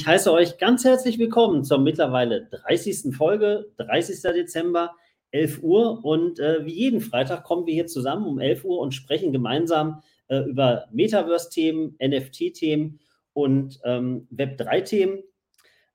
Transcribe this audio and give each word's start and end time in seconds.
Ich 0.00 0.06
heiße 0.06 0.32
euch 0.32 0.56
ganz 0.56 0.82
herzlich 0.86 1.18
willkommen 1.18 1.62
zur 1.62 1.76
mittlerweile 1.76 2.46
30. 2.46 3.14
Folge, 3.14 3.70
30. 3.76 4.22
Dezember, 4.32 4.96
11 5.30 5.62
Uhr. 5.62 6.02
Und 6.02 6.40
äh, 6.40 6.64
wie 6.64 6.72
jeden 6.72 7.02
Freitag 7.02 7.44
kommen 7.44 7.66
wir 7.66 7.74
hier 7.74 7.86
zusammen 7.86 8.24
um 8.24 8.38
11 8.38 8.64
Uhr 8.64 8.78
und 8.78 8.94
sprechen 8.94 9.30
gemeinsam 9.30 10.02
äh, 10.28 10.38
über 10.38 10.86
Metaverse-Themen, 10.90 11.98
NFT-Themen 12.02 12.98
und 13.34 13.78
ähm, 13.84 14.26
Web3-Themen. 14.34 15.22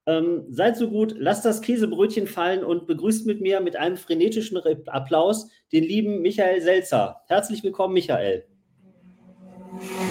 Ähm, 0.05 0.43
seid 0.49 0.77
so 0.77 0.87
gut, 0.87 1.15
lasst 1.17 1.43
das 1.43 1.63
Käsebrötchen 1.63 2.27
fallen 2.27 2.63
und 2.63 2.85
begrüßt 2.85 3.25
mit 3.25 3.41
mir 3.41 3.59
mit 3.59 3.75
einem 3.75 3.97
frenetischen 3.97 4.55
Applaus 4.85 5.49
den 5.71 5.83
lieben 5.83 6.21
Michael 6.21 6.61
Selzer. 6.61 7.23
Herzlich 7.25 7.63
willkommen, 7.63 7.95
Michael. 7.95 8.45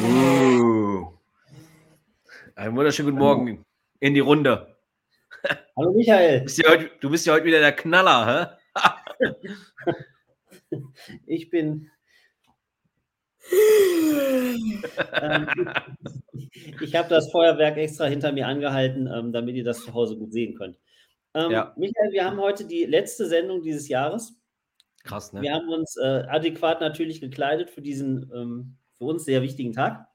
Uh. 0.03 1.07
Einen 2.57 2.77
wunderschönen 2.77 3.11
guten 3.11 3.23
Morgen 3.23 3.65
in 4.05 4.13
die 4.13 4.21
Runde. 4.21 4.77
Hallo 5.77 5.93
Michael. 5.93 6.41
Du 6.41 6.45
bist 6.45 6.59
ja 6.59 6.71
heute, 6.71 6.91
du 7.01 7.11
bist 7.11 7.27
ja 7.27 7.33
heute 7.33 7.47
wieder 7.47 7.61
der 7.61 7.73
Knaller, 7.73 8.59
hä? 8.79 9.31
ich 11.27 11.49
bin. 11.49 11.91
ähm, 15.23 15.49
ich, 16.83 16.95
habe 16.95 17.09
das 17.09 17.33
Feuerwerk 17.33 17.79
extra 17.79 18.05
hinter 18.05 18.33
mir 18.33 18.47
angehalten, 18.47 19.07
ähm, 19.07 19.33
damit 19.33 19.57
ihr 19.57 19.65
das 19.65 19.83
zu 19.83 19.95
Hause 19.95 20.19
gut 20.19 20.35
sehen 20.35 20.55
könnt. 20.55 20.79
Ähm, 21.33 21.51
ja. 21.51 21.73
Michael, 21.79 22.13
wir 22.13 22.27
haben 22.27 22.39
heute 22.39 22.67
die 22.67 22.85
letzte 22.85 23.27
Sendung 23.27 23.63
dieses 23.63 23.89
Jahres. 23.89 24.39
Krass, 25.03 25.33
ne? 25.33 25.41
Wir 25.41 25.55
haben 25.55 25.71
uns 25.71 25.97
äh, 25.97 26.25
adäquat 26.29 26.83
natürlich 26.83 27.23
gekleidet 27.23 27.71
für 27.71 27.81
diesen 27.81 28.77
für 28.99 29.05
uns 29.05 29.25
sehr 29.25 29.41
wichtigen 29.41 29.73
Tag. 29.73 30.07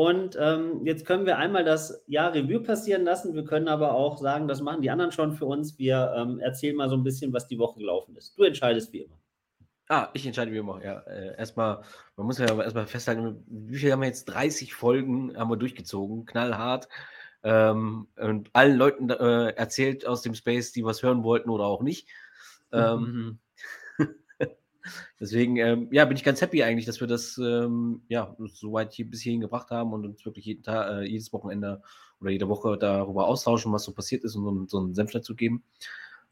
Und 0.00 0.34
ähm, 0.40 0.86
jetzt 0.86 1.04
können 1.04 1.26
wir 1.26 1.36
einmal 1.36 1.62
das 1.62 2.02
Jahr 2.06 2.32
Revue 2.32 2.60
passieren 2.60 3.04
lassen. 3.04 3.34
Wir 3.34 3.44
können 3.44 3.68
aber 3.68 3.92
auch 3.92 4.16
sagen, 4.16 4.48
das 4.48 4.62
machen 4.62 4.80
die 4.80 4.88
anderen 4.88 5.12
schon 5.12 5.34
für 5.34 5.44
uns. 5.44 5.78
Wir 5.78 6.14
ähm, 6.16 6.38
erzählen 6.40 6.74
mal 6.74 6.88
so 6.88 6.96
ein 6.96 7.04
bisschen, 7.04 7.34
was 7.34 7.48
die 7.48 7.58
Woche 7.58 7.80
gelaufen 7.80 8.16
ist. 8.16 8.32
Du 8.38 8.44
entscheidest 8.44 8.94
wie 8.94 9.02
immer. 9.02 9.20
Ah, 9.90 10.08
ich 10.14 10.24
entscheide 10.24 10.52
wie 10.52 10.56
immer. 10.56 10.82
Ja, 10.82 11.00
äh, 11.00 11.36
erstmal, 11.36 11.82
man 12.16 12.26
muss 12.26 12.38
ja 12.38 12.46
erstmal 12.46 12.86
festhalten, 12.86 13.44
wie 13.46 13.76
viel 13.76 13.92
haben 13.92 14.00
wir 14.00 14.06
jetzt? 14.06 14.24
30 14.24 14.72
Folgen 14.72 15.36
haben 15.36 15.50
wir 15.50 15.58
durchgezogen, 15.58 16.24
knallhart. 16.24 16.88
Ähm, 17.42 18.08
und 18.16 18.48
allen 18.54 18.78
Leuten 18.78 19.10
äh, 19.10 19.50
erzählt 19.50 20.06
aus 20.06 20.22
dem 20.22 20.32
Space, 20.34 20.72
die 20.72 20.82
was 20.82 21.02
hören 21.02 21.24
wollten 21.24 21.50
oder 21.50 21.64
auch 21.64 21.82
nicht. 21.82 22.08
Mhm. 22.72 23.38
Deswegen, 25.18 25.56
ähm, 25.56 25.88
ja, 25.90 26.04
bin 26.04 26.16
ich 26.16 26.24
ganz 26.24 26.40
happy 26.40 26.62
eigentlich, 26.62 26.86
dass 26.86 27.00
wir 27.00 27.06
das 27.06 27.38
ähm, 27.38 28.02
ja 28.08 28.36
so 28.52 28.72
weit 28.72 28.92
hier 28.92 29.08
bis 29.08 29.20
hierhin 29.20 29.40
gebracht 29.40 29.70
haben 29.70 29.92
und 29.92 30.04
uns 30.06 30.24
wirklich 30.24 30.46
jeden 30.46 30.62
Tag, 30.62 30.90
äh, 30.90 31.04
jedes 31.04 31.32
Wochenende 31.32 31.82
oder 32.20 32.30
jede 32.30 32.48
Woche 32.48 32.76
darüber 32.78 33.26
austauschen, 33.26 33.72
was 33.72 33.84
so 33.84 33.92
passiert 33.92 34.24
ist 34.24 34.36
und 34.36 34.44
so, 34.44 34.66
so 34.66 34.84
einen 34.84 34.94
Senf 34.94 35.12
dazu 35.12 35.34
geben. 35.34 35.64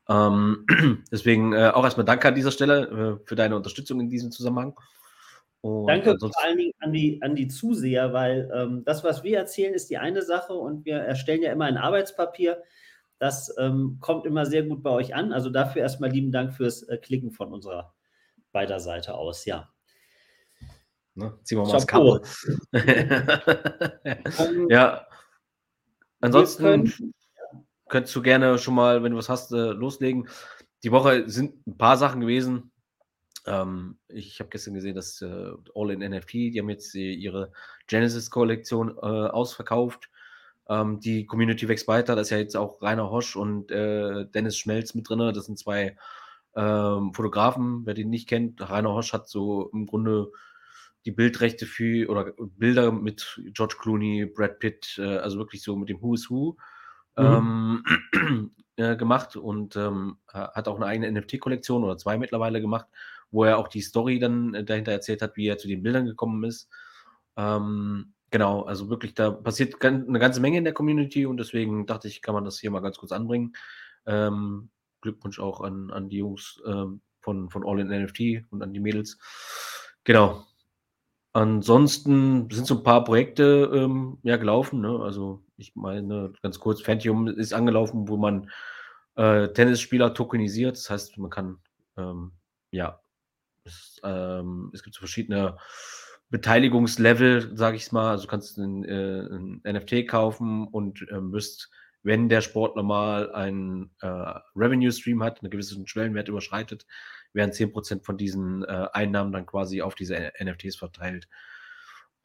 Ähm, 0.08 0.66
deswegen 1.12 1.52
äh, 1.52 1.70
auch 1.74 1.84
erstmal 1.84 2.06
danke 2.06 2.28
an 2.28 2.34
dieser 2.34 2.52
Stelle 2.52 3.18
äh, 3.20 3.26
für 3.26 3.36
deine 3.36 3.56
Unterstützung 3.56 4.00
in 4.00 4.08
diesem 4.08 4.30
Zusammenhang. 4.30 4.74
Und 5.60 5.88
Danke 5.88 6.16
vor 6.18 6.30
allen 6.44 6.56
Dingen 6.56 6.72
an 6.78 6.92
die, 6.92 7.20
an 7.20 7.34
die 7.34 7.48
Zuseher, 7.48 8.12
weil 8.12 8.50
ähm, 8.54 8.84
das, 8.84 9.02
was 9.02 9.24
wir 9.24 9.38
erzählen, 9.38 9.74
ist 9.74 9.90
die 9.90 9.98
eine 9.98 10.22
Sache 10.22 10.52
und 10.52 10.84
wir 10.84 10.98
erstellen 10.98 11.42
ja 11.42 11.52
immer 11.52 11.64
ein 11.64 11.76
Arbeitspapier. 11.76 12.62
Das 13.18 13.52
ähm, 13.58 13.98
kommt 14.00 14.24
immer 14.24 14.46
sehr 14.46 14.62
gut 14.62 14.84
bei 14.84 14.90
euch 14.90 15.16
an. 15.16 15.32
Also 15.32 15.50
dafür 15.50 15.82
erstmal 15.82 16.10
lieben 16.10 16.30
Dank 16.30 16.54
fürs 16.54 16.84
äh, 16.84 16.96
Klicken 16.96 17.32
von 17.32 17.52
unserer 17.52 17.92
beider 18.58 18.80
Seite 18.80 19.14
aus, 19.14 19.44
ja. 19.44 19.70
Ne? 21.14 21.38
Ziehen 21.44 21.58
wir 21.58 21.64
mal 21.64 21.72
das 21.72 21.86
Kabel. 21.86 22.22
ja. 24.68 25.06
Ansonsten 26.20 26.62
können, 26.64 27.14
könntest 27.88 28.16
du 28.16 28.22
gerne 28.22 28.58
schon 28.58 28.74
mal, 28.74 29.04
wenn 29.04 29.12
du 29.12 29.18
was 29.18 29.28
hast, 29.28 29.52
äh, 29.52 29.70
loslegen. 29.70 30.28
Die 30.82 30.90
Woche 30.90 31.30
sind 31.30 31.68
ein 31.68 31.78
paar 31.78 31.96
Sachen 31.96 32.20
gewesen. 32.20 32.72
Ähm, 33.46 34.00
ich 34.08 34.40
habe 34.40 34.50
gestern 34.50 34.74
gesehen, 34.74 34.96
dass 34.96 35.22
äh, 35.22 35.52
All 35.76 35.92
in 35.92 36.00
NFT, 36.00 36.32
die 36.32 36.58
haben 36.58 36.68
jetzt 36.68 36.96
äh, 36.96 37.12
ihre 37.12 37.52
Genesis-Kollektion 37.86 38.90
äh, 38.96 39.00
ausverkauft. 39.00 40.10
Ähm, 40.68 40.98
die 40.98 41.26
Community 41.26 41.68
wächst 41.68 41.86
weiter. 41.86 42.16
Da 42.16 42.22
ist 42.22 42.30
ja 42.30 42.38
jetzt 42.38 42.56
auch 42.56 42.82
Rainer 42.82 43.08
Hosch 43.08 43.36
und 43.36 43.70
äh, 43.70 44.26
Dennis 44.26 44.58
Schmelz 44.58 44.94
mit 44.94 45.08
drin. 45.08 45.32
Das 45.32 45.46
sind 45.46 45.60
zwei 45.60 45.96
ähm, 46.58 47.14
Fotografen, 47.14 47.86
wer 47.86 47.94
den 47.94 48.10
nicht 48.10 48.28
kennt, 48.28 48.68
Rainer 48.68 48.92
Hosch 48.92 49.12
hat 49.12 49.28
so 49.28 49.70
im 49.72 49.86
Grunde 49.86 50.32
die 51.04 51.12
Bildrechte 51.12 51.66
für 51.66 52.08
oder 52.10 52.32
Bilder 52.36 52.90
mit 52.90 53.40
George 53.52 53.76
Clooney, 53.78 54.26
Brad 54.26 54.58
Pitt, 54.58 54.98
äh, 54.98 55.18
also 55.18 55.38
wirklich 55.38 55.62
so 55.62 55.76
mit 55.76 55.88
dem 55.88 56.02
Who 56.02 56.14
is 56.14 56.28
Who 56.28 56.56
mhm. 57.16 57.82
ähm, 58.12 58.50
äh, 58.76 58.96
gemacht 58.96 59.36
und 59.36 59.76
ähm, 59.76 60.18
hat 60.32 60.66
auch 60.66 60.76
eine 60.76 60.86
eigene 60.86 61.20
NFT-Kollektion 61.20 61.84
oder 61.84 61.96
zwei 61.96 62.18
mittlerweile 62.18 62.60
gemacht, 62.60 62.86
wo 63.30 63.44
er 63.44 63.58
auch 63.58 63.68
die 63.68 63.80
Story 63.80 64.18
dann 64.18 64.54
äh, 64.54 64.64
dahinter 64.64 64.90
erzählt 64.90 65.22
hat, 65.22 65.36
wie 65.36 65.46
er 65.46 65.58
zu 65.58 65.68
den 65.68 65.84
Bildern 65.84 66.06
gekommen 66.06 66.42
ist. 66.42 66.68
Ähm, 67.36 68.14
genau, 68.32 68.62
also 68.62 68.90
wirklich, 68.90 69.14
da 69.14 69.30
passiert 69.30 69.80
eine 69.84 70.18
ganze 70.18 70.40
Menge 70.40 70.58
in 70.58 70.64
der 70.64 70.74
Community 70.74 71.24
und 71.24 71.36
deswegen 71.36 71.86
dachte 71.86 72.08
ich, 72.08 72.20
kann 72.20 72.34
man 72.34 72.44
das 72.44 72.58
hier 72.58 72.72
mal 72.72 72.80
ganz 72.80 72.98
kurz 72.98 73.12
anbringen. 73.12 73.52
Ähm, 74.06 74.70
Glückwunsch 75.00 75.40
auch 75.40 75.60
an, 75.60 75.90
an 75.90 76.08
die 76.08 76.18
Jungs 76.18 76.60
ähm, 76.66 77.00
von, 77.20 77.50
von 77.50 77.66
All 77.66 77.80
in 77.80 77.88
NFT 77.88 78.44
und 78.50 78.62
an 78.62 78.72
die 78.72 78.80
Mädels. 78.80 79.18
Genau. 80.04 80.44
Ansonsten 81.32 82.50
sind 82.50 82.66
so 82.66 82.78
ein 82.78 82.82
paar 82.82 83.04
Projekte 83.04 83.70
ähm, 83.72 84.18
ja 84.22 84.36
gelaufen. 84.36 84.80
Ne? 84.80 84.98
Also 85.00 85.44
ich 85.56 85.76
meine 85.76 86.32
ganz 86.42 86.58
kurz, 86.58 86.80
Phantom 86.80 87.28
ist 87.28 87.52
angelaufen, 87.52 88.08
wo 88.08 88.16
man 88.16 88.50
äh, 89.16 89.48
Tennisspieler 89.48 90.14
tokenisiert. 90.14 90.76
Das 90.76 90.90
heißt, 90.90 91.18
man 91.18 91.30
kann 91.30 91.58
ähm, 91.96 92.32
ja 92.70 93.00
es, 93.64 94.00
ähm, 94.02 94.70
es, 94.72 94.82
gibt 94.82 94.94
so 94.94 95.00
verschiedene 95.00 95.58
Beteiligungslevel, 96.30 97.56
sage 97.56 97.76
ich 97.76 97.92
mal. 97.92 98.10
Also 98.10 98.24
du 98.24 98.30
kannst 98.30 98.58
ein, 98.58 98.84
äh, 98.84 99.20
ein 99.20 99.60
NFT 99.64 100.08
kaufen 100.08 100.66
und 100.66 101.06
äh, 101.10 101.20
müsst 101.20 101.70
wenn 102.02 102.28
der 102.28 102.40
Sportler 102.40 102.82
mal 102.82 103.32
einen 103.32 103.90
äh, 104.00 104.34
Revenue-Stream 104.56 105.22
hat, 105.22 105.42
einen 105.42 105.50
gewissen 105.50 105.86
Schwellenwert 105.86 106.28
überschreitet, 106.28 106.86
werden 107.32 107.52
10% 107.52 108.04
von 108.04 108.16
diesen 108.16 108.64
äh, 108.64 108.86
Einnahmen 108.92 109.32
dann 109.32 109.46
quasi 109.46 109.82
auf 109.82 109.94
diese 109.94 110.32
NFTs 110.42 110.76
verteilt. 110.76 111.28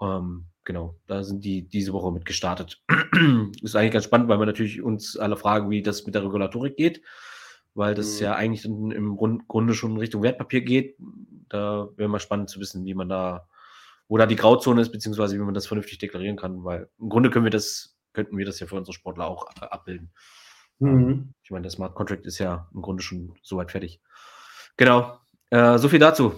Ähm, 0.02 0.46
genau, 0.64 0.96
da 1.08 1.24
sind 1.24 1.44
die 1.44 1.68
diese 1.68 1.94
Woche 1.94 2.12
mit 2.12 2.26
gestartet. 2.26 2.82
ist 3.62 3.76
eigentlich 3.76 3.94
ganz 3.94 4.06
spannend, 4.06 4.30
weil 4.30 4.40
wir 4.40 4.46
natürlich 4.46 4.82
uns 4.82 5.18
alle 5.18 5.38
fragen, 5.38 5.70
wie 5.70 5.82
das 5.82 6.06
mit 6.06 6.16
der 6.16 6.24
Regulatorik 6.24 6.76
geht, 6.76 7.02
weil 7.74 7.96
das 7.96 8.20
mhm. 8.20 8.26
ja 8.26 8.36
eigentlich 8.36 8.66
im 8.66 9.18
Grunde 9.18 9.74
schon 9.74 9.92
in 9.92 9.98
Richtung 9.98 10.24
Wertpapier 10.24 10.62
geht. 10.62 10.96
Da 11.50 11.90
wäre 11.96 12.10
mal 12.10 12.20
spannend 12.20 12.50
zu 12.50 12.60
wissen, 12.60 12.86
wie 12.86 12.94
man 12.94 13.10
da, 13.10 13.48
wo 14.08 14.18
da 14.18 14.26
die 14.26 14.36
Grauzone 14.36 14.82
ist, 14.82 14.92
beziehungsweise 14.92 15.36
wie 15.36 15.44
man 15.44 15.54
das 15.54 15.68
vernünftig 15.68 16.00
deklarieren 16.00 16.38
kann, 16.38 16.64
weil 16.64 16.90
im 17.00 17.10
Grunde 17.10 17.30
können 17.30 17.46
wir 17.46 17.52
das 17.52 17.93
könnten 18.14 18.38
wir 18.38 18.46
das 18.46 18.60
ja 18.60 18.68
für 18.68 18.76
unsere 18.76 18.94
Sportler 18.94 19.28
auch 19.28 19.50
äh, 19.62 19.66
abbilden. 19.66 20.12
Ähm, 20.82 20.88
mhm. 20.88 21.34
Ich 21.44 21.52
meine, 21.52 21.64
der 21.64 21.72
Smart 21.72 21.96
Contract 21.96 22.26
ist 22.26 22.40
ja 22.40 22.70
im 22.74 22.82
Grunde 22.82 23.04
schon 23.04 23.36
soweit 23.44 23.72
fertig. 23.72 24.02
Genau. 24.78 25.18
Äh, 25.50 25.78
so 25.78 25.90
viel 25.90 26.00
dazu. 26.00 26.34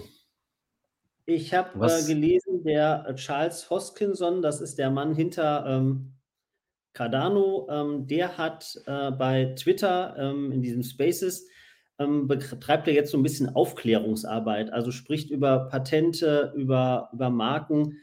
Ich 1.24 1.52
habe 1.54 1.70
äh, 1.84 2.06
gelesen, 2.06 2.62
der 2.62 3.12
Charles 3.16 3.68
Hoskinson, 3.68 4.42
das 4.42 4.60
ist 4.60 4.78
der 4.78 4.90
Mann 4.90 5.14
hinter 5.14 5.64
ähm, 5.66 6.12
Cardano, 6.92 7.66
ähm, 7.70 8.06
der 8.06 8.38
hat 8.38 8.80
äh, 8.86 9.10
bei 9.10 9.54
Twitter 9.56 10.14
ähm, 10.18 10.52
in 10.52 10.62
diesem 10.62 10.82
Spaces 10.82 11.48
ähm, 11.98 12.28
betreibt 12.28 12.88
er 12.88 12.94
jetzt 12.94 13.10
so 13.10 13.18
ein 13.18 13.22
bisschen 13.22 13.54
Aufklärungsarbeit, 13.54 14.72
also 14.72 14.90
spricht 14.90 15.30
über 15.30 15.68
Patente, 15.68 16.52
über, 16.56 17.10
über 17.12 17.28
Marken, 17.30 17.98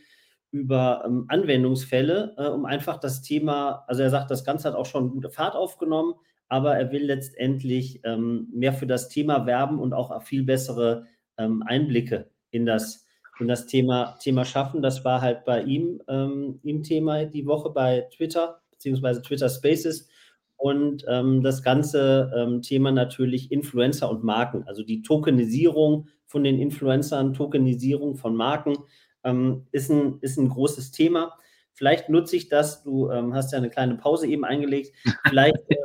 über 0.53 1.03
ähm, 1.05 1.25
Anwendungsfälle, 1.29 2.35
äh, 2.37 2.47
um 2.47 2.65
einfach 2.65 2.99
das 2.99 3.23
Thema, 3.23 3.83
also 3.87 4.03
er 4.03 4.11
sagt, 4.11 4.29
das 4.29 4.45
Ganze 4.45 4.69
hat 4.69 4.75
auch 4.75 4.85
schon 4.85 5.09
gute 5.09 5.31
Fahrt 5.31 5.55
aufgenommen, 5.55 6.13
aber 6.47 6.77
er 6.77 6.91
will 6.91 7.05
letztendlich 7.05 8.01
ähm, 8.03 8.47
mehr 8.53 8.71
für 8.71 8.85
das 8.85 9.09
Thema 9.09 9.47
werben 9.47 9.79
und 9.79 9.93
auch 9.93 10.21
viel 10.21 10.43
bessere 10.43 11.07
ähm, 11.39 11.63
Einblicke 11.65 12.29
in 12.51 12.67
das, 12.67 13.07
in 13.39 13.47
das 13.47 13.65
Thema, 13.65 14.15
Thema 14.21 14.45
schaffen. 14.45 14.83
Das 14.83 15.03
war 15.03 15.21
halt 15.21 15.43
bei 15.43 15.63
ihm 15.63 16.03
ähm, 16.07 16.59
im 16.61 16.83
Thema 16.83 17.25
die 17.25 17.47
Woche 17.47 17.71
bei 17.71 18.07
Twitter, 18.15 18.61
beziehungsweise 18.69 19.23
Twitter 19.23 19.49
Spaces. 19.49 20.07
Und 20.55 21.03
ähm, 21.09 21.41
das 21.41 21.63
ganze 21.63 22.31
ähm, 22.37 22.61
Thema 22.61 22.91
natürlich 22.91 23.51
Influencer 23.51 24.07
und 24.07 24.23
Marken, 24.23 24.63
also 24.67 24.83
die 24.83 25.01
Tokenisierung 25.01 26.07
von 26.27 26.43
den 26.43 26.59
Influencern, 26.59 27.33
Tokenisierung 27.33 28.15
von 28.15 28.35
Marken 28.35 28.75
ähm, 29.23 29.67
ist, 29.71 29.89
ein, 29.89 30.19
ist 30.21 30.37
ein 30.37 30.49
großes 30.49 30.91
Thema. 30.91 31.37
Vielleicht 31.75 32.09
nutze 32.09 32.35
ich 32.35 32.49
das, 32.49 32.83
du 32.83 33.09
ähm, 33.09 33.33
hast 33.33 33.51
ja 33.51 33.57
eine 33.57 33.69
kleine 33.69 33.95
Pause 33.95 34.27
eben 34.27 34.45
eingelegt, 34.45 34.95
vielleicht, 35.27 35.57
äh, 35.69 35.75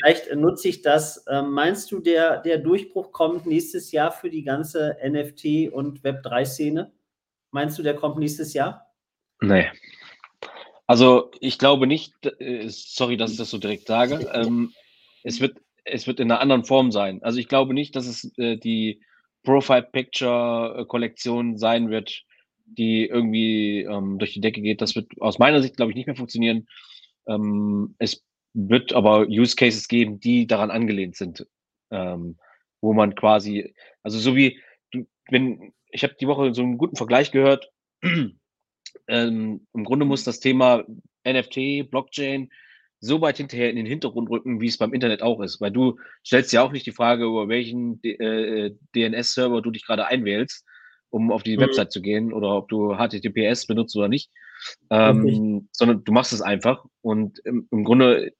vielleicht 0.00 0.34
nutze 0.34 0.68
ich 0.68 0.82
das. 0.82 1.24
Ähm, 1.28 1.50
meinst 1.50 1.92
du, 1.92 2.00
der, 2.00 2.38
der 2.38 2.58
Durchbruch 2.58 3.12
kommt 3.12 3.46
nächstes 3.46 3.92
Jahr 3.92 4.10
für 4.10 4.30
die 4.30 4.42
ganze 4.42 4.96
NFT- 5.04 5.70
und 5.70 6.00
Web3-Szene? 6.00 6.92
Meinst 7.50 7.78
du, 7.78 7.82
der 7.82 7.94
kommt 7.94 8.18
nächstes 8.18 8.54
Jahr? 8.54 8.86
Nee. 9.40 9.70
Also 10.86 11.30
ich 11.40 11.58
glaube 11.58 11.86
nicht, 11.86 12.14
äh, 12.38 12.68
sorry, 12.68 13.16
dass 13.16 13.32
ich 13.32 13.38
das 13.38 13.50
so 13.50 13.58
direkt 13.58 13.86
sage, 13.86 14.30
ähm, 14.32 14.72
es, 15.22 15.40
wird, 15.40 15.58
es 15.84 16.06
wird 16.06 16.20
in 16.20 16.30
einer 16.30 16.40
anderen 16.40 16.64
Form 16.64 16.90
sein. 16.90 17.22
Also 17.22 17.38
ich 17.38 17.48
glaube 17.48 17.74
nicht, 17.74 17.96
dass 17.96 18.06
es 18.06 18.32
äh, 18.38 18.56
die 18.56 19.02
Profile 19.42 19.82
Picture 19.82 20.86
Kollektion 20.88 21.58
sein 21.58 21.90
wird, 21.90 22.24
die 22.64 23.06
irgendwie 23.06 23.82
ähm, 23.82 24.18
durch 24.18 24.32
die 24.32 24.40
Decke 24.40 24.60
geht. 24.60 24.80
Das 24.80 24.94
wird 24.94 25.10
aus 25.20 25.38
meiner 25.38 25.62
Sicht, 25.62 25.76
glaube 25.76 25.92
ich, 25.92 25.96
nicht 25.96 26.06
mehr 26.06 26.16
funktionieren. 26.16 26.66
Ähm, 27.26 27.94
es 27.98 28.24
wird 28.54 28.92
aber 28.92 29.26
Use 29.28 29.56
Cases 29.56 29.88
geben, 29.88 30.20
die 30.20 30.46
daran 30.46 30.70
angelehnt 30.70 31.16
sind, 31.16 31.46
ähm, 31.90 32.38
wo 32.80 32.92
man 32.92 33.14
quasi, 33.14 33.74
also 34.02 34.18
so 34.18 34.36
wie, 34.36 34.60
wenn, 35.30 35.72
ich 35.90 36.04
habe 36.04 36.16
die 36.20 36.26
Woche 36.26 36.54
so 36.54 36.62
einen 36.62 36.78
guten 36.78 36.96
Vergleich 36.96 37.30
gehört, 37.32 37.70
ähm, 39.08 39.66
im 39.72 39.84
Grunde 39.84 40.06
muss 40.06 40.24
das 40.24 40.40
Thema 40.40 40.84
NFT, 41.26 41.90
Blockchain 41.90 42.50
so 43.00 43.20
weit 43.20 43.36
hinterher 43.36 43.70
in 43.70 43.76
den 43.76 43.86
Hintergrund 43.86 44.30
rücken, 44.30 44.60
wie 44.60 44.66
es 44.66 44.78
beim 44.78 44.94
Internet 44.94 45.22
auch 45.22 45.40
ist. 45.40 45.60
Weil 45.60 45.72
du 45.72 45.98
stellst 46.24 46.52
ja 46.52 46.62
auch 46.62 46.72
nicht 46.72 46.86
die 46.86 46.92
Frage, 46.92 47.24
über 47.24 47.48
welchen 47.48 48.02
äh, 48.02 48.70
DNS-Server 48.94 49.60
du 49.60 49.70
dich 49.70 49.84
gerade 49.84 50.06
einwählst, 50.06 50.64
um 51.14 51.30
auf 51.30 51.44
die 51.44 51.56
mhm. 51.56 51.62
Website 51.62 51.92
zu 51.92 52.02
gehen 52.02 52.32
oder 52.32 52.56
ob 52.56 52.68
du 52.68 52.96
HTTPS 52.96 53.66
benutzt 53.66 53.96
oder 53.96 54.08
nicht, 54.08 54.30
ähm, 54.90 55.68
sondern 55.70 56.02
du 56.02 56.12
machst 56.12 56.32
es 56.32 56.42
einfach. 56.42 56.84
Und 57.02 57.38
im, 57.44 57.68
im, 57.70 57.84
Grunde 57.84 58.32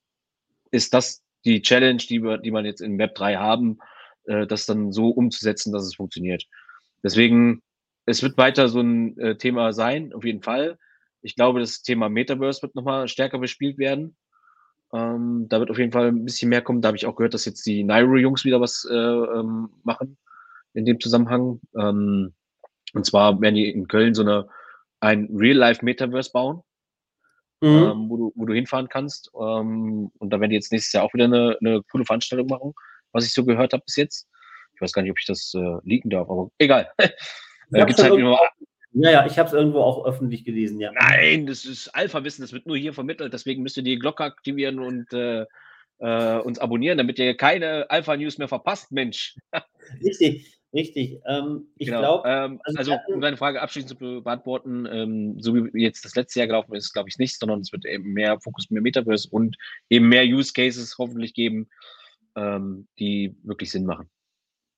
ist 0.72 0.92
das 0.92 1.22
die 1.44 1.62
Challenge, 1.62 1.98
die, 1.98 2.22
wir, 2.22 2.38
die 2.38 2.50
man 2.50 2.64
jetzt 2.64 2.80
in 2.80 2.98
Web 2.98 3.14
3 3.14 3.36
haben, 3.36 3.78
äh, 4.24 4.46
das 4.46 4.66
dann 4.66 4.90
so 4.90 5.10
umzusetzen, 5.10 5.72
dass 5.72 5.84
es 5.84 5.94
funktioniert. 5.94 6.44
Deswegen 7.04 7.62
es 8.06 8.22
wird 8.22 8.36
weiter 8.36 8.68
so 8.68 8.80
ein 8.80 9.16
äh, 9.18 9.36
Thema 9.36 9.72
sein, 9.72 10.12
auf 10.12 10.24
jeden 10.24 10.42
Fall. 10.42 10.78
Ich 11.22 11.36
glaube, 11.36 11.60
das 11.60 11.82
Thema 11.82 12.08
Metaverse 12.08 12.60
wird 12.62 12.74
nochmal 12.74 13.08
stärker 13.08 13.38
bespielt 13.38 13.78
werden. 13.78 14.16
Ähm, 14.92 15.46
da 15.48 15.60
wird 15.60 15.70
auf 15.70 15.78
jeden 15.78 15.92
Fall 15.92 16.08
ein 16.08 16.24
bisschen 16.24 16.50
mehr 16.50 16.60
kommen. 16.60 16.82
Da 16.82 16.88
habe 16.88 16.96
ich 16.96 17.06
auch 17.06 17.16
gehört, 17.16 17.34
dass 17.34 17.46
jetzt 17.46 17.64
die 17.66 17.84
Nairo-Jungs 17.84 18.44
wieder 18.44 18.60
was 18.60 18.86
äh, 18.90 18.94
ähm, 18.94 19.70
machen 19.84 20.18
in 20.74 20.84
dem 20.84 21.00
Zusammenhang. 21.00 21.60
Ähm, 21.78 22.34
und 22.94 23.04
zwar 23.04 23.40
werden 23.40 23.56
die 23.56 23.68
in 23.70 23.88
Köln 23.88 24.14
so 24.14 24.22
eine 24.22 24.48
ein 25.04 25.28
Real-Life-Metaverse 25.34 26.30
bauen, 26.32 26.62
mhm. 27.60 27.68
ähm, 27.68 28.08
wo, 28.08 28.16
du, 28.16 28.32
wo 28.34 28.46
du 28.46 28.54
hinfahren 28.54 28.88
kannst. 28.88 29.30
Ähm, 29.38 30.10
und 30.18 30.30
da 30.30 30.40
werden 30.40 30.50
die 30.50 30.56
jetzt 30.56 30.72
nächstes 30.72 30.92
Jahr 30.92 31.04
auch 31.04 31.12
wieder 31.12 31.24
eine, 31.26 31.58
eine 31.60 31.82
coole 31.90 32.06
Veranstaltung 32.06 32.48
machen, 32.48 32.72
was 33.12 33.26
ich 33.26 33.34
so 33.34 33.44
gehört 33.44 33.74
habe 33.74 33.82
bis 33.84 33.96
jetzt. 33.96 34.26
Ich 34.74 34.80
weiß 34.80 34.92
gar 34.92 35.02
nicht, 35.02 35.10
ob 35.10 35.18
ich 35.18 35.26
das 35.26 35.52
äh, 35.54 35.76
leaken 35.84 36.10
darf, 36.10 36.28
aber 36.28 36.50
egal. 36.58 36.90
Äh, 37.72 37.86
gibt's 37.86 38.02
halt 38.02 38.16
nur, 38.18 38.38
ja, 38.92 39.10
ja, 39.10 39.26
ich 39.26 39.38
habe 39.38 39.48
es 39.48 39.54
irgendwo 39.54 39.80
auch 39.80 40.04
öffentlich 40.04 40.44
gelesen, 40.44 40.78
ja. 40.78 40.92
Nein, 40.92 41.46
das 41.46 41.64
ist 41.64 41.88
Alpha-Wissen, 41.88 42.42
das 42.42 42.52
wird 42.52 42.66
nur 42.66 42.76
hier 42.76 42.92
vermittelt, 42.92 43.32
deswegen 43.32 43.62
müsst 43.62 43.78
ihr 43.78 43.82
die 43.82 43.98
Glocke 43.98 44.22
aktivieren 44.22 44.78
und 44.78 45.12
äh, 45.12 45.46
äh, 45.98 46.38
uns 46.38 46.58
abonnieren, 46.58 46.98
damit 46.98 47.18
ihr 47.18 47.36
keine 47.36 47.90
Alpha-News 47.90 48.36
mehr 48.38 48.48
verpasst, 48.48 48.92
Mensch. 48.92 49.34
Richtig, 50.04 50.60
richtig. 50.74 51.20
Ähm, 51.26 51.68
ich 51.76 51.86
genau. 51.86 52.00
glaube. 52.00 52.28
Ähm, 52.28 52.60
also, 52.64 52.78
also, 52.78 52.96
um 53.14 53.20
deine 53.20 53.36
Frage 53.36 53.62
abschließend 53.62 53.98
zu 53.98 54.22
beantworten, 54.22 54.86
ähm, 54.90 55.40
so 55.40 55.54
wie 55.54 55.82
jetzt 55.82 56.04
das 56.04 56.16
letzte 56.16 56.40
Jahr 56.40 56.48
gelaufen 56.48 56.74
ist, 56.74 56.92
glaube 56.92 57.08
ich 57.08 57.18
nicht, 57.18 57.38
sondern 57.38 57.60
es 57.60 57.72
wird 57.72 57.86
eben 57.86 58.12
mehr 58.12 58.38
Fokus 58.40 58.70
mehr 58.70 58.82
Metaverse 58.82 59.28
und 59.30 59.56
eben 59.88 60.08
mehr 60.08 60.24
Use 60.24 60.52
Cases 60.52 60.96
hoffentlich 60.98 61.32
geben, 61.32 61.68
ähm, 62.36 62.88
die 62.98 63.36
wirklich 63.42 63.70
Sinn 63.70 63.86
machen 63.86 64.10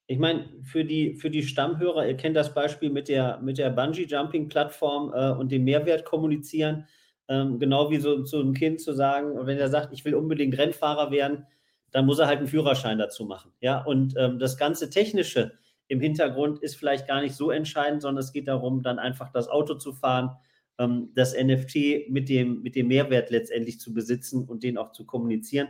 ich 0.09 0.19
meine, 0.19 0.49
für 0.63 0.85
die, 0.85 1.15
für 1.15 1.31
die 1.31 1.43
Stammhörer, 1.43 2.07
ihr 2.07 2.17
kennt 2.17 2.37
das 2.37 2.55
Beispiel 2.55 2.91
mit 2.91 3.09
der, 3.09 3.41
mit 3.41 3.59
der 3.59 3.71
Bungee-Jumping-Plattform 3.71 5.13
äh, 5.13 5.31
und 5.33 5.51
dem 5.51 5.65
Mehrwert 5.65 6.05
kommunizieren. 6.05 6.87
Ähm, 7.29 7.59
genau 7.59 7.91
wie 7.91 7.97
so, 7.97 8.25
so 8.25 8.41
ein 8.41 8.55
Kind 8.55 8.81
zu 8.81 8.93
sagen, 8.93 9.35
wenn 9.47 9.59
er 9.59 9.69
sagt, 9.69 9.93
ich 9.93 10.05
will 10.05 10.15
unbedingt 10.15 10.57
Rennfahrer 10.57 11.11
werden, 11.11 11.47
dann 11.91 12.07
muss 12.07 12.21
er 12.21 12.29
halt 12.29 12.39
einen 12.39 12.47
Führerschein 12.47 12.99
dazu 12.99 13.25
machen. 13.25 13.51
Ja, 13.61 13.83
und 13.83 14.15
ähm, 14.17 14.39
das 14.39 14.57
ganze 14.57 14.91
Technische 14.91 15.59
im 15.89 16.01
Hintergrund 16.01 16.63
ist 16.63 16.77
vielleicht 16.77 17.07
gar 17.07 17.21
nicht 17.21 17.35
so 17.35 17.51
entscheidend, 17.51 18.03
sondern 18.03 18.23
es 18.23 18.33
geht 18.33 18.49
darum, 18.49 18.83
dann 18.83 18.99
einfach 18.99 19.31
das 19.31 19.49
Auto 19.49 19.75
zu 19.75 19.93
fahren, 19.93 20.37
ähm, 20.79 21.11
das 21.15 21.35
NFT 21.35 22.11
mit 22.11 22.29
dem, 22.29 22.63
mit 22.63 22.75
dem 22.75 22.89
Mehrwert 22.89 23.31
letztendlich 23.31 23.81
zu 23.81 23.95
besitzen 23.95 24.45
und 24.45 24.63
den 24.63 24.79
auch 24.79 24.93
zu 24.93 25.07
kommunizieren. 25.07 25.69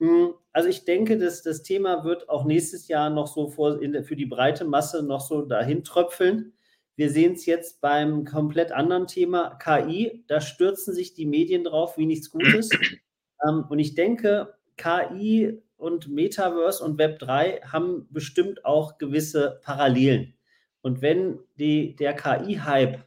Hm, 0.00 0.34
also 0.52 0.68
ich 0.68 0.84
denke, 0.84 1.18
dass 1.18 1.42
das 1.42 1.62
Thema 1.62 2.04
wird 2.04 2.28
auch 2.28 2.44
nächstes 2.44 2.88
Jahr 2.88 3.10
noch 3.10 3.26
so 3.26 3.48
vor, 3.48 3.80
in, 3.82 4.04
für 4.04 4.16
die 4.16 4.26
breite 4.26 4.64
Masse 4.64 5.02
noch 5.02 5.20
so 5.20 5.42
dahin 5.42 5.82
tröpfeln. 5.84 6.52
Wir 6.96 7.10
sehen 7.10 7.34
es 7.34 7.46
jetzt 7.46 7.80
beim 7.80 8.24
komplett 8.24 8.72
anderen 8.72 9.06
Thema 9.06 9.56
KI. 9.56 10.24
Da 10.28 10.40
stürzen 10.40 10.94
sich 10.94 11.14
die 11.14 11.26
Medien 11.26 11.64
drauf 11.64 11.96
wie 11.96 12.06
nichts 12.06 12.30
Gutes. 12.30 12.70
ähm, 13.48 13.64
und 13.68 13.78
ich 13.78 13.94
denke, 13.94 14.54
KI 14.76 15.62
und 15.78 16.08
Metaverse 16.08 16.84
und 16.84 16.98
Web 16.98 17.18
3 17.20 17.60
haben 17.62 18.06
bestimmt 18.10 18.64
auch 18.64 18.98
gewisse 18.98 19.60
Parallelen. 19.62 20.34
Und 20.82 21.02
wenn 21.02 21.38
die, 21.58 21.96
der 21.96 22.14
KI-Hype 22.14 23.04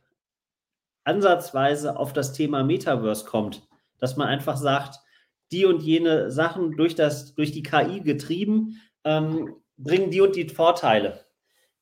ansatzweise 1.04 1.98
auf 1.98 2.14
das 2.14 2.34
Thema 2.34 2.64
Metaverse 2.64 3.26
kommt, 3.26 3.68
dass 4.00 4.18
man 4.18 4.28
einfach 4.28 4.58
sagt, 4.58 5.00
die 5.52 5.66
und 5.66 5.82
jene 5.82 6.32
Sachen 6.32 6.78
durch, 6.78 6.96
das, 6.96 7.36
durch 7.36 7.52
die 7.52 7.64
KI 7.64 8.02
getrieben, 8.02 8.82
ähm, 9.04 9.56
bringen 9.78 10.10
die 10.10 10.22
und 10.22 10.36
die 10.36 10.48
Vorteile. 10.48 11.26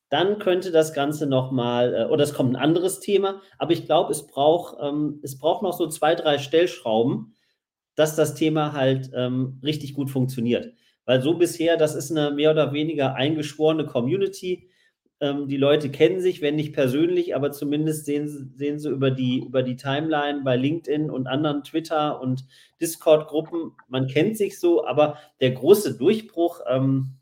Dann 0.09 0.39
könnte 0.39 0.71
das 0.71 0.93
Ganze 0.93 1.27
nochmal, 1.27 1.93
äh, 1.93 2.05
oder 2.05 2.23
es 2.23 2.33
kommt 2.33 2.51
ein 2.51 2.61
anderes 2.61 2.99
Thema, 2.99 3.41
aber 3.59 3.73
ich 3.73 3.85
glaube, 3.85 4.11
es, 4.11 4.25
braucht, 4.25 4.77
ähm, 4.81 5.19
es 5.21 5.37
braucht 5.37 5.61
noch 5.61 5.77
so 5.77 5.87
zwei, 5.87 6.15
drei 6.15 6.39
Stellschrauben, 6.39 7.35
dass 7.95 8.15
das 8.15 8.33
Thema 8.33 8.73
halt 8.73 9.11
ähm, 9.13 9.59
richtig 9.63 9.93
gut 9.93 10.09
funktioniert. 10.09 10.73
Weil 11.09 11.23
so 11.23 11.33
bisher, 11.33 11.75
das 11.75 11.95
ist 11.95 12.11
eine 12.11 12.29
mehr 12.29 12.51
oder 12.51 12.71
weniger 12.71 13.15
eingeschworene 13.15 13.87
Community. 13.87 14.69
Ähm, 15.19 15.47
die 15.47 15.57
Leute 15.57 15.89
kennen 15.89 16.21
sich, 16.21 16.43
wenn 16.43 16.55
nicht 16.55 16.71
persönlich, 16.71 17.35
aber 17.35 17.51
zumindest 17.51 18.05
sehen, 18.05 18.53
sehen 18.55 18.77
sie 18.77 18.91
über 18.91 19.09
die, 19.09 19.39
über 19.39 19.63
die 19.63 19.75
Timeline 19.75 20.43
bei 20.43 20.55
LinkedIn 20.55 21.09
und 21.09 21.25
anderen 21.25 21.63
Twitter- 21.63 22.21
und 22.21 22.45
Discord-Gruppen. 22.79 23.71
Man 23.87 24.05
kennt 24.05 24.37
sich 24.37 24.59
so, 24.59 24.85
aber 24.85 25.17
der 25.41 25.49
große 25.49 25.97
Durchbruch, 25.97 26.61
ähm, 26.69 27.15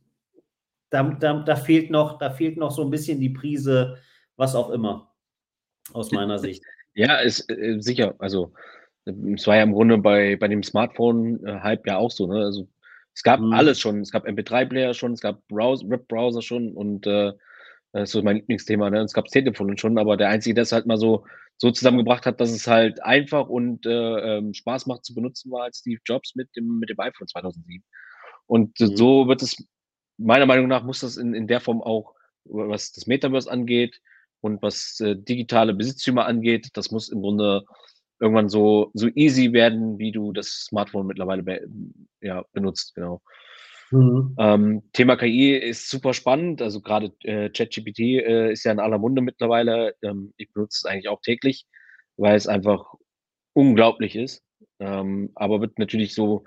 da, 0.90 1.04
da, 1.04 1.44
da, 1.44 1.56
fehlt 1.56 1.90
noch, 1.90 2.18
da 2.18 2.30
fehlt 2.30 2.58
noch 2.58 2.72
so 2.72 2.82
ein 2.82 2.92
bisschen 2.92 3.22
die 3.22 3.30
Prise, 3.30 4.00
was 4.36 4.54
auch 4.54 4.70
immer, 4.70 5.14
aus 5.94 6.12
meiner 6.12 6.40
Sicht. 6.40 6.62
Ja, 6.94 7.20
ist 7.20 7.50
äh, 7.50 7.78
sicher. 7.80 8.16
Also, 8.20 8.52
es 9.06 9.48
war 9.48 9.56
ja 9.56 9.64
im 9.64 9.72
Grunde 9.72 9.98
bei, 9.98 10.36
bei 10.36 10.50
dem 10.50 10.62
Smartphone-Hype 10.62 11.88
ja 11.88 11.96
auch 11.96 12.12
so. 12.12 12.28
Ne? 12.28 12.44
Also, 12.44 12.68
es 13.18 13.24
gab 13.24 13.40
mhm. 13.40 13.52
alles 13.52 13.80
schon. 13.80 14.02
Es 14.02 14.12
gab 14.12 14.28
MP3-Player 14.28 14.94
schon, 14.94 15.14
es 15.14 15.22
gab 15.22 15.42
Web-Browser 15.50 16.44
schon 16.44 16.72
und 16.74 17.08
äh, 17.08 17.34
das 17.92 18.10
ist 18.10 18.12
so 18.12 18.22
mein 18.22 18.36
Lieblingsthema. 18.36 18.92
Ne? 18.92 19.00
Es 19.00 19.14
gab 19.14 19.26
das 19.26 19.32
Telefon 19.32 19.76
schon, 19.76 19.98
aber 19.98 20.18
der 20.18 20.30
Einzige, 20.30 20.54
der 20.54 20.62
es 20.62 20.72
halt 20.72 20.86
mal 20.86 21.00
so, 21.00 21.26
so 21.58 21.72
zusammengebracht 21.72 22.28
hat, 22.28 22.40
dass 22.40 22.52
es 22.52 22.68
halt 22.68 23.04
einfach 23.04 23.50
und 23.50 23.88
äh, 23.88 24.38
ähm, 24.38 24.54
Spaß 24.54 24.86
macht 24.86 25.04
zu 25.04 25.16
benutzen, 25.16 25.52
war 25.52 25.64
halt 25.64 25.76
Steve 25.76 26.00
Jobs 26.06 26.36
mit 26.36 26.56
dem, 26.56 26.78
mit 26.78 26.92
dem 26.92 27.00
iPhone 27.00 27.28
2007. 27.28 27.84
Und 28.46 28.80
mhm. 28.80 28.96
so 28.96 29.28
wird 29.28 29.42
es, 29.42 29.68
meiner 30.18 30.46
Meinung 30.46 30.68
nach, 30.68 30.84
muss 30.84 31.00
das 31.00 31.18
in, 31.18 31.34
in 31.34 31.48
der 31.48 31.60
Form 31.60 31.82
auch, 31.82 32.14
was 32.44 32.92
das 32.92 33.08
Metaverse 33.08 33.50
angeht 33.50 34.00
und 34.42 34.62
was 34.62 35.00
äh, 35.00 35.16
digitale 35.16 35.74
Besitztümer 35.74 36.28
angeht, 36.28 36.70
das 36.74 36.92
muss 36.92 37.10
im 37.10 37.22
Grunde 37.22 37.64
irgendwann 38.20 38.50
so, 38.50 38.92
so 38.94 39.08
easy 39.16 39.54
werden, 39.54 40.00
wie 40.00 40.12
du 40.12 40.32
das 40.34 40.66
Smartphone 40.66 41.08
mittlerweile 41.08 41.44
be 41.44 41.62
ja, 42.22 42.44
benutzt, 42.54 42.96
genau. 42.96 43.22
Mhm. 43.92 44.36
Ähm, 44.38 44.84
Thema 44.92 45.16
KI 45.16 45.56
ist 45.56 45.90
super 45.90 46.14
spannend. 46.14 46.62
Also 46.62 46.82
gerade 46.82 47.14
äh, 47.24 47.50
ChatGPT 47.50 48.00
äh, 48.00 48.52
ist 48.52 48.66
ja 48.66 48.72
in 48.72 48.80
aller 48.80 48.98
Munde 48.98 49.22
mittlerweile. 49.22 49.96
Ähm, 50.02 50.34
ich 50.38 50.52
benutze 50.52 50.80
es 50.84 50.86
eigentlich 50.86 51.08
auch 51.08 51.22
täglich, 51.22 51.66
weil 52.18 52.36
es 52.36 52.48
einfach 52.48 52.94
unglaublich 53.54 54.16
ist. 54.16 54.44
Ähm, 54.80 55.32
aber 55.36 55.62
wird 55.62 55.80
natürlich 55.80 56.14
so, 56.14 56.44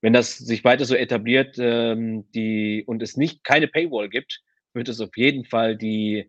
wenn 0.00 0.12
das 0.12 0.38
sich 0.38 0.64
weiter 0.64 0.84
so 0.84 0.94
etabliert 0.94 1.56
ähm, 1.58 2.30
die, 2.32 2.84
und 2.86 3.02
es 3.02 3.16
nicht 3.16 3.44
keine 3.44 3.68
Paywall 3.68 4.08
gibt, 4.08 4.40
wird 4.72 4.88
es 4.88 5.00
auf 5.00 5.16
jeden 5.16 5.44
Fall 5.44 5.76
die 5.76 6.28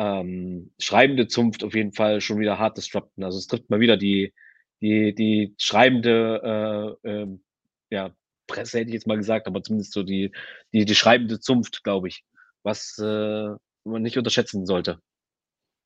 ähm, 0.00 0.72
schreibende 0.78 1.28
Zunft 1.28 1.62
auf 1.62 1.74
jeden 1.74 1.92
Fall 1.92 2.22
schon 2.22 2.38
wieder 2.40 2.58
hart 2.58 2.78
disrupten. 2.78 3.22
Also 3.22 3.38
es 3.38 3.46
trifft 3.46 3.68
mal 3.68 3.80
wieder 3.80 3.98
die, 3.98 4.32
die, 4.80 5.14
die 5.14 5.54
schreibende 5.58 6.96
äh, 7.04 7.08
äh, 7.08 7.38
ja, 7.90 8.14
Presse, 8.46 8.78
hätte 8.78 8.88
ich 8.88 8.94
jetzt 8.94 9.06
mal 9.06 9.18
gesagt, 9.18 9.46
aber 9.46 9.62
zumindest 9.62 9.92
so 9.92 10.02
die, 10.02 10.32
die, 10.72 10.86
die 10.86 10.94
schreibende 10.94 11.38
Zunft, 11.38 11.84
glaube 11.84 12.08
ich, 12.08 12.24
was 12.62 12.96
äh, 12.98 13.50
man 13.84 14.02
nicht 14.02 14.16
unterschätzen 14.16 14.64
sollte. 14.64 15.00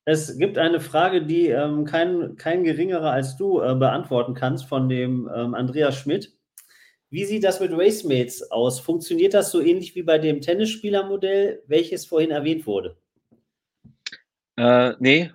Es 0.05 0.37
gibt 0.37 0.57
eine 0.57 0.79
Frage, 0.79 1.25
die 1.25 1.47
ähm, 1.47 1.83
kein, 1.83 2.37
kein 2.37 2.63
geringerer 2.63 3.11
als 3.11 3.35
du 3.35 3.59
äh, 3.59 3.75
beantworten 3.75 4.33
kannst 4.33 4.65
von 4.65 4.87
dem 4.87 5.29
ähm, 5.35 5.55
Andreas 5.55 5.97
Schmidt. 5.97 6.37
Wie 7.09 7.25
sieht 7.25 7.43
das 7.43 7.59
mit 7.59 7.71
Racemates 7.73 8.49
aus? 8.49 8.79
Funktioniert 8.79 9.33
das 9.33 9.51
so 9.51 9.59
ähnlich 9.59 9.93
wie 9.95 10.03
bei 10.03 10.19
dem 10.19 10.39
Tennisspielermodell, 10.39 11.63
welches 11.67 12.05
vorhin 12.05 12.31
erwähnt 12.31 12.65
wurde? 12.65 12.97
Äh, 14.57 14.93
nee, 14.99 15.31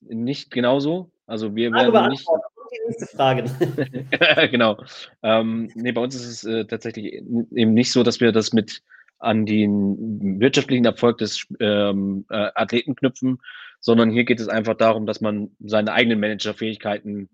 nicht 0.00 0.50
genauso. 0.50 1.10
Also 1.26 1.54
wir 1.54 1.70
Frage 1.70 1.92
werden 1.92 2.10
nicht. 2.10 2.26
die 2.70 2.88
nächste 2.88 3.06
Frage. 3.06 3.44
genau. 4.50 4.78
Ähm, 5.22 5.70
nee, 5.74 5.92
bei 5.92 6.00
uns 6.00 6.14
ist 6.14 6.26
es 6.26 6.44
äh, 6.44 6.64
tatsächlich 6.64 7.14
eben 7.14 7.74
nicht 7.74 7.92
so, 7.92 8.02
dass 8.02 8.20
wir 8.20 8.32
das 8.32 8.52
mit 8.52 8.82
an 9.18 9.46
den 9.46 10.40
wirtschaftlichen 10.40 10.84
Erfolg 10.84 11.18
des 11.18 11.46
ähm, 11.60 12.24
äh, 12.30 12.50
Athleten 12.54 12.94
knüpfen, 12.94 13.40
sondern 13.80 14.10
hier 14.10 14.24
geht 14.24 14.40
es 14.40 14.48
einfach 14.48 14.76
darum, 14.76 15.06
dass 15.06 15.20
man 15.20 15.50
seine 15.60 15.92
eigenen 15.92 16.20
Managerfähigkeiten 16.20 17.28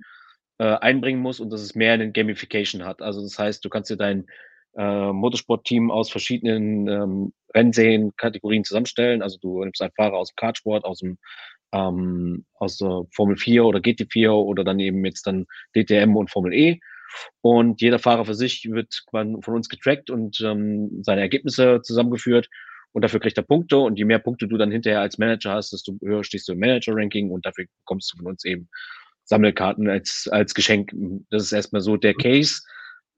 äh, 0.59 0.77
einbringen 0.77 1.21
muss 1.21 1.41
und 1.41 1.51
dass 1.51 1.61
es 1.61 1.75
mehr 1.75 1.93
eine 1.93 2.11
Gamification 2.11 2.85
hat. 2.85 3.03
Also 3.03 3.23
das 3.23 3.39
heißt, 3.39 3.65
du 3.65 3.69
kannst 3.69 3.91
dir 3.91 3.97
dein 3.97 4.27
äh, 4.77 5.13
Motorsportteam 5.13 5.91
aus 5.91 6.11
verschiedenen 6.11 6.89
ähm, 6.89 7.33
Rennserien-Kategorien 7.55 8.65
zusammenstellen. 8.65 9.23
Also 9.23 9.39
du 9.41 9.63
nimmst 9.63 9.83
einen 9.83 9.93
Fahrer 9.93 10.17
aus 10.17 10.31
dem 10.31 10.37
Kartsport, 10.37 10.85
aus 10.85 10.99
dem 10.99 11.19
ähm, 11.73 12.45
aus 12.55 12.79
der 12.79 13.03
Formel 13.13 13.37
4 13.37 13.65
oder 13.65 13.81
GT4 13.81 14.31
oder 14.31 14.65
dann 14.65 14.79
eben 14.81 15.05
jetzt 15.05 15.27
dann 15.27 15.47
DTM 15.75 16.17
und 16.17 16.31
Formel 16.31 16.55
E. 16.55 16.79
Und 17.41 17.81
jeder 17.81 17.99
Fahrer 17.99 18.25
für 18.25 18.35
sich 18.35 18.69
wird 18.71 19.05
von 19.11 19.43
uns 19.45 19.69
getrackt 19.69 20.11
und 20.11 20.41
ähm, 20.41 21.03
seine 21.03 21.21
Ergebnisse 21.21 21.81
zusammengeführt. 21.83 22.49
Und 22.93 23.03
dafür 23.03 23.21
kriegt 23.21 23.37
er 23.37 23.43
Punkte. 23.43 23.79
Und 23.79 23.99
je 23.99 24.05
mehr 24.05 24.21
Punkte 24.21 24.47
du 24.47 24.57
dann 24.57 24.71
hinterher 24.71 25.01
als 25.01 25.19
Manager 25.19 25.53
hast, 25.53 25.73
desto 25.73 25.99
höher 26.03 26.25
stehst 26.25 26.49
du 26.49 26.53
im 26.53 26.61
Manager-Ranking 26.61 27.31
und 27.31 27.45
dafür 27.45 27.67
bekommst 27.81 28.13
du 28.13 28.19
von 28.19 28.27
uns 28.29 28.45
eben 28.45 28.69
Sammelkarten 29.25 29.89
als, 29.89 30.29
als 30.31 30.55
Geschenk. 30.55 30.93
Das 31.31 31.43
ist 31.43 31.53
erstmal 31.53 31.83
so 31.83 31.97
der 31.97 32.15
Case. 32.15 32.63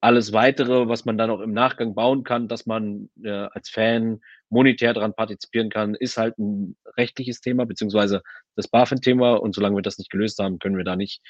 Alles 0.01 0.33
weitere, 0.33 0.89
was 0.89 1.05
man 1.05 1.19
dann 1.19 1.31
auch 1.31 1.41
im 1.41 1.53
Nachgang 1.53 1.95
bauen 1.95 2.23
kann, 2.23 2.49
dass 2.49 2.67
man 2.67 3.09
äh, 3.23 3.31
als 3.31 3.71
Fan 3.71 4.21
monetär 4.51 4.93
daran 4.93 5.15
partizipieren 5.15 5.71
kann, 5.71 5.95
ist 5.95 6.17
halt 6.17 6.39
ein 6.39 6.77
rechtliches 6.97 7.41
Thema, 7.41 7.67
beziehungsweise 7.67 8.23
das 8.55 8.69
BaFin-Thema. 8.69 9.35
Und 9.35 9.55
solange 9.55 9.77
wir 9.77 9.83
das 9.83 9.99
nicht 9.99 10.11
gelöst 10.11 10.39
haben, 10.39 10.59
können 10.59 10.77
wir 10.77 10.85
da 10.85 10.97
nicht 10.97 11.23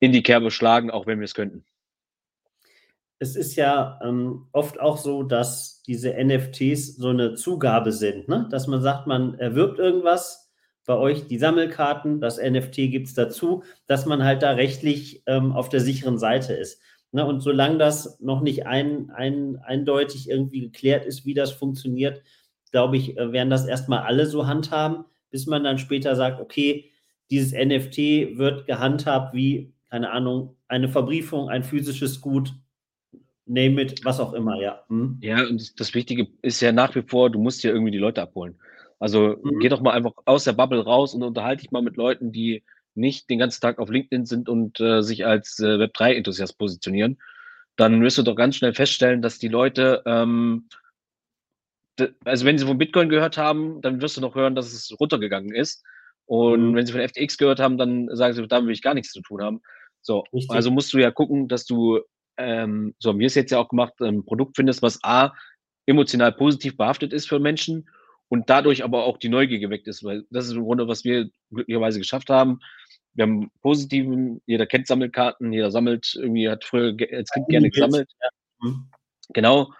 in 0.00 0.12
die 0.12 0.22
Kerbe 0.22 0.50
schlagen, 0.50 0.90
auch 0.90 1.06
wenn 1.06 1.18
wir 1.18 1.24
es 1.24 1.34
könnten. 1.34 1.64
Es 3.18 3.34
ist 3.34 3.56
ja 3.56 3.98
ähm, 4.02 4.46
oft 4.52 4.78
auch 4.78 4.96
so, 4.96 5.24
dass 5.24 5.82
diese 5.82 6.12
NFTs 6.12 6.96
so 6.96 7.08
eine 7.08 7.34
Zugabe 7.34 7.90
sind, 7.90 8.28
ne? 8.28 8.46
dass 8.50 8.68
man 8.68 8.80
sagt, 8.80 9.08
man 9.08 9.34
erwirbt 9.38 9.80
irgendwas, 9.80 10.48
bei 10.88 10.94
euch 10.94 11.26
die 11.26 11.38
Sammelkarten, 11.38 12.18
das 12.18 12.38
NFT 12.38 12.76
gibt 12.76 13.08
es 13.08 13.14
dazu, 13.14 13.62
dass 13.86 14.06
man 14.06 14.24
halt 14.24 14.42
da 14.42 14.52
rechtlich 14.52 15.22
ähm, 15.26 15.52
auf 15.52 15.68
der 15.68 15.80
sicheren 15.80 16.16
Seite 16.16 16.54
ist. 16.54 16.80
Ne? 17.12 17.24
Und 17.24 17.40
solange 17.40 17.78
das 17.78 18.20
noch 18.20 18.40
nicht 18.40 18.66
ein, 18.66 19.10
ein, 19.10 19.56
eindeutig 19.56 20.28
irgendwie 20.28 20.60
geklärt 20.60 21.06
ist, 21.06 21.24
wie 21.24 21.34
das 21.34 21.52
funktioniert, 21.52 22.22
glaube 22.70 22.96
ich, 22.96 23.16
äh, 23.16 23.32
werden 23.32 23.50
das 23.50 23.66
erstmal 23.66 24.00
alle 24.00 24.26
so 24.26 24.46
handhaben, 24.46 25.04
bis 25.30 25.46
man 25.46 25.64
dann 25.64 25.78
später 25.78 26.16
sagt, 26.16 26.40
okay, 26.40 26.90
dieses 27.30 27.52
NFT 27.52 28.38
wird 28.38 28.66
gehandhabt 28.66 29.34
wie, 29.34 29.72
keine 29.90 30.10
Ahnung, 30.10 30.56
eine 30.66 30.88
Verbriefung, 30.88 31.48
ein 31.48 31.64
physisches 31.64 32.20
Gut, 32.20 32.54
name 33.46 33.82
it, 33.82 34.04
was 34.04 34.20
auch 34.20 34.32
immer, 34.32 34.60
ja. 34.60 34.82
Hm? 34.88 35.18
Ja, 35.22 35.46
und 35.46 35.80
das 35.80 35.94
Wichtige 35.94 36.28
ist 36.42 36.60
ja 36.60 36.72
nach 36.72 36.94
wie 36.94 37.02
vor, 37.02 37.30
du 37.30 37.38
musst 37.38 37.62
ja 37.64 37.70
irgendwie 37.70 37.90
die 37.90 37.98
Leute 37.98 38.22
abholen. 38.22 38.56
Also 38.98 39.36
mhm. 39.42 39.58
geh 39.60 39.68
doch 39.68 39.80
mal 39.80 39.92
einfach 39.92 40.12
aus 40.24 40.44
der 40.44 40.52
Bubble 40.52 40.84
raus 40.84 41.14
und 41.14 41.22
unterhalte 41.22 41.62
dich 41.62 41.70
mal 41.70 41.82
mit 41.82 41.96
Leuten, 41.96 42.32
die 42.32 42.62
nicht 42.98 43.30
den 43.30 43.38
ganzen 43.38 43.60
Tag 43.60 43.78
auf 43.78 43.90
LinkedIn 43.90 44.26
sind 44.26 44.48
und 44.48 44.80
äh, 44.80 45.02
sich 45.02 45.24
als 45.24 45.58
äh, 45.60 45.76
Web3-Enthusiast 45.78 46.58
positionieren. 46.58 47.18
Dann 47.76 48.02
wirst 48.02 48.18
du 48.18 48.22
doch 48.22 48.34
ganz 48.34 48.56
schnell 48.56 48.74
feststellen, 48.74 49.22
dass 49.22 49.38
die 49.38 49.48
Leute 49.48 50.02
ähm, 50.04 50.68
also 52.24 52.44
wenn 52.44 52.58
sie 52.58 52.66
von 52.66 52.78
Bitcoin 52.78 53.08
gehört 53.08 53.36
haben, 53.36 53.80
dann 53.80 54.00
wirst 54.00 54.16
du 54.16 54.20
noch 54.20 54.34
hören, 54.34 54.54
dass 54.54 54.72
es 54.72 54.94
runtergegangen 54.98 55.54
ist. 55.54 55.84
Und 56.26 56.70
mhm. 56.70 56.74
wenn 56.74 56.86
sie 56.86 56.92
von 56.92 57.06
FTX 57.06 57.38
gehört 57.38 57.60
haben, 57.60 57.78
dann 57.78 58.14
sagen 58.14 58.34
sie, 58.34 58.46
damit 58.46 58.66
will 58.66 58.74
ich 58.74 58.82
gar 58.82 58.94
nichts 58.94 59.12
zu 59.12 59.22
tun 59.22 59.42
haben. 59.42 59.62
So, 60.02 60.24
Richtig. 60.32 60.50
also 60.54 60.70
musst 60.70 60.92
du 60.92 60.98
ja 60.98 61.10
gucken, 61.10 61.48
dass 61.48 61.64
du, 61.64 62.00
ähm, 62.36 62.94
so 62.98 63.10
haben 63.10 63.18
wir 63.18 63.26
es 63.26 63.34
jetzt 63.34 63.50
ja 63.50 63.58
auch 63.58 63.68
gemacht, 63.68 63.94
ein 64.00 64.24
Produkt 64.24 64.56
findest, 64.56 64.82
was 64.82 65.02
A, 65.02 65.32
emotional 65.86 66.32
positiv 66.32 66.76
behaftet 66.76 67.12
ist 67.12 67.28
für 67.28 67.38
Menschen 67.38 67.88
und 68.28 68.50
dadurch 68.50 68.84
aber 68.84 69.04
auch 69.04 69.16
die 69.16 69.30
Neugier 69.30 69.58
geweckt 69.58 69.88
ist, 69.88 70.04
weil 70.04 70.24
das 70.30 70.46
ist 70.46 70.52
im 70.52 70.64
Grunde, 70.64 70.86
was 70.86 71.04
wir 71.04 71.30
glücklicherweise 71.50 71.98
geschafft 71.98 72.28
haben. 72.28 72.60
Wir 73.18 73.24
haben 73.24 73.50
positiven, 73.62 74.40
jeder 74.46 74.66
kennt 74.66 74.86
Sammelkarten, 74.86 75.52
jeder 75.52 75.70
sammelt 75.70 76.14
irgendwie, 76.14 76.48
hat 76.48 76.64
früher 76.64 76.96
als 77.12 77.30
Kind 77.30 77.48
gerne 77.48 77.70
gesammelt. 77.70 78.08
Ja. 78.22 78.68
Mhm. 78.68 78.88
Genau. 79.32 79.72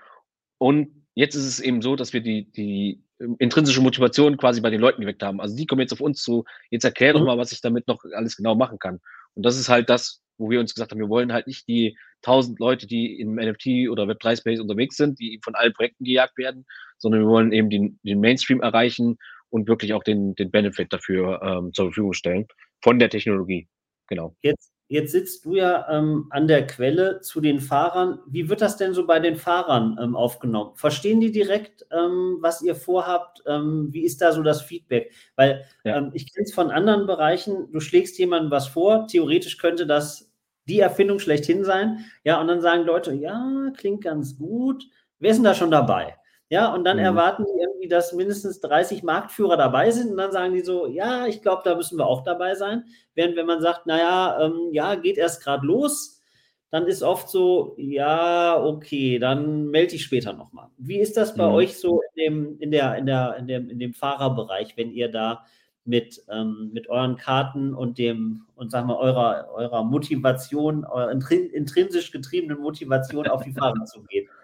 Und 0.58 0.98
Jetzt 1.18 1.34
ist 1.34 1.46
es 1.46 1.58
eben 1.58 1.82
so, 1.82 1.96
dass 1.96 2.12
wir 2.12 2.20
die, 2.20 2.48
die 2.52 3.02
ähm, 3.18 3.34
intrinsische 3.40 3.80
Motivation 3.80 4.36
quasi 4.36 4.60
bei 4.60 4.70
den 4.70 4.80
Leuten 4.80 5.00
geweckt 5.00 5.24
haben. 5.24 5.40
Also 5.40 5.56
die 5.56 5.66
kommen 5.66 5.80
jetzt 5.80 5.92
auf 5.92 6.00
uns 6.00 6.22
zu, 6.22 6.44
jetzt 6.70 6.84
erklär 6.84 7.12
doch 7.12 7.18
mhm. 7.18 7.26
mal, 7.26 7.38
was 7.38 7.50
ich 7.50 7.60
damit 7.60 7.88
noch 7.88 8.04
alles 8.14 8.36
genau 8.36 8.54
machen 8.54 8.78
kann. 8.78 9.00
Und 9.34 9.44
das 9.44 9.58
ist 9.58 9.68
halt 9.68 9.90
das, 9.90 10.22
wo 10.36 10.48
wir 10.48 10.60
uns 10.60 10.74
gesagt 10.74 10.92
haben, 10.92 11.00
wir 11.00 11.08
wollen 11.08 11.32
halt 11.32 11.48
nicht 11.48 11.66
die 11.66 11.98
tausend 12.22 12.60
Leute, 12.60 12.86
die 12.86 13.18
im 13.18 13.34
NFT 13.34 13.90
oder 13.90 14.04
Web3-Space 14.04 14.60
unterwegs 14.60 14.96
sind, 14.96 15.18
die 15.18 15.40
von 15.42 15.56
allen 15.56 15.72
Projekten 15.72 16.04
gejagt 16.04 16.38
werden, 16.38 16.64
sondern 16.98 17.22
wir 17.22 17.28
wollen 17.28 17.50
eben 17.50 17.68
den, 17.68 17.98
den 18.04 18.20
Mainstream 18.20 18.60
erreichen 18.60 19.18
und 19.50 19.66
wirklich 19.66 19.94
auch 19.94 20.04
den, 20.04 20.36
den 20.36 20.52
Benefit 20.52 20.92
dafür 20.92 21.42
ähm, 21.42 21.72
zur 21.74 21.86
Verfügung 21.86 22.12
stellen 22.12 22.46
von 22.82 22.98
der 22.98 23.10
Technologie. 23.10 23.68
Genau. 24.06 24.34
Jetzt 24.42 24.72
Jetzt 24.90 25.12
sitzt 25.12 25.44
du 25.44 25.54
ja 25.54 25.86
ähm, 25.90 26.28
an 26.30 26.48
der 26.48 26.66
Quelle 26.66 27.20
zu 27.20 27.42
den 27.42 27.60
Fahrern. 27.60 28.20
Wie 28.26 28.48
wird 28.48 28.62
das 28.62 28.78
denn 28.78 28.94
so 28.94 29.06
bei 29.06 29.20
den 29.20 29.36
Fahrern 29.36 29.98
ähm, 30.00 30.16
aufgenommen? 30.16 30.70
Verstehen 30.76 31.20
die 31.20 31.30
direkt, 31.30 31.86
ähm, 31.92 32.38
was 32.40 32.62
ihr 32.62 32.74
vorhabt? 32.74 33.42
Ähm, 33.46 33.88
wie 33.92 34.04
ist 34.04 34.22
da 34.22 34.32
so 34.32 34.42
das 34.42 34.62
Feedback? 34.62 35.12
Weil 35.36 35.66
ja. 35.84 35.98
Ähm, 35.98 36.10
ich 36.14 36.32
kenne 36.32 36.44
es 36.44 36.54
von 36.54 36.70
anderen 36.70 37.06
Bereichen, 37.06 37.70
du 37.70 37.80
schlägst 37.80 38.18
jemandem 38.18 38.50
was 38.50 38.66
vor, 38.66 39.06
theoretisch 39.06 39.58
könnte 39.58 39.86
das 39.86 40.32
die 40.64 40.80
Erfindung 40.80 41.18
schlechthin 41.18 41.64
sein. 41.64 42.06
Ja, 42.24 42.40
und 42.40 42.48
dann 42.48 42.62
sagen 42.62 42.84
Leute, 42.84 43.12
ja, 43.12 43.70
klingt 43.76 44.04
ganz 44.04 44.38
gut. 44.38 44.84
Wer 45.18 45.32
ist 45.32 45.36
denn 45.36 45.44
da 45.44 45.54
schon 45.54 45.70
dabei? 45.70 46.17
Ja, 46.50 46.72
und 46.72 46.84
dann 46.84 46.96
mhm. 46.96 47.04
erwarten 47.04 47.44
die 47.44 47.60
irgendwie, 47.60 47.88
dass 47.88 48.14
mindestens 48.14 48.60
30 48.60 49.02
Marktführer 49.02 49.56
dabei 49.58 49.90
sind 49.90 50.10
und 50.10 50.16
dann 50.16 50.32
sagen 50.32 50.54
die 50.54 50.62
so, 50.62 50.86
ja, 50.86 51.26
ich 51.26 51.42
glaube, 51.42 51.62
da 51.64 51.74
müssen 51.74 51.98
wir 51.98 52.06
auch 52.06 52.22
dabei 52.22 52.54
sein. 52.54 52.84
Während 53.14 53.36
wenn 53.36 53.46
man 53.46 53.60
sagt, 53.60 53.86
naja, 53.86 54.40
ähm, 54.40 54.70
ja, 54.72 54.94
geht 54.94 55.18
erst 55.18 55.42
gerade 55.42 55.66
los, 55.66 56.22
dann 56.70 56.86
ist 56.86 57.02
oft 57.02 57.28
so, 57.28 57.74
ja, 57.76 58.62
okay, 58.62 59.18
dann 59.18 59.68
melde 59.68 59.94
ich 59.94 60.04
später 60.04 60.32
nochmal. 60.32 60.68
Wie 60.78 60.98
ist 60.98 61.16
das 61.18 61.34
bei 61.34 61.46
mhm. 61.46 61.54
euch 61.54 61.78
so 61.78 62.00
in 62.14 62.24
dem, 62.24 62.56
in, 62.60 62.70
der, 62.70 62.96
in, 62.96 63.06
der, 63.06 63.36
in, 63.36 63.46
dem, 63.46 63.70
in 63.70 63.78
dem 63.78 63.92
Fahrerbereich, 63.92 64.76
wenn 64.76 64.90
ihr 64.90 65.10
da 65.10 65.44
mit, 65.84 66.22
ähm, 66.30 66.70
mit 66.72 66.88
euren 66.88 67.16
Karten 67.16 67.74
und 67.74 67.98
dem, 67.98 68.46
und 68.54 68.70
sagen 68.70 68.88
wir, 68.88 68.98
eurer, 68.98 69.48
eurer 69.54 69.84
Motivation, 69.84 70.84
eurer 70.84 71.10
intrinsisch 71.10 72.10
getriebenen 72.10 72.58
Motivation 72.58 73.26
auf 73.26 73.42
die 73.42 73.52
Fahrer 73.52 73.84
zu 73.84 74.02
gehen? 74.04 74.28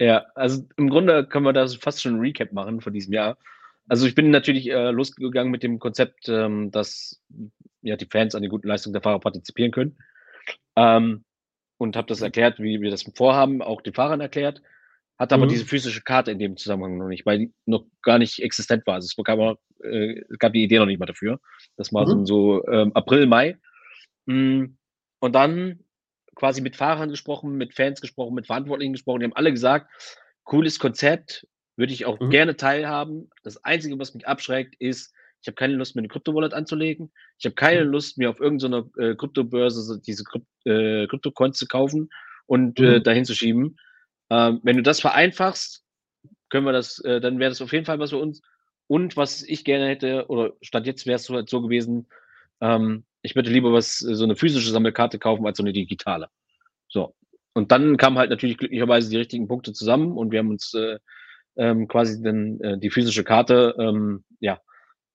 Ja, 0.00 0.24
also 0.34 0.66
im 0.78 0.88
Grunde 0.88 1.26
können 1.26 1.44
wir 1.44 1.52
da 1.52 1.68
fast 1.68 2.00
schon 2.00 2.16
ein 2.16 2.20
Recap 2.20 2.52
machen 2.52 2.80
von 2.80 2.94
diesem 2.94 3.12
Jahr. 3.12 3.36
Also 3.86 4.06
ich 4.06 4.14
bin 4.14 4.30
natürlich 4.30 4.70
äh, 4.70 4.90
losgegangen 4.90 5.50
mit 5.50 5.62
dem 5.62 5.78
Konzept, 5.78 6.26
ähm, 6.26 6.70
dass 6.70 7.20
ja, 7.82 7.96
die 7.96 8.06
Fans 8.06 8.34
an 8.34 8.42
die 8.42 8.48
guten 8.48 8.66
Leistungen 8.66 8.94
der 8.94 9.02
Fahrer 9.02 9.20
partizipieren 9.20 9.72
können. 9.72 9.98
Ähm, 10.74 11.24
und 11.76 11.96
habe 11.96 12.08
das 12.08 12.22
erklärt, 12.22 12.58
wie 12.60 12.80
wir 12.80 12.90
das 12.90 13.02
vorhaben, 13.14 13.60
auch 13.60 13.82
den 13.82 13.92
Fahrern 13.92 14.22
erklärt. 14.22 14.62
Hatte 15.18 15.34
aber 15.34 15.44
mhm. 15.44 15.50
diese 15.50 15.66
physische 15.66 16.00
Karte 16.00 16.30
in 16.30 16.38
dem 16.38 16.56
Zusammenhang 16.56 16.96
noch 16.96 17.08
nicht, 17.08 17.26
weil 17.26 17.38
die 17.38 17.52
noch 17.66 17.84
gar 18.02 18.18
nicht 18.18 18.42
existent 18.42 18.86
war. 18.86 18.94
Also 18.94 19.06
es 19.06 19.22
gab, 19.22 19.58
äh, 19.82 20.22
gab 20.38 20.54
die 20.54 20.62
Idee 20.62 20.78
noch 20.78 20.86
nicht 20.86 20.98
mal 20.98 21.04
dafür. 21.04 21.40
Das 21.76 21.92
war 21.92 22.06
mhm. 22.06 22.24
so, 22.24 22.62
so 22.62 22.68
ähm, 22.68 22.92
April, 22.94 23.26
Mai. 23.26 23.58
Mm, 24.24 24.76
und 25.18 25.34
dann 25.34 25.80
quasi 26.40 26.62
mit 26.62 26.74
Fahrern 26.74 27.10
gesprochen, 27.10 27.56
mit 27.56 27.74
Fans 27.74 28.00
gesprochen, 28.00 28.34
mit 28.34 28.46
Verantwortlichen 28.46 28.94
gesprochen. 28.94 29.20
Die 29.20 29.24
haben 29.24 29.36
alle 29.36 29.52
gesagt, 29.52 29.90
cooles 30.44 30.78
Konzept, 30.78 31.46
würde 31.76 31.92
ich 31.92 32.06
auch 32.06 32.18
mhm. 32.18 32.30
gerne 32.30 32.56
teilhaben. 32.56 33.28
Das 33.42 33.62
Einzige, 33.62 33.98
was 33.98 34.14
mich 34.14 34.26
abschreckt, 34.26 34.74
ist, 34.78 35.12
ich 35.42 35.48
habe 35.48 35.54
keine 35.54 35.74
Lust, 35.74 35.96
mir 35.96 36.00
eine 36.00 36.08
Krypto-Wallet 36.08 36.54
anzulegen. 36.54 37.12
Ich 37.38 37.44
habe 37.44 37.54
keine 37.54 37.84
mhm. 37.84 37.90
Lust, 37.90 38.16
mir 38.16 38.30
auf 38.30 38.40
irgendeiner 38.40 38.88
äh, 38.96 39.14
Kryptobörse 39.16 40.00
diese 40.00 40.24
Krypt 40.24 40.46
äh, 40.64 41.06
Krypto-Coins 41.08 41.58
zu 41.58 41.66
kaufen 41.66 42.08
und 42.46 42.80
äh, 42.80 42.82
mhm. 42.82 42.88
äh, 42.88 43.00
dahin 43.02 43.26
zu 43.26 43.34
schieben. 43.34 43.76
Ähm, 44.30 44.60
wenn 44.62 44.76
du 44.76 44.82
das 44.82 45.00
vereinfachst, 45.00 45.84
können 46.48 46.64
wir 46.64 46.72
das, 46.72 47.00
äh, 47.00 47.20
dann 47.20 47.38
wäre 47.38 47.50
das 47.50 47.60
auf 47.60 47.72
jeden 47.72 47.84
Fall 47.84 47.98
was 47.98 48.10
für 48.10 48.18
uns. 48.18 48.40
Und 48.86 49.18
was 49.18 49.42
ich 49.42 49.64
gerne 49.64 49.88
hätte, 49.88 50.26
oder 50.28 50.54
statt 50.62 50.86
jetzt 50.86 51.06
wäre 51.06 51.16
es 51.16 51.24
so, 51.24 51.44
so 51.46 51.60
gewesen, 51.60 52.08
ähm, 52.62 53.04
ich 53.22 53.34
würde 53.34 53.50
lieber 53.50 53.72
was, 53.72 54.02
äh, 54.02 54.14
so 54.14 54.24
eine 54.24 54.36
physische 54.36 54.70
Sammelkarte 54.70 55.18
kaufen 55.18 55.46
als 55.46 55.58
so 55.58 55.62
eine 55.62 55.72
digitale. 55.72 56.28
So. 56.88 57.14
Und 57.52 57.72
dann 57.72 57.96
kamen 57.96 58.18
halt 58.18 58.30
natürlich 58.30 58.58
glücklicherweise 58.58 59.10
die 59.10 59.16
richtigen 59.16 59.48
Punkte 59.48 59.72
zusammen 59.72 60.16
und 60.16 60.30
wir 60.30 60.38
haben 60.38 60.50
uns 60.50 60.72
äh, 60.74 60.98
ähm, 61.56 61.88
quasi 61.88 62.22
dann 62.22 62.60
äh, 62.60 62.78
die 62.78 62.90
physische 62.90 63.24
Karte 63.24 63.74
ähm, 63.78 64.24
ja, 64.38 64.60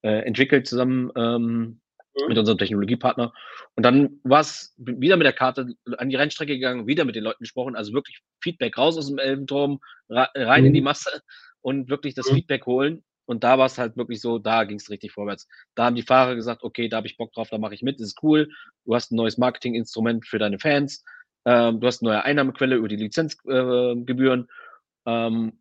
äh, 0.02 0.26
entwickelt 0.26 0.68
zusammen 0.68 1.12
ähm, 1.16 1.80
mhm. 2.16 2.28
mit 2.28 2.38
unserem 2.38 2.58
Technologiepartner. 2.58 3.34
Und 3.76 3.84
dann 3.84 4.20
war 4.24 4.42
es 4.42 4.74
wieder 4.78 5.18
mit 5.18 5.26
der 5.26 5.34
Karte 5.34 5.76
an 5.98 6.10
die 6.10 6.16
Rennstrecke 6.16 6.54
gegangen, 6.54 6.88
wieder 6.88 7.06
mit 7.06 7.16
den 7.16 7.24
Leuten 7.24 7.44
gesprochen, 7.44 7.76
also 7.76 7.94
wirklich 7.94 8.22
Feedback 8.42 8.78
raus 8.78 8.98
aus 8.98 9.08
dem 9.08 9.18
Elbenturm, 9.18 9.80
rein 10.10 10.62
mhm. 10.62 10.68
in 10.68 10.74
die 10.74 10.82
Masse 10.82 11.22
und 11.62 11.90
wirklich 11.90 12.16
das 12.16 12.30
mhm. 12.30 12.36
Feedback 12.36 12.66
holen 12.66 13.04
Und 13.26 13.44
da 13.44 13.58
war 13.58 13.66
es 13.66 13.78
halt 13.78 13.98
wirklich 13.98 14.22
so, 14.22 14.40
da 14.40 14.64
ging 14.64 14.78
es 14.78 14.90
richtig 14.90 15.12
vorwärts. 15.12 15.48
Da 15.76 15.86
haben 15.86 15.96
die 15.96 16.04
Fahrer 16.04 16.36
gesagt, 16.36 16.64
okay, 16.64 16.90
da 16.90 16.98
habe 16.98 17.08
ich 17.08 17.18
Bock 17.18 17.34
drauf, 17.34 17.50
da 17.50 17.58
mache 17.58 17.74
ich 17.74 17.82
mit, 17.82 18.00
ist 18.00 18.22
cool. 18.24 18.50
Du 18.86 18.96
hast 18.96 19.12
ein 19.12 19.16
neues 19.16 19.38
Marketinginstrument 19.38 20.28
für 20.28 20.40
deine 20.40 20.60
Fans. 20.60 21.04
Ähm, 21.46 21.80
du 21.80 21.88
hast 21.88 22.02
eine 22.02 22.12
neue 22.12 22.24
Einnahmequelle 22.24 22.76
über 22.76 22.88
die 22.88 22.96
Lizenzgebühren. 22.96 24.48
Äh, 25.06 25.28
ähm, 25.28 25.54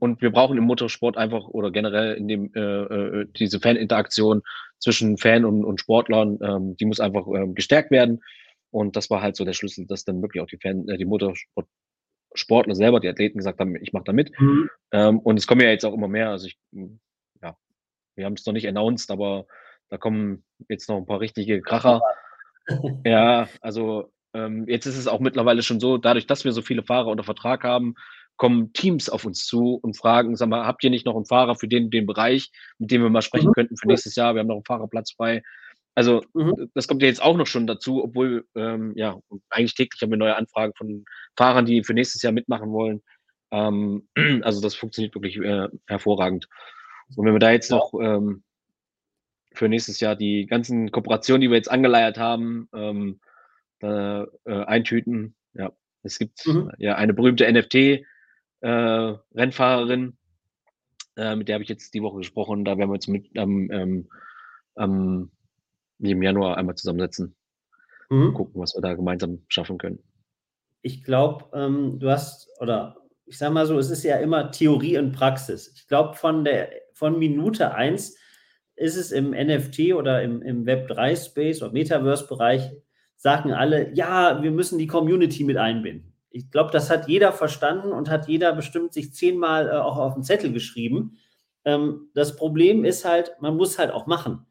und 0.00 0.20
wir 0.20 0.30
brauchen 0.30 0.58
im 0.58 0.64
Motorsport 0.64 1.16
einfach 1.16 1.48
oder 1.48 1.70
generell 1.70 2.14
in 2.14 2.28
dem 2.28 2.52
äh, 2.54 2.60
äh, 2.60 3.26
diese 3.36 3.58
Faninteraktion 3.58 4.42
zwischen 4.78 5.16
Fan 5.16 5.44
und, 5.44 5.64
und 5.64 5.80
Sportlern, 5.80 6.38
ähm, 6.42 6.76
die 6.76 6.84
muss 6.84 7.00
einfach 7.00 7.26
ähm, 7.28 7.54
gestärkt 7.54 7.90
werden. 7.90 8.22
Und 8.70 8.96
das 8.96 9.08
war 9.08 9.22
halt 9.22 9.36
so 9.36 9.44
der 9.44 9.54
Schlüssel, 9.54 9.86
dass 9.86 10.04
dann 10.04 10.20
wirklich 10.20 10.42
auch 10.42 10.46
die 10.46 10.58
Fan, 10.58 10.86
äh, 10.88 10.98
die 10.98 11.06
Motorsportler 12.30 12.74
selber, 12.74 13.00
die 13.00 13.08
Athleten 13.08 13.38
gesagt 13.38 13.60
haben, 13.60 13.76
ich 13.76 13.92
mache 13.92 14.04
da 14.04 14.12
mit. 14.12 14.38
Mhm. 14.40 14.70
Ähm, 14.92 15.18
und 15.20 15.38
es 15.38 15.46
kommen 15.46 15.60
ja 15.60 15.70
jetzt 15.70 15.84
auch 15.84 15.94
immer 15.94 16.08
mehr. 16.08 16.30
Also 16.30 16.46
ich, 16.46 16.58
ja, 17.42 17.56
wir 18.16 18.24
haben 18.24 18.34
es 18.34 18.46
noch 18.46 18.52
nicht 18.52 18.68
announced, 18.68 19.10
aber 19.10 19.46
da 19.88 19.98
kommen 19.98 20.44
jetzt 20.68 20.88
noch 20.88 20.96
ein 20.96 21.06
paar 21.06 21.20
richtige 21.20 21.60
Kracher. 21.60 22.02
ja, 23.04 23.48
also 23.60 24.12
ähm, 24.34 24.66
jetzt 24.68 24.86
ist 24.86 24.98
es 24.98 25.08
auch 25.08 25.20
mittlerweile 25.20 25.62
schon 25.62 25.80
so, 25.80 25.96
dadurch, 25.96 26.26
dass 26.26 26.44
wir 26.44 26.52
so 26.52 26.62
viele 26.62 26.82
Fahrer 26.82 27.08
unter 27.08 27.24
Vertrag 27.24 27.64
haben, 27.64 27.94
kommen 28.36 28.72
Teams 28.72 29.08
auf 29.08 29.24
uns 29.24 29.44
zu 29.44 29.74
und 29.74 29.96
fragen, 29.96 30.36
sag 30.36 30.48
mal, 30.48 30.66
habt 30.66 30.84
ihr 30.84 30.90
nicht 30.90 31.06
noch 31.06 31.16
einen 31.16 31.26
Fahrer 31.26 31.56
für 31.56 31.66
den, 31.66 31.90
den 31.90 32.06
Bereich, 32.06 32.52
mit 32.78 32.90
dem 32.90 33.02
wir 33.02 33.10
mal 33.10 33.22
sprechen 33.22 33.48
mhm. 33.48 33.52
könnten 33.52 33.76
für 33.76 33.88
nächstes 33.88 34.14
Jahr? 34.14 34.34
Wir 34.34 34.40
haben 34.40 34.46
noch 34.46 34.56
einen 34.56 34.64
Fahrerplatz 34.64 35.12
frei. 35.12 35.42
Also 35.98 36.22
mhm. 36.32 36.70
das 36.74 36.86
kommt 36.86 37.02
ja 37.02 37.08
jetzt 37.08 37.20
auch 37.20 37.36
noch 37.36 37.48
schon 37.48 37.66
dazu, 37.66 38.04
obwohl 38.04 38.46
ähm, 38.54 38.92
ja 38.94 39.18
eigentlich 39.50 39.74
täglich 39.74 40.00
haben 40.00 40.10
wir 40.10 40.16
neue 40.16 40.36
Anfragen 40.36 40.72
von 40.78 41.04
Fahrern, 41.36 41.66
die 41.66 41.82
für 41.82 41.92
nächstes 41.92 42.22
Jahr 42.22 42.32
mitmachen 42.32 42.70
wollen. 42.70 43.02
Ähm, 43.50 44.08
also 44.44 44.60
das 44.60 44.76
funktioniert 44.76 45.16
wirklich 45.16 45.38
äh, 45.38 45.66
hervorragend. 45.88 46.48
Und 47.16 47.26
wenn 47.26 47.32
wir 47.32 47.40
da 47.40 47.50
jetzt 47.50 47.72
ja. 47.72 47.78
noch 47.78 47.94
ähm, 48.00 48.44
für 49.54 49.68
nächstes 49.68 49.98
Jahr 49.98 50.14
die 50.14 50.46
ganzen 50.46 50.92
Kooperationen, 50.92 51.40
die 51.40 51.50
wir 51.50 51.56
jetzt 51.56 51.70
angeleiert 51.70 52.16
haben, 52.16 52.68
ähm, 52.72 53.18
da, 53.80 54.28
äh, 54.44 54.64
eintüten, 54.66 55.34
ja, 55.54 55.72
es 56.04 56.20
gibt 56.20 56.46
mhm. 56.46 56.70
ja 56.78 56.94
eine 56.94 57.12
berühmte 57.12 57.52
NFT, 57.52 57.74
äh, 57.74 58.04
äh, 58.60 59.16
mit 61.34 61.48
der 61.48 61.54
habe 61.54 61.64
ich 61.64 61.68
jetzt 61.68 61.92
die 61.92 62.02
Woche 62.02 62.18
gesprochen. 62.18 62.64
Da 62.64 62.78
werden 62.78 62.88
wir 62.88 62.94
jetzt 62.94 63.08
mit 63.08 63.30
ähm, 63.34 64.06
ähm, 64.76 65.32
ähm, 66.00 66.06
im 66.06 66.22
Januar 66.22 66.56
einmal 66.56 66.74
zusammensetzen. 66.74 67.34
Mhm. 68.10 68.34
Gucken, 68.34 68.60
was 68.60 68.74
wir 68.74 68.80
da 68.80 68.94
gemeinsam 68.94 69.42
schaffen 69.48 69.78
können. 69.78 69.98
Ich 70.82 71.02
glaube, 71.02 71.44
ähm, 71.52 71.98
du 71.98 72.10
hast, 72.10 72.48
oder 72.60 72.96
ich 73.26 73.36
sage 73.36 73.52
mal 73.52 73.66
so, 73.66 73.78
es 73.78 73.90
ist 73.90 74.04
ja 74.04 74.16
immer 74.16 74.50
Theorie 74.50 74.98
und 74.98 75.12
Praxis. 75.12 75.72
Ich 75.74 75.86
glaube, 75.86 76.14
von 76.14 76.44
der 76.44 76.70
von 76.94 77.18
Minute 77.18 77.74
1 77.74 78.16
ist 78.76 78.96
es 78.96 79.12
im 79.12 79.30
NFT 79.30 79.92
oder 79.94 80.22
im, 80.22 80.40
im 80.42 80.64
Web3-Space 80.64 81.62
oder 81.62 81.72
Metaverse-Bereich, 81.72 82.70
sagen 83.16 83.52
alle, 83.52 83.92
ja, 83.94 84.42
wir 84.42 84.50
müssen 84.50 84.78
die 84.78 84.86
Community 84.86 85.44
mit 85.44 85.56
einbinden 85.56 86.08
ich 86.30 86.50
glaube, 86.50 86.70
das 86.70 86.90
hat 86.90 87.08
jeder 87.08 87.32
verstanden 87.32 87.92
und 87.92 88.10
hat 88.10 88.28
jeder 88.28 88.52
bestimmt 88.52 88.92
sich 88.92 89.14
zehnmal 89.14 89.68
äh, 89.68 89.72
auch 89.72 89.96
auf 89.96 90.14
den 90.14 90.22
Zettel 90.22 90.52
geschrieben. 90.52 91.18
Ähm, 91.64 92.10
das 92.14 92.36
Problem 92.36 92.84
ist 92.84 93.04
halt, 93.04 93.36
man 93.40 93.56
muss 93.56 93.78
halt 93.78 93.90
auch 93.90 94.06
machen. 94.06 94.46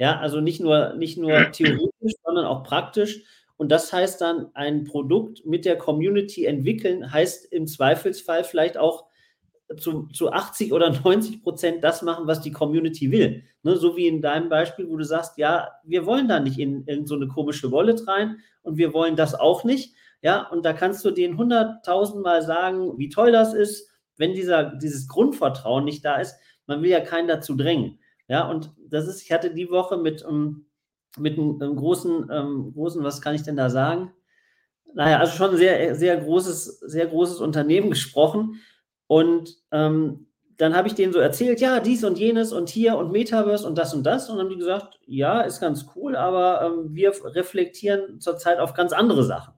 Ja, 0.00 0.18
also 0.18 0.40
nicht 0.40 0.60
nur, 0.60 0.94
nicht 0.94 1.18
nur 1.18 1.30
theoretisch, 1.52 2.14
sondern 2.24 2.46
auch 2.46 2.64
praktisch. 2.64 3.22
Und 3.58 3.70
das 3.70 3.92
heißt 3.92 4.18
dann, 4.22 4.48
ein 4.54 4.84
Produkt 4.84 5.44
mit 5.44 5.66
der 5.66 5.76
Community 5.76 6.46
entwickeln, 6.46 7.12
heißt 7.12 7.52
im 7.52 7.66
Zweifelsfall 7.66 8.42
vielleicht 8.42 8.78
auch 8.78 9.04
zu, 9.76 10.08
zu 10.08 10.32
80 10.32 10.72
oder 10.72 10.90
90 10.90 11.42
Prozent 11.42 11.84
das 11.84 12.00
machen, 12.00 12.26
was 12.26 12.40
die 12.40 12.50
Community 12.50 13.12
will. 13.12 13.44
Ne, 13.62 13.76
so 13.76 13.94
wie 13.94 14.08
in 14.08 14.22
deinem 14.22 14.48
Beispiel, 14.48 14.88
wo 14.88 14.96
du 14.96 15.04
sagst, 15.04 15.36
ja, 15.36 15.68
wir 15.84 16.06
wollen 16.06 16.28
da 16.28 16.40
nicht 16.40 16.58
in, 16.58 16.84
in 16.86 17.06
so 17.06 17.14
eine 17.14 17.28
komische 17.28 17.70
Wallet 17.70 18.08
rein 18.08 18.38
und 18.62 18.78
wir 18.78 18.94
wollen 18.94 19.16
das 19.16 19.34
auch 19.34 19.64
nicht. 19.64 19.94
Ja, 20.22 20.48
und 20.48 20.64
da 20.64 20.72
kannst 20.72 21.04
du 21.04 21.10
denen 21.10 21.36
hunderttausendmal 21.36 22.40
sagen, 22.40 22.96
wie 22.96 23.10
toll 23.10 23.32
das 23.32 23.52
ist, 23.52 23.90
wenn 24.16 24.32
dieser, 24.32 24.64
dieses 24.76 25.08
Grundvertrauen 25.08 25.84
nicht 25.84 26.06
da 26.06 26.16
ist. 26.16 26.36
Man 26.66 26.82
will 26.82 26.90
ja 26.90 27.00
keinen 27.00 27.28
dazu 27.28 27.54
drängen. 27.54 27.99
Ja, 28.30 28.48
und 28.48 28.70
das 28.88 29.08
ist, 29.08 29.22
ich 29.22 29.32
hatte 29.32 29.52
die 29.52 29.70
Woche 29.70 29.96
mit, 29.96 30.24
ähm, 30.24 30.66
mit 31.18 31.36
einem, 31.36 31.60
einem 31.60 31.74
großen, 31.74 32.30
ähm, 32.30 32.72
großen, 32.74 33.02
was 33.02 33.20
kann 33.20 33.34
ich 33.34 33.42
denn 33.42 33.56
da 33.56 33.70
sagen? 33.70 34.12
Naja, 34.94 35.18
also 35.18 35.32
schon 35.32 35.56
sehr, 35.56 35.96
sehr 35.96 36.16
großes, 36.16 36.78
sehr 36.78 37.08
großes 37.08 37.40
Unternehmen 37.40 37.90
gesprochen. 37.90 38.60
Und 39.08 39.56
ähm, 39.72 40.28
dann 40.58 40.76
habe 40.76 40.86
ich 40.86 40.94
denen 40.94 41.12
so 41.12 41.18
erzählt, 41.18 41.60
ja, 41.60 41.80
dies 41.80 42.04
und 42.04 42.20
jenes 42.20 42.52
und 42.52 42.68
hier 42.68 42.96
und 42.98 43.10
Metaverse 43.10 43.66
und 43.66 43.76
das 43.76 43.94
und 43.94 44.04
das. 44.04 44.30
Und 44.30 44.36
dann 44.36 44.46
haben 44.46 44.52
die 44.52 44.58
gesagt, 44.58 45.00
ja, 45.06 45.40
ist 45.40 45.58
ganz 45.58 45.86
cool, 45.96 46.14
aber 46.14 46.62
ähm, 46.62 46.94
wir 46.94 47.12
reflektieren 47.34 48.20
zurzeit 48.20 48.60
auf 48.60 48.74
ganz 48.74 48.92
andere 48.92 49.24
Sachen. 49.24 49.54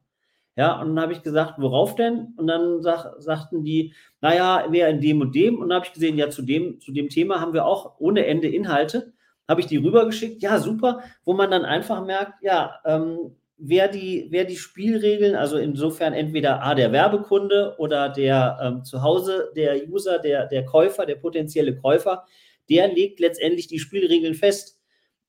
Ja, 0.56 0.80
und 0.80 0.88
dann 0.88 1.00
habe 1.00 1.12
ich 1.14 1.22
gesagt, 1.22 1.54
worauf 1.58 1.94
denn? 1.94 2.34
Und 2.36 2.46
dann 2.46 2.82
sag, 2.82 3.14
sagten 3.22 3.64
die, 3.64 3.94
naja, 4.20 4.66
wer 4.68 4.88
in 4.88 5.00
dem 5.00 5.20
und 5.22 5.34
dem. 5.34 5.58
Und 5.58 5.70
dann 5.70 5.76
habe 5.76 5.86
ich 5.86 5.94
gesehen, 5.94 6.18
ja, 6.18 6.28
zu 6.28 6.42
dem, 6.42 6.78
zu 6.80 6.92
dem 6.92 7.08
Thema 7.08 7.40
haben 7.40 7.54
wir 7.54 7.64
auch 7.64 7.94
ohne 7.98 8.26
Ende 8.26 8.48
Inhalte. 8.48 9.12
Habe 9.48 9.60
ich 9.62 9.66
die 9.66 9.78
rübergeschickt, 9.78 10.42
ja, 10.42 10.58
super, 10.58 11.00
wo 11.24 11.32
man 11.32 11.50
dann 11.50 11.64
einfach 11.64 12.04
merkt, 12.04 12.42
ja, 12.42 12.80
ähm, 12.84 13.34
wer, 13.56 13.88
die, 13.88 14.26
wer 14.30 14.44
die 14.44 14.56
Spielregeln, 14.56 15.36
also 15.36 15.56
insofern 15.56 16.12
entweder 16.12 16.62
A, 16.62 16.74
der 16.74 16.92
Werbekunde 16.92 17.74
oder 17.78 18.08
der 18.08 18.58
ähm, 18.62 18.84
zu 18.84 19.02
Hause, 19.02 19.52
der 19.56 19.88
User, 19.88 20.18
der, 20.18 20.46
der 20.46 20.64
Käufer, 20.64 21.06
der 21.06 21.16
potenzielle 21.16 21.76
Käufer, 21.76 22.24
der 22.68 22.88
legt 22.88 23.20
letztendlich 23.20 23.68
die 23.68 23.78
Spielregeln 23.78 24.34
fest. 24.34 24.81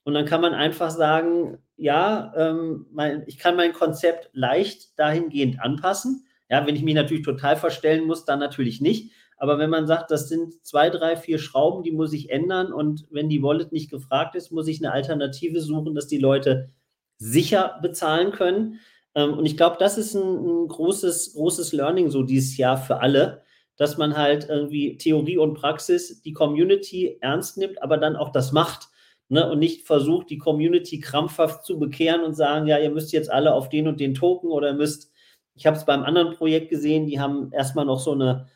Und 0.04 0.14
dann 0.14 0.26
kann 0.26 0.42
man 0.42 0.54
einfach 0.54 0.92
sagen, 0.92 1.58
ja, 1.78 2.34
ähm, 2.36 2.88
mein, 2.92 3.24
ich 3.28 3.38
kann 3.38 3.56
mein 3.56 3.74
Konzept 3.74 4.30
leicht 4.34 4.98
dahingehend 5.00 5.62
anpassen. 5.62 6.26
Ja, 6.50 6.68
wenn 6.68 6.76
ich 6.76 6.84
mich 6.84 6.96
natürlich 6.96 7.24
total 7.24 7.56
verstellen 7.56 8.06
muss, 8.06 8.26
dann 8.26 8.40
natürlich 8.40 8.82
nicht. 8.82 9.12
Aber 9.38 9.58
wenn 9.58 9.70
man 9.70 9.88
sagt, 9.88 10.12
das 10.12 10.30
sind 10.30 10.66
zwei, 10.66 10.90
drei, 10.90 11.16
vier 11.18 11.40
Schrauben, 11.40 11.84
die 11.84 11.92
muss 11.92 12.14
ich 12.14 12.30
ändern 12.30 12.72
und 12.72 13.06
wenn 13.10 13.30
die 13.30 13.42
Wallet 13.42 13.72
nicht 13.72 13.90
gefragt 13.90 14.36
ist, 14.36 14.52
muss 14.52 14.68
ich 14.68 14.80
eine 14.80 14.94
Alternative 14.94 15.60
suchen, 15.62 15.96
dass 15.96 16.08
die 16.08 16.18
Leute 16.18 16.70
sicher 17.18 17.80
bezahlen 17.82 18.32
können. 18.32 18.80
Ähm, 19.16 19.34
und 19.34 19.46
ich 19.46 19.58
glaube, 19.58 19.78
das 19.80 19.98
ist 19.98 20.16
ein, 20.16 20.22
ein, 20.22 20.68
großes, 20.68 21.34
großes 21.34 21.74
Learning 21.74 22.10
so 22.10 22.24
dieses 22.24 22.58
Jahr 22.58 22.78
für 22.78 23.02
alle, 23.02 23.42
dass 23.76 23.98
man 23.98 24.16
halt 24.16 24.48
irgendwie 24.50 24.98
Theorie 24.98 25.38
und 25.38 25.56
Praxis 25.56 26.22
die 26.22 26.34
Community 26.34 27.18
ernst 27.22 27.58
nimmt, 27.58 27.82
aber 27.82 27.98
dann 27.98 28.16
auch 28.16 28.32
das 28.32 28.52
macht 28.52 28.90
ne, 29.30 29.50
und 29.50 29.60
nicht 29.60 29.86
versucht, 29.86 30.30
die 30.30 30.38
Community 30.38 31.00
krampfhaft 31.00 31.66
zu 31.66 31.80
bekehren 31.80 32.24
und 32.24 32.36
sagen, 32.36 32.68
ja, 32.68 32.78
ihr 32.78 32.92
müsst 32.92 33.12
jetzt 33.12 33.32
alle 33.32 33.54
auf 33.54 33.70
den 33.70 33.88
und 33.88 34.00
den 34.00 34.14
Token 34.14 34.52
oder 34.52 34.70
ihr 34.70 34.76
müsst, 34.76 35.12
ich 35.56 35.66
habe 35.66 35.78
es 35.78 35.86
beim 35.86 36.04
anderen 36.04 36.36
Projekt 36.36 36.70
gesehen, 36.70 37.08
die 37.08 37.20
haben 37.20 37.52
erstmal 37.52 37.86
noch 37.86 38.00
so 38.00 38.14
eine, 38.14 38.48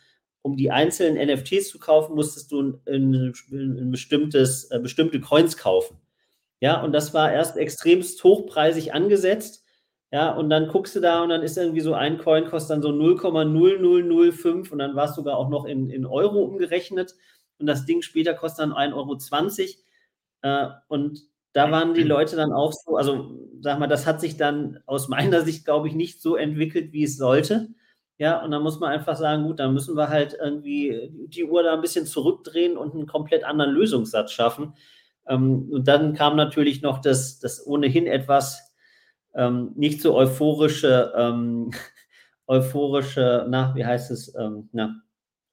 um 0.41 0.55
die 0.55 0.71
einzelnen 0.71 1.17
NFTs 1.27 1.69
zu 1.69 1.79
kaufen, 1.79 2.15
musstest 2.15 2.51
du 2.51 2.61
ein, 2.61 2.81
ein, 2.87 3.33
ein 3.51 3.91
bestimmtes, 3.91 4.71
äh, 4.71 4.79
bestimmte 4.79 5.19
Coins 5.19 5.57
kaufen. 5.57 5.97
Ja, 6.59 6.81
und 6.81 6.91
das 6.93 7.13
war 7.13 7.31
erst 7.31 7.57
extremst 7.57 8.23
hochpreisig 8.23 8.93
angesetzt. 8.93 9.63
Ja, 10.11 10.31
und 10.33 10.49
dann 10.49 10.69
guckst 10.69 10.95
du 10.95 11.01
da 11.01 11.21
und 11.21 11.29
dann 11.29 11.43
ist 11.43 11.57
irgendwie 11.57 11.81
so 11.81 11.93
ein 11.93 12.17
Coin 12.17 12.45
kostet 12.45 12.71
dann 12.71 12.81
so 12.81 12.89
0,0005 12.89 14.71
und 14.71 14.79
dann 14.79 14.95
war 14.95 15.09
es 15.09 15.15
sogar 15.15 15.37
auch 15.37 15.49
noch 15.49 15.65
in, 15.65 15.89
in 15.89 16.05
Euro 16.05 16.43
umgerechnet. 16.43 17.15
Und 17.59 17.67
das 17.67 17.85
Ding 17.85 18.01
später 18.01 18.33
kostet 18.33 18.63
dann 18.63 18.73
1,20 18.73 18.93
Euro. 18.95 19.17
Äh, 20.41 20.67
und 20.87 21.21
da 21.53 21.71
waren 21.71 21.93
die 21.93 22.03
Leute 22.03 22.35
dann 22.35 22.53
auch 22.53 22.71
so, 22.71 22.97
also 22.97 23.39
sag 23.61 23.79
mal, 23.79 23.87
das 23.87 24.05
hat 24.05 24.21
sich 24.21 24.37
dann 24.37 24.79
aus 24.85 25.07
meiner 25.07 25.41
Sicht, 25.41 25.65
glaube 25.65 25.87
ich, 25.87 25.95
nicht 25.95 26.21
so 26.21 26.35
entwickelt, 26.35 26.93
wie 26.93 27.03
es 27.03 27.17
sollte. 27.17 27.69
Ja, 28.19 28.43
und 28.43 28.51
dann 28.51 28.63
muss 28.63 28.79
man 28.79 28.91
einfach 28.91 29.15
sagen, 29.15 29.43
gut, 29.43 29.59
dann 29.59 29.73
müssen 29.73 29.95
wir 29.95 30.09
halt 30.09 30.35
irgendwie 30.41 31.11
die 31.27 31.43
Uhr 31.45 31.63
da 31.63 31.73
ein 31.73 31.81
bisschen 31.81 32.05
zurückdrehen 32.05 32.77
und 32.77 32.93
einen 32.93 33.05
komplett 33.05 33.43
anderen 33.43 33.71
Lösungssatz 33.71 34.31
schaffen. 34.31 34.73
Ähm, 35.27 35.69
und 35.71 35.87
dann 35.87 36.13
kam 36.13 36.35
natürlich 36.35 36.81
noch 36.81 36.99
das, 36.99 37.39
das 37.39 37.65
ohnehin 37.65 38.07
etwas 38.07 38.73
ähm, 39.35 39.71
nicht 39.75 40.01
so 40.01 40.15
euphorische, 40.15 41.13
ähm, 41.15 41.71
euphorische, 42.47 43.45
na, 43.49 43.75
wie 43.75 43.85
heißt 43.85 44.09
es, 44.11 44.33
ähm, 44.35 44.69
na, 44.71 45.01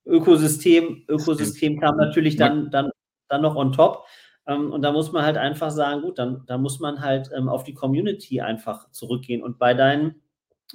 Ökosystem, 0.07 1.05
Ökosystem 1.09 1.81
kam 1.81 1.97
natürlich 1.97 2.37
dann, 2.37 2.71
dann, 2.71 2.91
dann 3.29 3.43
noch 3.43 3.57
on 3.57 3.73
top. 3.73 4.05
Ähm, 4.47 4.73
und 4.73 4.83
da 4.83 4.93
muss 4.93 5.13
man 5.13 5.25
halt 5.25 5.37
einfach 5.37 5.71
sagen, 5.71 6.03
gut, 6.03 6.19
dann 6.19 6.45
da 6.47 6.59
muss 6.59 6.81
man 6.81 7.01
halt 7.01 7.31
ähm, 7.35 7.49
auf 7.49 7.65
die 7.65 7.75
Community 7.75 8.41
einfach 8.41 8.91
zurückgehen. 8.91 9.43
Und 9.43 9.59
bei 9.59 9.75
deinem 9.75 10.17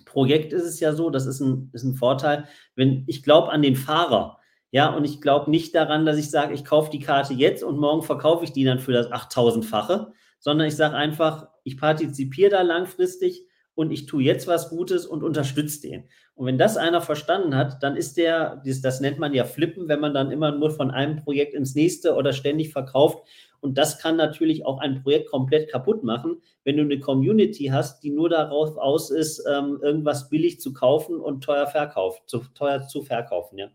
Projekt 0.05 0.53
ist 0.53 0.63
es 0.63 0.79
ja 0.79 0.93
so, 0.93 1.09
das 1.09 1.25
ist 1.25 1.39
ein, 1.39 1.69
ist 1.73 1.83
ein 1.83 1.95
Vorteil, 1.95 2.45
wenn 2.75 3.03
ich 3.07 3.23
glaube 3.23 3.49
an 3.51 3.61
den 3.61 3.75
Fahrer. 3.75 4.37
Ja, 4.71 4.93
und 4.93 5.03
ich 5.03 5.19
glaube 5.19 5.49
nicht 5.49 5.73
daran, 5.73 6.05
dass 6.05 6.17
ich 6.17 6.29
sage, 6.29 6.53
ich 6.53 6.63
kaufe 6.63 6.91
die 6.91 6.99
Karte 6.99 7.33
jetzt 7.33 7.63
und 7.63 7.79
morgen 7.79 8.03
verkaufe 8.03 8.43
ich 8.43 8.51
die 8.51 8.63
dann 8.63 8.79
für 8.79 8.91
das 8.91 9.11
8000-fache, 9.11 10.11
sondern 10.39 10.67
ich 10.67 10.75
sage 10.75 10.95
einfach, 10.95 11.47
ich 11.63 11.77
partizipiere 11.77 12.51
da 12.51 12.61
langfristig 12.61 13.48
und 13.79 13.91
ich 13.91 14.07
tue 14.07 14.23
jetzt 14.23 14.45
was 14.45 14.69
Gutes 14.69 15.05
und 15.05 15.23
unterstütze 15.23 15.87
den. 15.87 16.03
Und 16.35 16.45
wenn 16.45 16.57
das 16.57 16.75
einer 16.75 16.99
verstanden 16.99 17.55
hat, 17.55 17.81
dann 17.81 17.95
ist 17.95 18.17
der, 18.17 18.61
das 18.65 18.99
nennt 18.99 19.19
man 19.19 19.33
ja 19.33 19.45
Flippen, 19.45 19.87
wenn 19.87 20.01
man 20.01 20.13
dann 20.13 20.31
immer 20.31 20.51
nur 20.51 20.71
von 20.71 20.91
einem 20.91 21.15
Projekt 21.15 21.53
ins 21.53 21.75
nächste 21.75 22.15
oder 22.15 22.33
ständig 22.33 22.73
verkauft. 22.73 23.25
Und 23.61 23.77
das 23.77 23.97
kann 23.97 24.17
natürlich 24.17 24.65
auch 24.65 24.79
ein 24.79 25.01
Projekt 25.01 25.29
komplett 25.29 25.71
kaputt 25.71 26.03
machen, 26.03 26.41
wenn 26.65 26.75
du 26.75 26.83
eine 26.83 26.99
Community 26.99 27.67
hast, 27.67 28.03
die 28.03 28.09
nur 28.09 28.27
darauf 28.27 28.75
aus 28.75 29.11
ist, 29.11 29.45
ähm, 29.49 29.79
irgendwas 29.81 30.27
billig 30.27 30.59
zu 30.59 30.73
kaufen 30.73 31.17
und 31.17 31.41
teuer 31.41 31.67
verkauft, 31.67 32.23
zu 32.25 32.39
teuer 32.55 32.85
zu 32.85 33.01
verkaufen, 33.01 33.59
ja. 33.59 33.69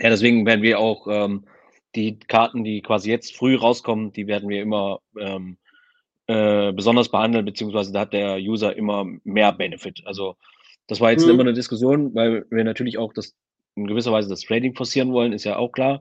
Ja, 0.00 0.10
deswegen 0.10 0.44
werden 0.46 0.62
wir 0.62 0.80
auch 0.80 1.06
ähm, 1.08 1.44
die 1.94 2.18
Karten, 2.18 2.64
die 2.64 2.82
quasi 2.82 3.08
jetzt 3.08 3.36
früh 3.36 3.54
rauskommen, 3.54 4.12
die 4.12 4.26
werden 4.26 4.48
wir 4.48 4.60
immer 4.60 4.98
ähm, 5.16 5.58
äh, 6.26 6.72
besonders 6.72 7.10
behandeln, 7.10 7.44
beziehungsweise 7.44 7.92
da 7.92 8.00
hat 8.00 8.12
der 8.12 8.36
User 8.36 8.76
immer 8.76 9.06
mehr 9.24 9.52
Benefit. 9.52 10.02
Also 10.04 10.36
das 10.86 11.00
war 11.00 11.10
jetzt 11.10 11.24
mhm. 11.24 11.32
immer 11.32 11.42
eine 11.42 11.52
Diskussion, 11.52 12.14
weil 12.14 12.46
wir 12.50 12.64
natürlich 12.64 12.98
auch 12.98 13.12
das 13.12 13.34
in 13.76 13.86
gewisser 13.86 14.12
Weise 14.12 14.28
das 14.28 14.42
Trading 14.42 14.74
forcieren 14.74 15.12
wollen, 15.12 15.32
ist 15.32 15.44
ja 15.44 15.56
auch 15.56 15.72
klar. 15.72 16.00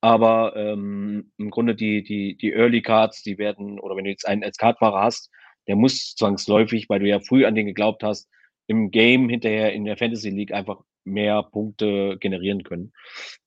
Aber 0.00 0.54
ähm, 0.56 1.32
im 1.38 1.50
Grunde 1.50 1.74
die, 1.74 2.02
die, 2.04 2.36
die 2.36 2.52
Early 2.52 2.82
Cards, 2.82 3.22
die 3.22 3.38
werden, 3.38 3.80
oder 3.80 3.96
wenn 3.96 4.04
du 4.04 4.10
jetzt 4.10 4.28
einen 4.28 4.44
als 4.44 4.56
Cardfahrer 4.56 5.02
hast, 5.02 5.30
der 5.66 5.76
muss 5.76 6.14
zwangsläufig, 6.14 6.88
weil 6.88 7.00
du 7.00 7.08
ja 7.08 7.20
früh 7.20 7.44
an 7.44 7.54
den 7.54 7.66
geglaubt 7.66 8.02
hast, 8.02 8.28
im 8.68 8.90
Game 8.90 9.28
hinterher 9.28 9.72
in 9.72 9.84
der 9.84 9.96
Fantasy 9.96 10.30
League 10.30 10.52
einfach 10.52 10.80
mehr 11.04 11.42
Punkte 11.42 12.16
generieren 12.18 12.62
können. 12.62 12.92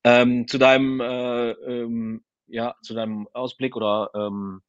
Ähm, 0.03 0.47
zu 0.47 0.57
deinem, 0.57 0.99
äh, 0.99 1.51
ähm, 1.51 2.23
ja, 2.47 2.75
zu 2.81 2.93
deinem 2.93 3.27
Ausblick 3.33 3.75
oder 3.75 4.09
ähm, 4.15 4.61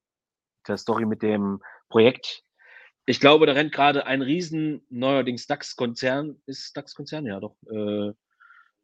der 0.68 0.76
Story 0.76 1.06
mit 1.06 1.22
dem 1.22 1.60
Projekt. 1.88 2.42
Ich 3.06 3.20
glaube, 3.20 3.46
da 3.46 3.52
rennt 3.52 3.72
gerade 3.72 4.06
ein 4.06 4.22
riesen 4.22 4.86
neuerdings 4.88 5.46
DAX-Konzern. 5.46 6.40
Ist 6.46 6.76
DAX-Konzern? 6.76 7.26
Ja, 7.26 7.40
doch. 7.40 7.56
Äh, 7.66 8.12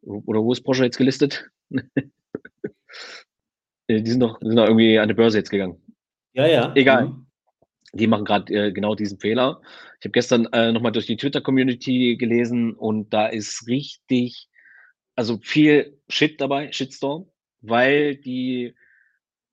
oder 0.03 0.43
wo 0.43 0.53
ist 0.53 0.63
Porsche 0.63 0.85
jetzt 0.85 0.99
gelistet? 0.99 1.51
Äh, 3.91 4.03
die 4.03 4.11
sind 4.11 4.21
doch, 4.21 4.39
sind 4.41 4.55
doch 4.55 4.67
irgendwie 4.67 4.99
an 4.99 5.09
die 5.09 5.15
Börse 5.15 5.39
jetzt 5.39 5.49
gegangen. 5.49 5.81
Ja, 6.35 6.47
ja. 6.47 6.73
Egal. 6.75 7.07
Mhm. 7.07 7.27
Die 7.95 8.07
machen 8.07 8.27
gerade 8.27 8.53
äh, 8.53 8.73
genau 8.73 8.95
diesen 8.95 9.19
Fehler. 9.19 9.63
Ich 9.99 10.05
habe 10.05 10.13
gestern 10.13 10.47
äh, 10.53 10.73
nochmal 10.73 10.93
durch 10.93 11.07
die 11.07 11.17
Twitter-Community 11.17 12.17
gelesen 12.17 12.75
und 12.75 13.15
da 13.15 13.27
ist 13.27 13.67
richtig, 13.67 14.49
also 15.17 15.39
viel 15.39 15.99
Shit 16.09 16.41
dabei, 16.41 16.71
Shitstorm, 16.71 17.31
weil 17.63 18.17
die 18.17 18.75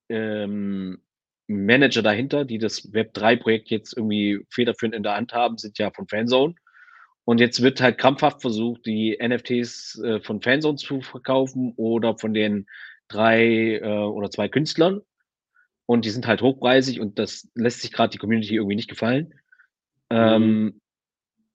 ähm, 0.09 1.01
Manager 1.47 2.01
dahinter, 2.01 2.45
die 2.45 2.57
das 2.57 2.91
Web3-Projekt 2.91 3.69
jetzt 3.69 3.95
irgendwie 3.95 4.45
federführend 4.49 4.95
in 4.95 5.03
der 5.03 5.15
Hand 5.15 5.33
haben, 5.33 5.57
sind 5.57 5.77
ja 5.77 5.91
von 5.91 6.07
Fanzone. 6.07 6.55
Und 7.23 7.39
jetzt 7.39 7.61
wird 7.61 7.81
halt 7.81 7.97
krampfhaft 7.97 8.41
versucht, 8.41 8.85
die 8.85 9.17
NFTs 9.21 9.99
äh, 10.03 10.21
von 10.21 10.41
Fanzone 10.41 10.77
zu 10.77 11.01
verkaufen 11.01 11.73
oder 11.75 12.17
von 12.17 12.33
den 12.33 12.67
drei 13.07 13.77
äh, 13.77 13.83
oder 13.83 14.29
zwei 14.29 14.47
Künstlern. 14.47 15.01
Und 15.87 16.05
die 16.05 16.09
sind 16.09 16.27
halt 16.27 16.41
hochpreisig 16.41 16.99
und 16.99 17.19
das 17.19 17.49
lässt 17.53 17.81
sich 17.81 17.91
gerade 17.91 18.11
die 18.11 18.17
Community 18.17 18.55
irgendwie 18.55 18.75
nicht 18.75 18.89
gefallen. 18.89 19.33
Mhm. 20.11 20.17
Ähm, 20.17 20.81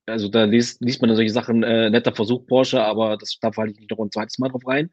also 0.07 0.29
da 0.29 0.45
liest, 0.45 0.81
liest 0.83 1.01
man 1.01 1.09
dann 1.09 1.17
solche 1.17 1.33
Sachen, 1.33 1.63
äh, 1.63 1.91
netter 1.91 2.15
Versuch 2.15 2.47
Porsche, 2.47 2.83
aber 2.83 3.17
das, 3.17 3.39
da 3.41 3.53
falle 3.53 3.71
ich 3.71 3.79
nicht 3.79 3.91
noch 3.91 3.99
ein 3.99 4.11
zweites 4.11 4.39
Mal 4.39 4.49
drauf 4.49 4.67
rein. 4.67 4.91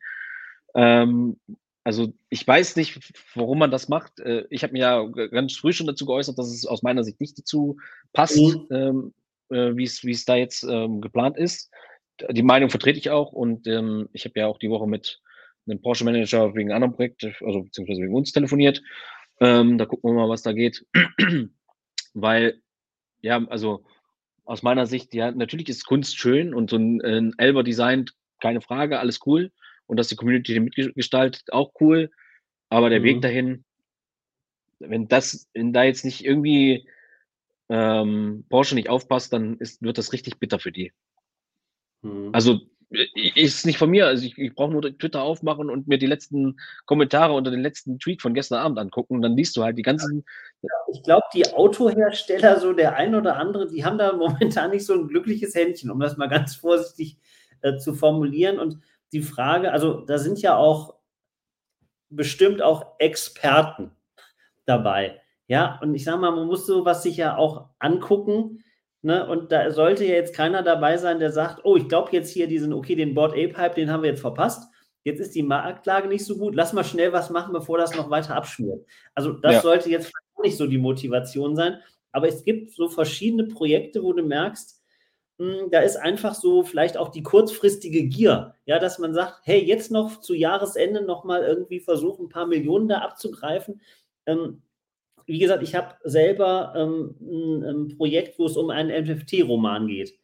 Ähm, 0.76 1.40
also 1.88 2.12
ich 2.28 2.46
weiß 2.46 2.76
nicht, 2.76 3.00
warum 3.34 3.60
man 3.60 3.72
das 3.72 3.88
macht. 3.88 4.20
Äh, 4.20 4.44
ich 4.50 4.64
habe 4.64 4.74
mir 4.74 4.80
ja 4.80 5.06
ganz 5.06 5.56
früh 5.56 5.72
schon 5.72 5.88
dazu 5.88 6.06
geäußert, 6.06 6.38
dass 6.38 6.54
es 6.54 6.66
aus 6.66 6.84
meiner 6.84 7.06
Sicht 7.06 7.22
nicht 7.22 7.40
dazu 7.40 7.78
passt, 8.12 8.36
mhm. 8.36 8.68
ähm, 8.72 9.14
äh, 9.50 9.74
wie 9.78 10.12
es 10.12 10.26
da 10.26 10.36
jetzt 10.36 10.64
ähm, 10.64 11.00
geplant 11.00 11.38
ist. 11.38 11.72
Die 12.30 12.44
Meinung 12.44 12.70
vertrete 12.70 13.00
ich 13.00 13.10
auch 13.10 13.32
und 13.32 13.68
ähm, 13.68 14.10
ich 14.12 14.26
habe 14.26 14.38
ja 14.38 14.48
auch 14.48 14.60
die 14.60 14.70
Woche 14.70 14.86
mit 14.86 15.22
einem 15.66 15.82
Porsche 15.82 16.04
Manager 16.04 16.54
wegen 16.56 16.72
einem 16.72 16.84
anderen 16.84 16.96
Projekt, 16.96 17.24
also 17.40 17.62
beziehungsweise 17.62 18.02
wegen 18.02 18.16
uns 18.16 18.34
telefoniert. 18.34 18.82
Ähm, 19.40 19.78
da 19.78 19.86
gucken 19.86 20.12
wir 20.12 20.14
mal, 20.14 20.30
was 20.30 20.42
da 20.42 20.52
geht. 20.52 20.86
Weil, 22.14 22.62
ja, 23.22 23.46
also 23.48 23.86
aus 24.44 24.62
meiner 24.62 24.88
Sicht, 24.88 25.14
ja, 25.14 25.32
natürlich 25.32 25.70
ist 25.70 25.86
Kunst 25.86 26.18
schön 26.18 26.54
und 26.54 26.70
so 26.70 26.76
ein, 26.76 27.02
ein 27.02 27.34
Elber 27.38 27.64
designt, 27.64 28.12
keine 28.42 28.60
Frage, 28.60 29.00
alles 29.00 29.22
cool. 29.26 29.54
Und 29.88 29.98
dass 29.98 30.10
die 30.10 30.16
Community 30.16 30.54
den 30.54 30.66
mitgestaltet, 30.66 31.52
auch 31.52 31.72
cool. 31.80 32.12
Aber 32.70 32.90
der 32.90 33.00
mhm. 33.00 33.06
Weg 33.06 33.22
dahin, 33.22 33.66
wenn 34.80 35.08
das, 35.08 35.48
wenn 35.54 35.74
da 35.74 35.84
jetzt 35.84 36.06
nicht 36.06 36.24
irgendwie 36.24 36.88
ähm, 37.70 38.46
Porsche 38.50 38.76
nicht 38.76 38.90
aufpasst, 38.90 39.34
dann 39.34 39.58
ist, 39.58 39.82
wird 39.82 39.98
das 39.98 40.14
richtig 40.14 40.40
bitter 40.40 40.60
für 40.60 40.72
die. 40.72 40.92
Mhm. 42.02 42.30
Also 42.34 42.62
ist 42.90 43.66
nicht 43.66 43.78
von 43.78 43.90
mir. 43.90 44.08
Also 44.08 44.26
ich, 44.26 44.38
ich 44.38 44.56
brauche 44.56 44.72
nur 44.72 44.82
Twitter 44.82 45.22
aufmachen 45.22 45.70
und 45.70 45.88
mir 45.88 45.98
die 45.98 46.06
letzten 46.06 46.58
Kommentare 46.86 47.34
unter 47.34 47.52
den 47.52 47.60
letzten 47.60 48.00
Tweet 48.00 48.22
von 48.22 48.34
gestern 48.34 48.60
Abend 48.60 48.80
angucken. 48.80 49.16
Und 49.16 49.22
dann 49.22 49.36
liest 49.36 49.58
du 49.58 49.64
halt 49.64 49.78
die 49.78 49.84
ganzen. 49.84 50.24
Ich 50.94 51.04
glaube, 51.04 51.26
die 51.34 51.54
Autohersteller, 51.54 52.60
so 52.60 52.72
der 52.72 52.96
ein 52.96 53.14
oder 53.14 53.36
andere, 53.38 53.68
die 53.68 53.84
haben 53.84 53.98
da 53.98 54.14
momentan 54.18 54.72
nicht 54.72 54.86
so 54.86 54.94
ein 54.94 55.08
glückliches 55.08 55.54
Händchen, 55.54 55.92
um 55.92 56.00
das 56.00 56.18
mal 56.18 56.28
ganz 56.28 56.56
vorsichtig 56.56 57.18
äh, 57.62 57.78
zu 57.78 57.94
formulieren. 57.94 58.58
Und 58.58 58.80
die 59.12 59.22
Frage, 59.22 59.72
also 59.72 60.02
da 60.02 60.18
sind 60.18 60.42
ja 60.42 60.58
auch 60.58 60.96
bestimmt 62.10 62.62
auch 62.62 62.96
Experten 63.00 63.92
dabei. 64.66 65.22
Ja, 65.48 65.80
und 65.82 65.96
ich 65.96 66.04
sage 66.04 66.18
mal, 66.18 66.32
man 66.32 66.48
muss 66.48 66.66
sowas 66.66 67.04
sich 67.04 67.18
ja 67.18 67.38
auch 67.38 67.70
angucken 67.80 68.64
Ne? 69.08 69.26
Und 69.26 69.52
da 69.52 69.72
sollte 69.72 70.06
ja 70.06 70.16
jetzt 70.16 70.36
keiner 70.36 70.64
dabei 70.64 70.98
sein, 70.98 71.20
der 71.20 71.32
sagt, 71.32 71.62
oh, 71.64 71.78
ich 71.78 71.88
glaube 71.88 72.10
jetzt 72.12 72.30
hier 72.32 72.48
diesen, 72.48 72.74
okay, 72.74 72.96
den 72.96 73.14
Board 73.14 73.34
A-Pipe, 73.34 73.76
den 73.76 73.92
haben 73.92 74.04
wir 74.04 74.10
jetzt 74.10 74.22
verpasst. 74.22 74.70
Jetzt 75.04 75.20
ist 75.20 75.36
die 75.36 75.44
Marktlage 75.44 76.08
nicht 76.08 76.26
so 76.26 76.38
gut. 76.38 76.56
Lass 76.56 76.74
mal 76.74 76.84
schnell 76.84 77.14
was 77.14 77.30
machen, 77.30 77.54
bevor 77.54 77.78
das 77.78 77.96
noch 77.96 78.10
weiter 78.10 78.36
abschmiert. 78.36 78.86
Also 79.14 79.32
das 79.32 79.54
ja. 79.54 79.62
sollte 79.62 79.90
jetzt 79.90 80.12
nicht 80.44 80.58
so 80.58 80.68
die 80.68 80.78
Motivation 80.78 81.56
sein. 81.56 81.80
Aber 82.12 82.28
es 82.28 82.44
gibt 82.44 82.72
so 82.72 82.90
verschiedene 82.90 83.46
Projekte, 83.46 84.04
wo 84.04 84.12
du 84.12 84.24
merkst, 84.24 84.77
da 85.38 85.82
ist 85.82 85.98
einfach 85.98 86.34
so 86.34 86.64
vielleicht 86.64 86.98
auch 86.98 87.10
die 87.10 87.22
kurzfristige 87.22 88.08
Gier, 88.08 88.56
ja, 88.66 88.80
dass 88.80 88.98
man 88.98 89.14
sagt, 89.14 89.42
hey, 89.44 89.64
jetzt 89.64 89.92
noch 89.92 90.20
zu 90.20 90.34
Jahresende 90.34 91.04
noch 91.04 91.24
mal 91.24 91.44
irgendwie 91.44 91.80
versuchen, 91.80 92.26
ein 92.26 92.30
paar 92.30 92.48
Millionen 92.48 92.88
da 92.88 93.00
abzugreifen. 93.00 93.82
Ähm, 94.26 94.64
wie 95.28 95.38
gesagt, 95.40 95.62
ich 95.62 95.76
habe 95.76 95.96
selber 96.04 96.74
ähm, 96.76 97.16
ein, 97.22 97.64
ein, 97.64 97.98
Projekt, 97.98 98.40
wo 98.40 98.46
es 98.46 98.58
um 98.58 98.72
einen 98.72 98.90
NFT-Roman 99.04 99.88
geht. 99.88 100.18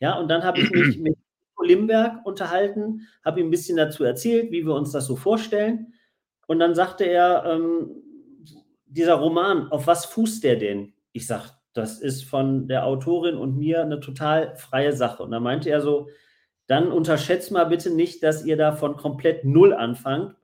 Ja, 0.00 0.18
und 0.18 0.28
dann 0.28 0.42
habe 0.42 0.60
ich 0.60 0.70
mich 0.70 0.98
mit 0.98 1.16
Limberg 1.62 2.24
unterhalten, 2.26 3.06
habe 3.24 3.40
ihm 3.40 3.48
ein 3.48 3.50
bisschen 3.50 3.76
dazu 3.76 4.04
erzählt, 4.04 4.50
wie 4.50 4.64
wir 4.66 4.74
uns 4.74 4.92
das 4.92 5.06
so 5.06 5.16
vorstellen. 5.16 5.94
Und 6.46 6.58
dann 6.58 6.74
sagte 6.74 7.04
er, 7.04 7.44
ähm, 7.46 8.02
dieser 8.86 9.14
Roman, 9.14 9.70
auf 9.70 9.86
was 9.86 10.06
fußt 10.06 10.42
der 10.42 10.56
denn? 10.56 10.94
Ich 11.12 11.26
sage, 11.26 11.50
das 11.76 12.00
ist 12.00 12.24
von 12.24 12.68
der 12.68 12.86
Autorin 12.86 13.36
und 13.36 13.56
mir 13.56 13.82
eine 13.82 14.00
total 14.00 14.56
freie 14.56 14.92
Sache. 14.92 15.22
Und 15.22 15.30
dann 15.30 15.42
meinte 15.42 15.70
er 15.70 15.80
so, 15.80 16.08
dann 16.66 16.90
unterschätzt 16.90 17.52
mal 17.52 17.64
bitte 17.64 17.90
nicht, 17.90 18.22
dass 18.22 18.44
ihr 18.44 18.56
da 18.56 18.72
von 18.72 18.96
komplett 18.96 19.44
null 19.44 19.72
anfangt, 19.72 20.36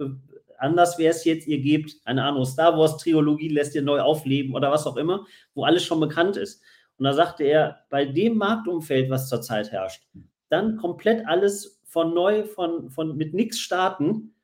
Anders 0.63 0.97
wäre 0.97 1.11
es 1.11 1.25
jetzt, 1.25 1.49
ihr 1.49 1.59
gebt, 1.59 1.97
eine 2.05 2.23
Ahnung, 2.23 2.45
Star 2.45 2.79
Wars 2.79 2.97
Trilogie 2.99 3.49
lässt 3.49 3.75
ihr 3.75 3.83
neu 3.83 4.01
aufleben 4.01 4.55
oder 4.55 4.71
was 4.71 4.87
auch 4.87 4.97
immer, 4.97 5.27
wo 5.55 5.65
alles 5.65 5.85
schon 5.85 5.99
bekannt 5.99 6.37
ist. 6.37 6.63
Und 6.99 7.05
da 7.05 7.15
sagte 7.15 7.43
er, 7.43 7.81
bei 7.91 8.05
dem 8.05 8.37
Marktumfeld, 8.37 9.11
was 9.11 9.29
zurzeit 9.29 9.73
herrscht, 9.73 10.05
dann 10.51 10.77
komplett 10.77 11.27
alles 11.27 11.83
von 11.85 12.15
neu, 12.15 12.45
von, 12.45 12.91
von 12.91 13.17
mit 13.17 13.35
nichts 13.35 13.59
starten. 13.59 14.37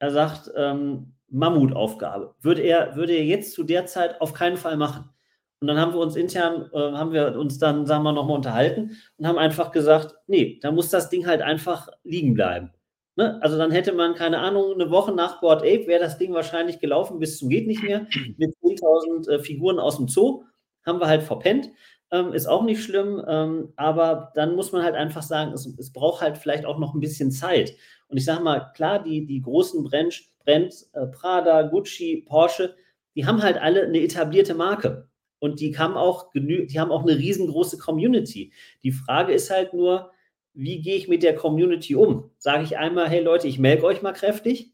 Er 0.00 0.10
sagt, 0.10 0.50
ähm, 0.56 1.14
Mammutaufgabe. 1.28 2.34
Würde 2.40 2.62
er, 2.62 2.96
würde 2.96 3.12
er 3.12 3.24
jetzt 3.24 3.52
zu 3.52 3.62
der 3.62 3.86
Zeit 3.86 4.20
auf 4.20 4.34
keinen 4.34 4.56
Fall 4.56 4.76
machen. 4.76 5.10
Und 5.62 5.68
dann 5.68 5.78
haben 5.78 5.92
wir 5.92 6.00
uns 6.00 6.16
intern, 6.16 6.68
äh, 6.72 6.76
haben 6.76 7.12
wir 7.12 7.38
uns 7.38 7.56
dann, 7.56 7.86
sagen 7.86 8.02
wir, 8.02 8.10
nochmal 8.10 8.34
unterhalten 8.34 8.96
und 9.16 9.28
haben 9.28 9.38
einfach 9.38 9.70
gesagt, 9.70 10.16
nee, 10.26 10.58
da 10.60 10.72
muss 10.72 10.90
das 10.90 11.08
Ding 11.08 11.24
halt 11.24 11.40
einfach 11.40 11.86
liegen 12.02 12.34
bleiben. 12.34 12.72
Ne? 13.14 13.40
Also 13.42 13.56
dann 13.56 13.70
hätte 13.70 13.92
man, 13.92 14.16
keine 14.16 14.40
Ahnung, 14.40 14.72
eine 14.72 14.90
Woche 14.90 15.12
nach 15.12 15.40
Board 15.40 15.62
Ape 15.62 15.86
wäre 15.86 16.02
das 16.02 16.18
Ding 16.18 16.34
wahrscheinlich 16.34 16.80
gelaufen 16.80 17.20
bis 17.20 17.38
zum 17.38 17.48
geht 17.48 17.68
nicht 17.68 17.84
mehr. 17.84 18.08
Mit 18.38 18.56
10.000 18.60 19.30
äh, 19.30 19.38
Figuren 19.38 19.78
aus 19.78 19.98
dem 19.98 20.08
Zoo 20.08 20.42
haben 20.84 20.98
wir 20.98 21.06
halt 21.06 21.22
verpennt. 21.22 21.70
Ähm, 22.10 22.32
ist 22.32 22.48
auch 22.48 22.64
nicht 22.64 22.82
schlimm, 22.82 23.22
ähm, 23.28 23.72
aber 23.76 24.32
dann 24.34 24.56
muss 24.56 24.72
man 24.72 24.82
halt 24.82 24.96
einfach 24.96 25.22
sagen, 25.22 25.52
es, 25.52 25.64
es, 25.78 25.92
braucht 25.92 26.22
halt 26.22 26.38
vielleicht 26.38 26.66
auch 26.66 26.80
noch 26.80 26.92
ein 26.92 27.00
bisschen 27.00 27.30
Zeit. 27.30 27.76
Und 28.08 28.16
ich 28.16 28.24
sage 28.24 28.42
mal, 28.42 28.72
klar, 28.74 29.00
die, 29.00 29.26
die 29.26 29.40
großen 29.40 29.84
Brands, 29.84 30.24
Brands 30.44 30.90
äh, 30.92 31.06
Prada, 31.06 31.62
Gucci, 31.62 32.26
Porsche, 32.28 32.74
die 33.14 33.26
haben 33.26 33.40
halt 33.44 33.58
alle 33.58 33.84
eine 33.84 34.00
etablierte 34.00 34.54
Marke. 34.54 35.08
Und 35.42 35.58
die 35.58 35.76
haben 35.76 35.96
auch, 35.96 36.30
die 36.34 36.78
haben 36.78 36.92
auch 36.92 37.02
eine 37.02 37.18
riesengroße 37.18 37.76
Community. 37.76 38.52
Die 38.84 38.92
Frage 38.92 39.32
ist 39.32 39.50
halt 39.50 39.74
nur, 39.74 40.12
wie 40.54 40.80
gehe 40.80 40.94
ich 40.94 41.08
mit 41.08 41.24
der 41.24 41.34
Community 41.34 41.96
um? 41.96 42.30
Sage 42.38 42.62
ich 42.62 42.78
einmal, 42.78 43.08
hey 43.08 43.20
Leute, 43.20 43.48
ich 43.48 43.58
melke 43.58 43.84
euch 43.84 44.02
mal 44.02 44.12
kräftig, 44.12 44.70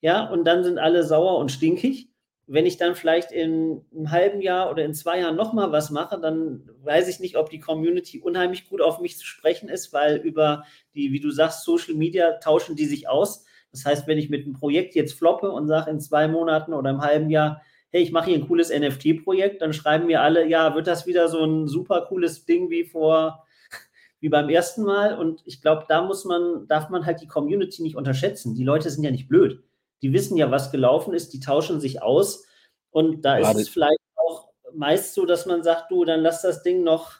ja, 0.00 0.28
und 0.28 0.44
dann 0.44 0.64
sind 0.64 0.78
alle 0.78 1.04
sauer 1.04 1.38
und 1.38 1.52
stinkig. 1.52 2.10
wenn 2.48 2.64
ich 2.64 2.78
dann 2.78 2.94
vielleicht 2.96 3.30
in 3.30 3.82
einem 3.94 4.10
halben 4.10 4.40
Jahr 4.40 4.70
oder 4.70 4.82
in 4.84 4.94
zwei 4.94 5.20
Jahren 5.20 5.36
nochmal 5.36 5.70
was 5.70 5.90
mache, 5.90 6.18
dann 6.18 6.68
weiß 6.82 7.06
ich 7.08 7.20
nicht, 7.20 7.36
ob 7.36 7.50
die 7.50 7.60
Community 7.60 8.20
unheimlich 8.20 8.68
gut 8.70 8.80
auf 8.80 9.00
mich 9.00 9.18
zu 9.18 9.26
sprechen 9.26 9.68
ist, 9.68 9.92
weil 9.92 10.16
über 10.16 10.64
die, 10.94 11.12
wie 11.12 11.20
du 11.20 11.30
sagst, 11.30 11.64
Social 11.64 11.94
Media 11.94 12.32
tauschen 12.38 12.74
die 12.74 12.86
sich 12.86 13.06
aus. 13.06 13.44
Das 13.70 13.84
heißt, 13.84 14.06
wenn 14.06 14.16
ich 14.16 14.30
mit 14.30 14.44
einem 14.44 14.54
Projekt 14.54 14.94
jetzt 14.94 15.12
floppe 15.12 15.50
und 15.50 15.68
sage 15.68 15.90
in 15.90 16.00
zwei 16.00 16.26
Monaten 16.26 16.72
oder 16.72 16.88
im 16.88 17.02
halben 17.02 17.28
Jahr, 17.28 17.60
hey, 17.90 18.02
ich 18.02 18.12
mache 18.12 18.30
hier 18.30 18.38
ein 18.38 18.46
cooles 18.46 18.70
NFT-Projekt, 18.70 19.62
dann 19.62 19.72
schreiben 19.72 20.06
mir 20.06 20.22
alle, 20.22 20.46
ja, 20.46 20.74
wird 20.74 20.86
das 20.86 21.06
wieder 21.06 21.28
so 21.28 21.44
ein 21.44 21.68
super 21.68 22.02
cooles 22.02 22.44
Ding 22.44 22.70
wie 22.70 22.84
vor, 22.84 23.44
wie 24.20 24.28
beim 24.28 24.48
ersten 24.48 24.82
Mal. 24.82 25.18
Und 25.18 25.42
ich 25.44 25.62
glaube, 25.62 25.86
da 25.88 26.02
muss 26.02 26.24
man, 26.24 26.66
darf 26.68 26.90
man 26.90 27.06
halt 27.06 27.20
die 27.20 27.28
Community 27.28 27.82
nicht 27.82 27.96
unterschätzen. 27.96 28.54
Die 28.54 28.64
Leute 28.64 28.90
sind 28.90 29.04
ja 29.04 29.10
nicht 29.10 29.28
blöd 29.28 29.62
die 30.02 30.12
wissen 30.12 30.36
ja, 30.36 30.50
was 30.50 30.70
gelaufen 30.70 31.14
ist, 31.14 31.32
die 31.32 31.40
tauschen 31.40 31.80
sich 31.80 32.02
aus. 32.02 32.46
Und 32.90 33.22
da 33.24 33.38
Gerade. 33.38 33.58
ist 33.58 33.66
es 33.66 33.68
vielleicht 33.68 33.98
auch 34.16 34.48
meist 34.74 35.14
so, 35.14 35.26
dass 35.26 35.46
man 35.46 35.62
sagt, 35.62 35.90
du, 35.90 36.04
dann 36.04 36.20
lass 36.20 36.42
das 36.42 36.62
Ding 36.62 36.82
noch 36.82 37.16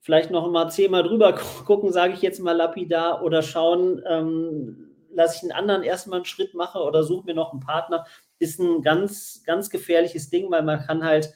vielleicht 0.00 0.32
noch 0.32 0.50
mal 0.50 0.68
zehnmal 0.68 1.04
drüber 1.04 1.32
gucken, 1.66 1.92
sage 1.92 2.14
ich 2.14 2.22
jetzt 2.22 2.40
mal 2.40 2.56
lapidar, 2.56 3.22
oder 3.22 3.42
schauen, 3.42 4.02
ähm, 4.06 4.90
lasse 5.14 5.36
ich 5.36 5.42
einen 5.42 5.52
anderen 5.52 5.82
erstmal 5.82 6.18
einen 6.18 6.24
Schritt 6.24 6.54
machen 6.54 6.82
oder 6.82 7.04
suche 7.04 7.26
mir 7.26 7.34
noch 7.34 7.52
einen 7.52 7.60
Partner, 7.60 8.04
ist 8.42 8.60
ein 8.60 8.82
ganz, 8.82 9.42
ganz 9.46 9.70
gefährliches 9.70 10.28
Ding, 10.28 10.50
weil 10.50 10.62
man 10.62 10.80
kann 10.80 11.04
halt 11.04 11.32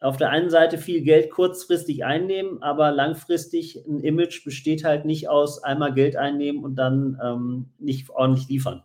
auf 0.00 0.16
der 0.16 0.30
einen 0.30 0.50
Seite 0.50 0.78
viel 0.78 1.02
Geld 1.02 1.30
kurzfristig 1.30 2.04
einnehmen, 2.04 2.60
aber 2.62 2.90
langfristig 2.90 3.76
ein 3.86 4.00
Image 4.00 4.44
besteht 4.44 4.84
halt 4.84 5.04
nicht 5.04 5.28
aus 5.28 5.62
einmal 5.62 5.94
Geld 5.94 6.16
einnehmen 6.16 6.64
und 6.64 6.74
dann 6.74 7.18
ähm, 7.24 7.70
nicht 7.78 8.10
ordentlich 8.10 8.48
liefern. 8.48 8.82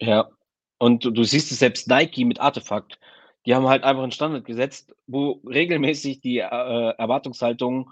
Ja, 0.00 0.30
und 0.78 1.04
du, 1.04 1.24
siehst 1.24 1.52
es 1.52 1.58
selbst 1.58 1.88
Nike 1.88 2.24
mit 2.24 2.40
Artefakt. 2.40 2.98
Die 3.44 3.54
haben 3.54 3.68
halt 3.68 3.84
einfach 3.84 4.02
einen 4.02 4.12
Standard 4.12 4.44
gesetzt, 4.44 4.94
wo 5.06 5.40
regelmäßig 5.46 6.20
die 6.20 6.38
äh, 6.38 6.42
Erwartungshaltung 6.42 7.90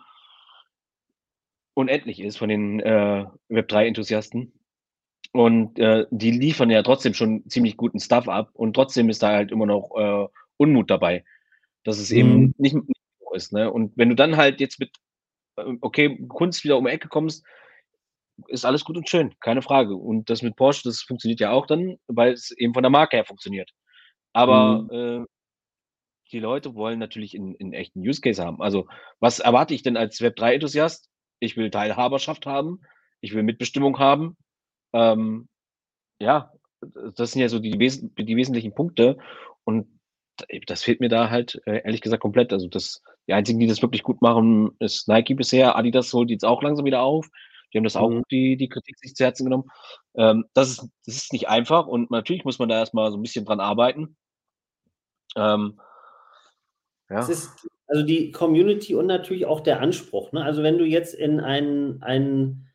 unendlich 1.74 2.20
ist 2.20 2.38
von 2.38 2.48
den 2.48 2.80
äh, 2.80 3.26
Web3-Enthusiasten. 3.50 4.52
Und 5.38 5.78
äh, 5.78 6.06
die 6.10 6.30
liefern 6.30 6.70
ja 6.70 6.82
trotzdem 6.82 7.14
schon 7.14 7.46
ziemlich 7.48 7.76
guten 7.76 8.00
Stuff 8.00 8.28
ab 8.28 8.50
und 8.54 8.74
trotzdem 8.74 9.10
ist 9.10 9.22
da 9.22 9.32
halt 9.32 9.50
immer 9.50 9.66
noch 9.66 9.90
äh, 9.96 10.28
Unmut 10.56 10.90
dabei, 10.90 11.24
dass 11.84 11.98
es 11.98 12.10
mhm. 12.10 12.16
eben 12.16 12.54
nicht, 12.58 12.74
nicht 12.74 13.00
so 13.18 13.34
ist. 13.34 13.52
Ne? 13.52 13.70
Und 13.70 13.92
wenn 13.96 14.08
du 14.08 14.14
dann 14.14 14.36
halt 14.36 14.60
jetzt 14.60 14.80
mit, 14.80 14.96
äh, 15.56 15.64
okay, 15.82 16.26
Kunst 16.28 16.64
wieder 16.64 16.78
um 16.78 16.86
die 16.86 16.90
Ecke 16.90 17.08
kommst, 17.08 17.44
ist 18.48 18.64
alles 18.64 18.84
gut 18.84 18.96
und 18.96 19.08
schön, 19.08 19.34
keine 19.40 19.62
Frage. 19.62 19.94
Und 19.94 20.30
das 20.30 20.42
mit 20.42 20.56
Porsche, 20.56 20.82
das 20.84 21.02
funktioniert 21.02 21.40
ja 21.40 21.50
auch 21.50 21.66
dann, 21.66 21.98
weil 22.06 22.32
es 22.32 22.50
eben 22.52 22.74
von 22.74 22.82
der 22.82 22.90
Marke 22.90 23.16
her 23.16 23.24
funktioniert. 23.24 23.72
Aber 24.32 24.82
mhm. 24.82 24.90
äh, 25.22 25.26
die 26.32 26.40
Leute 26.40 26.74
wollen 26.74 26.98
natürlich 26.98 27.36
einen, 27.36 27.56
einen 27.60 27.72
echten 27.72 28.00
Use 28.00 28.20
Case 28.20 28.42
haben. 28.42 28.60
Also, 28.60 28.88
was 29.20 29.38
erwarte 29.38 29.74
ich 29.74 29.82
denn 29.82 29.96
als 29.96 30.20
Web3-Enthusiast? 30.20 31.08
Ich 31.40 31.56
will 31.56 31.70
Teilhaberschaft 31.70 32.46
haben, 32.46 32.80
ich 33.20 33.34
will 33.34 33.42
Mitbestimmung 33.42 33.98
haben. 33.98 34.36
Ähm, 34.96 35.48
ja, 36.18 36.52
das 37.14 37.32
sind 37.32 37.42
ja 37.42 37.48
so 37.48 37.58
die, 37.58 37.70
die 37.70 38.36
wesentlichen 38.36 38.74
Punkte. 38.74 39.18
Und 39.64 39.86
das 40.66 40.82
fehlt 40.82 41.00
mir 41.00 41.08
da 41.08 41.30
halt 41.30 41.60
äh, 41.66 41.82
ehrlich 41.84 42.00
gesagt 42.00 42.22
komplett. 42.22 42.52
Also 42.52 42.68
das, 42.68 43.02
die 43.26 43.32
einzigen, 43.32 43.58
die 43.58 43.66
das 43.66 43.82
wirklich 43.82 44.02
gut 44.02 44.22
machen, 44.22 44.70
ist 44.78 45.08
Nike 45.08 45.34
bisher. 45.34 45.76
Adidas 45.76 46.12
holt 46.12 46.30
jetzt 46.30 46.44
auch 46.44 46.62
langsam 46.62 46.86
wieder 46.86 47.02
auf. 47.02 47.28
Die 47.72 47.78
haben 47.78 47.84
das 47.84 47.96
auch, 47.96 48.08
mhm. 48.08 48.22
die, 48.30 48.56
die 48.56 48.68
Kritik 48.68 48.98
sich 48.98 49.14
zu 49.14 49.24
Herzen 49.24 49.44
genommen. 49.44 49.68
Ähm, 50.16 50.46
das, 50.54 50.70
ist, 50.70 50.88
das 51.04 51.16
ist 51.16 51.32
nicht 51.32 51.48
einfach 51.48 51.86
und 51.86 52.10
natürlich 52.10 52.44
muss 52.44 52.58
man 52.58 52.68
da 52.68 52.78
erstmal 52.78 53.10
so 53.10 53.18
ein 53.18 53.22
bisschen 53.22 53.44
dran 53.44 53.60
arbeiten. 53.60 54.16
Ähm, 55.36 55.80
ja. 57.10 57.18
Es 57.18 57.28
ist 57.28 57.68
also 57.86 58.02
die 58.02 58.32
Community 58.32 58.94
und 58.94 59.06
natürlich 59.06 59.46
auch 59.46 59.60
der 59.60 59.80
Anspruch. 59.80 60.32
Ne? 60.32 60.42
Also 60.42 60.62
wenn 60.62 60.78
du 60.78 60.84
jetzt 60.84 61.14
in 61.14 61.40
einen, 61.40 62.02
einen, 62.02 62.65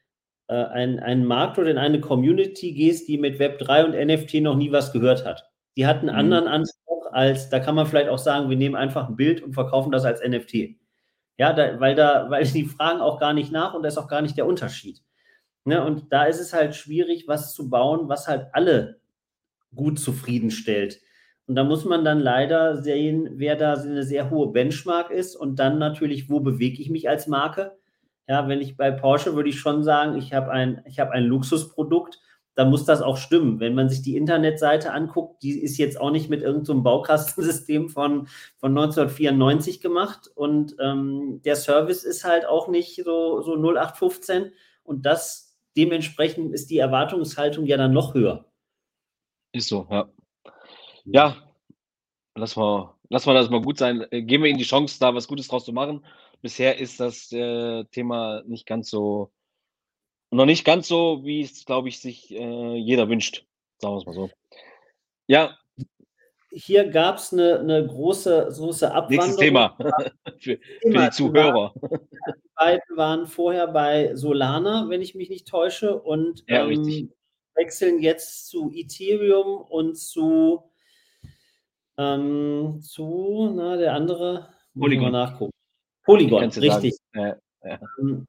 äh, 0.48 0.54
einen, 0.54 1.00
einen 1.00 1.26
Markt 1.26 1.58
oder 1.60 1.72
in 1.72 1.78
eine 1.78 2.02
Community 2.02 2.74
gehst, 2.74 3.08
die 3.08 3.18
mit 3.18 3.40
Web3 3.40 3.86
und 3.86 4.08
NFT 4.08 4.36
noch 4.36 4.56
nie 4.56 4.72
was 4.72 4.92
gehört 4.92 5.26
hat, 5.26 5.50
die 5.78 5.86
hat 5.86 6.00
einen 6.00 6.10
mhm. 6.10 6.16
anderen 6.16 6.48
Anspruch 6.48 7.12
als, 7.12 7.50
da 7.50 7.60
kann 7.60 7.76
man 7.76 7.86
vielleicht 7.86 8.10
auch 8.10 8.18
sagen, 8.18 8.50
wir 8.50 8.58
nehmen 8.58 8.76
einfach 8.76 9.10
ein 9.10 9.16
Bild 9.16 9.42
und 9.42 9.54
verkaufen 9.54 9.92
das 9.92 10.06
als 10.06 10.22
NFT. 10.22 10.78
Ja, 11.38 11.54
da, 11.54 11.80
weil 11.80 11.96
da, 11.96 12.26
weil 12.30 12.46
die 12.46 12.66
fragen 12.66 13.02
auch 13.02 13.20
gar 13.20 13.34
nicht 13.34 13.52
nach 13.52 13.74
und 13.74 13.84
da 13.84 13.90
ist 13.90 13.98
auch 13.98 14.08
gar 14.08 14.22
nicht 14.22 14.38
der 14.38 14.46
Unterschied. 14.46 15.02
Ne, 15.64 15.84
und 15.86 16.12
da 16.12 16.24
ist 16.24 16.40
es 16.40 16.54
halt 16.54 16.76
schwierig, 16.76 17.28
was 17.28 17.54
zu 17.54 17.70
bauen, 17.70 18.10
was 18.10 18.28
halt 18.28 18.48
alle 18.54 19.00
gut 19.76 20.00
zufriedenstellt. 20.00 21.00
Und 21.46 21.56
da 21.56 21.64
muss 21.64 21.86
man 21.86 22.04
dann 22.04 22.20
leider 22.20 22.82
sehen, 22.82 23.30
wer 23.34 23.56
da 23.56 23.74
eine 23.74 24.04
sehr 24.04 24.30
hohe 24.30 24.52
Benchmark 24.52 25.12
ist 25.12 25.36
und 25.36 25.60
dann 25.60 25.78
natürlich, 25.78 26.30
wo 26.30 26.40
bewege 26.40 26.82
ich 26.82 26.90
mich 26.90 27.10
als 27.10 27.28
Marke. 27.28 27.78
Ja, 28.32 28.48
wenn 28.48 28.62
ich 28.62 28.78
bei 28.78 28.92
Porsche 28.92 29.36
würde 29.36 29.50
ich 29.50 29.60
schon 29.60 29.84
sagen, 29.84 30.18
ich 30.18 30.34
habe 30.34 30.52
ein, 30.52 30.82
ich 30.86 31.00
habe 31.00 31.12
ein 31.12 31.26
Luxusprodukt 31.26 32.20
dann 32.56 32.70
muss 32.70 32.86
das 32.86 33.02
auch 33.02 33.18
stimmen. 33.18 33.60
Wenn 33.60 33.76
man 33.76 33.90
sich 33.90 34.02
die 34.02 34.18
Internetseite 34.18 34.92
anguckt, 34.92 35.42
die 35.42 35.60
ist 35.60 35.78
jetzt 35.78 36.00
auch 36.00 36.12
nicht 36.12 36.30
mit 36.30 36.42
irgendeinem 36.42 36.78
so 36.78 36.84
Baukastensystem 36.84 37.90
von, 37.90 38.28
von 38.58 38.78
1994 38.78 39.80
gemacht 39.80 40.30
und 40.36 40.76
ähm, 40.80 41.42
der 41.44 41.56
Service 41.56 42.04
ist 42.04 42.24
halt 42.24 42.46
auch 42.46 42.68
nicht 42.68 43.04
so, 43.04 43.42
so 43.42 43.56
0815 43.56 44.52
und 44.84 45.06
das 45.06 45.58
dementsprechend 45.78 46.54
ist 46.54 46.70
die 46.70 46.78
Erwartungshaltung 46.78 47.66
ja 47.66 47.78
dann 47.78 47.94
noch 47.94 48.14
höher. 48.14 48.46
Ist 49.54 49.70
so, 49.70 49.88
ja. 49.90 50.10
Ja, 51.06 51.38
lass 52.36 52.56
mal, 52.58 52.94
lass 53.10 53.26
mal 53.26 53.34
das 53.34 53.50
mal 53.50 53.62
gut 53.62 53.78
sein. 53.78 54.06
Äh, 54.12 54.24
geben 54.24 54.44
wir 54.44 54.50
ihnen 54.50 54.60
die 54.60 54.66
Chance, 54.66 54.98
da 55.00 55.16
was 55.16 55.28
Gutes 55.28 55.48
draus 55.48 55.66
zu 55.66 55.74
machen. 55.74 56.06
Bisher 56.42 56.80
ist 56.80 57.00
das 57.00 57.32
äh, 57.32 57.84
Thema 57.86 58.44
nicht 58.46 58.66
ganz 58.66 58.90
so 58.90 59.32
noch 60.32 60.46
nicht 60.46 60.64
ganz 60.64 60.88
so, 60.88 61.24
wie 61.24 61.42
es, 61.42 61.66
glaube 61.66 61.90
ich, 61.90 62.00
sich 62.00 62.32
äh, 62.32 62.76
jeder 62.76 63.10
wünscht. 63.10 63.46
Sagen 63.80 63.96
wir 63.96 64.00
es 64.00 64.06
mal 64.06 64.14
so. 64.14 64.30
Ja. 65.28 65.58
Hier 66.54 66.90
gab 66.90 67.18
es 67.18 67.32
eine, 67.32 67.60
eine 67.60 67.86
große, 67.86 68.50
große 68.54 68.94
Abwanderung. 68.94 69.26
Nächstes 69.26 69.38
Thema 69.38 69.78
für, 70.40 70.58
für 70.82 70.90
die 70.90 71.10
Zuhörer. 71.12 71.74
Die 71.76 72.50
beiden 72.56 72.98
waren 72.98 73.28
vorher 73.28 73.68
bei 73.68 74.16
Solana, 74.16 74.88
wenn 74.90 75.02
ich 75.02 75.16
mich 75.16 75.30
nicht 75.30 75.48
täusche, 75.48 76.00
und 76.00 76.44
ja, 76.48 76.66
ähm, 76.68 77.12
wechseln 77.56 78.02
jetzt 78.02 78.48
zu 78.48 78.72
Ethereum 78.74 79.62
und 79.62 79.98
zu, 79.98 80.64
ähm, 81.98 82.80
zu 82.82 83.52
na, 83.56 83.78
der 83.78 83.94
andere, 83.94 84.50
Polygon. 84.78 85.12
nachgucken. 85.12 85.52
Polygon, 86.12 86.50
richtig. 86.50 86.96
Ja, 87.14 87.36
ja. 87.64 87.80
Ähm, 88.00 88.28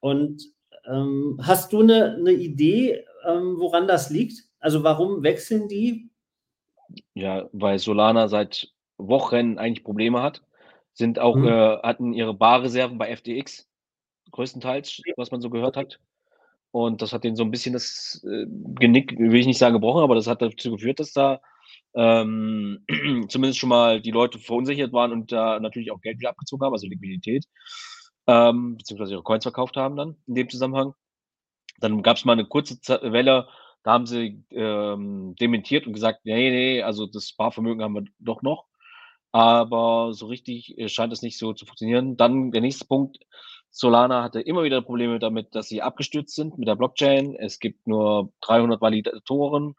und 0.00 0.42
ähm, 0.86 1.38
hast 1.42 1.72
du 1.72 1.80
eine, 1.80 2.14
eine 2.14 2.32
Idee, 2.32 3.04
ähm, 3.26 3.56
woran 3.58 3.86
das 3.86 4.10
liegt? 4.10 4.44
Also 4.58 4.82
warum 4.82 5.22
wechseln 5.22 5.68
die? 5.68 6.10
Ja, 7.14 7.48
weil 7.52 7.78
Solana 7.78 8.28
seit 8.28 8.72
Wochen 8.96 9.58
eigentlich 9.58 9.84
Probleme 9.84 10.22
hat. 10.22 10.42
Sind 10.92 11.18
auch, 11.18 11.36
mhm. 11.36 11.46
äh, 11.46 11.78
hatten 11.78 12.12
ihre 12.12 12.34
Barreserven 12.34 12.98
bei 12.98 13.14
FTX, 13.14 13.68
größtenteils, 14.32 15.02
was 15.16 15.30
man 15.30 15.40
so 15.40 15.50
gehört 15.50 15.76
hat. 15.76 16.00
Und 16.72 17.02
das 17.02 17.12
hat 17.12 17.24
denen 17.24 17.36
so 17.36 17.42
ein 17.42 17.50
bisschen 17.50 17.72
das 17.72 18.24
äh, 18.24 18.46
Genick, 18.48 19.18
will 19.18 19.40
ich 19.40 19.46
nicht 19.46 19.58
sagen 19.58 19.74
gebrochen, 19.74 20.02
aber 20.02 20.14
das 20.14 20.26
hat 20.26 20.42
dazu 20.42 20.72
geführt, 20.72 21.00
dass 21.00 21.12
da 21.12 21.40
ähm, 21.94 22.84
zumindest 23.28 23.58
schon 23.58 23.68
mal 23.68 24.00
die 24.00 24.10
Leute 24.10 24.38
verunsichert 24.38 24.92
waren 24.92 25.12
und 25.12 25.32
da 25.32 25.58
natürlich 25.60 25.90
auch 25.92 26.00
Geld 26.00 26.18
wieder 26.18 26.30
abgezogen 26.30 26.64
haben, 26.64 26.72
also 26.72 26.86
Liquidität 26.86 27.46
ähm, 28.30 28.76
beziehungsweise 28.76 29.14
ihre 29.14 29.22
Coins 29.22 29.44
verkauft 29.44 29.76
haben 29.76 29.96
dann 29.96 30.16
in 30.26 30.34
dem 30.34 30.48
Zusammenhang. 30.48 30.94
Dann 31.80 32.02
gab 32.02 32.16
es 32.16 32.24
mal 32.24 32.34
eine 32.34 32.46
kurze 32.46 32.78
Welle, 33.02 33.48
da 33.82 33.92
haben 33.92 34.06
sie 34.06 34.44
ähm, 34.50 35.34
dementiert 35.40 35.86
und 35.86 35.94
gesagt, 35.94 36.20
nee, 36.24 36.50
nee, 36.50 36.82
also 36.82 37.06
das 37.06 37.28
Sparvermögen 37.28 37.82
haben 37.82 37.94
wir 37.94 38.04
doch 38.18 38.42
noch. 38.42 38.66
Aber 39.32 40.12
so 40.12 40.26
richtig 40.26 40.76
äh, 40.78 40.88
scheint 40.88 41.12
es 41.12 41.22
nicht 41.22 41.38
so 41.38 41.52
zu 41.54 41.64
funktionieren. 41.64 42.16
Dann 42.16 42.50
der 42.50 42.60
nächste 42.60 42.86
Punkt. 42.86 43.18
Solana 43.72 44.24
hatte 44.24 44.40
immer 44.40 44.64
wieder 44.64 44.82
Probleme 44.82 45.20
damit, 45.20 45.54
dass 45.54 45.68
sie 45.68 45.80
abgestürzt 45.80 46.34
sind 46.34 46.58
mit 46.58 46.66
der 46.66 46.74
Blockchain. 46.74 47.36
Es 47.36 47.60
gibt 47.60 47.86
nur 47.86 48.32
300 48.40 48.80
Validatoren. 48.80 49.76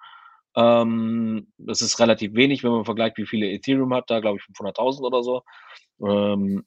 Ähm, 0.56 1.52
das 1.58 1.82
ist 1.82 2.00
relativ 2.00 2.34
wenig, 2.34 2.64
wenn 2.64 2.72
man 2.72 2.86
vergleicht, 2.86 3.18
wie 3.18 3.26
viele 3.26 3.50
Ethereum 3.50 3.94
hat. 3.94 4.10
Da 4.10 4.20
glaube 4.20 4.38
ich 4.38 4.56
500.000 4.56 5.02
oder 5.02 5.24
so. 5.24 5.44
Ähm, 6.02 6.66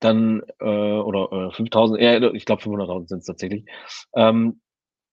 dann, 0.00 0.42
äh, 0.60 0.64
oder 0.64 1.48
äh, 1.48 1.52
5000, 1.52 2.00
äh, 2.00 2.28
ich 2.34 2.44
glaube 2.44 2.62
500.000 2.62 3.08
sind 3.08 3.18
es 3.20 3.26
tatsächlich, 3.26 3.64
ähm, 4.14 4.60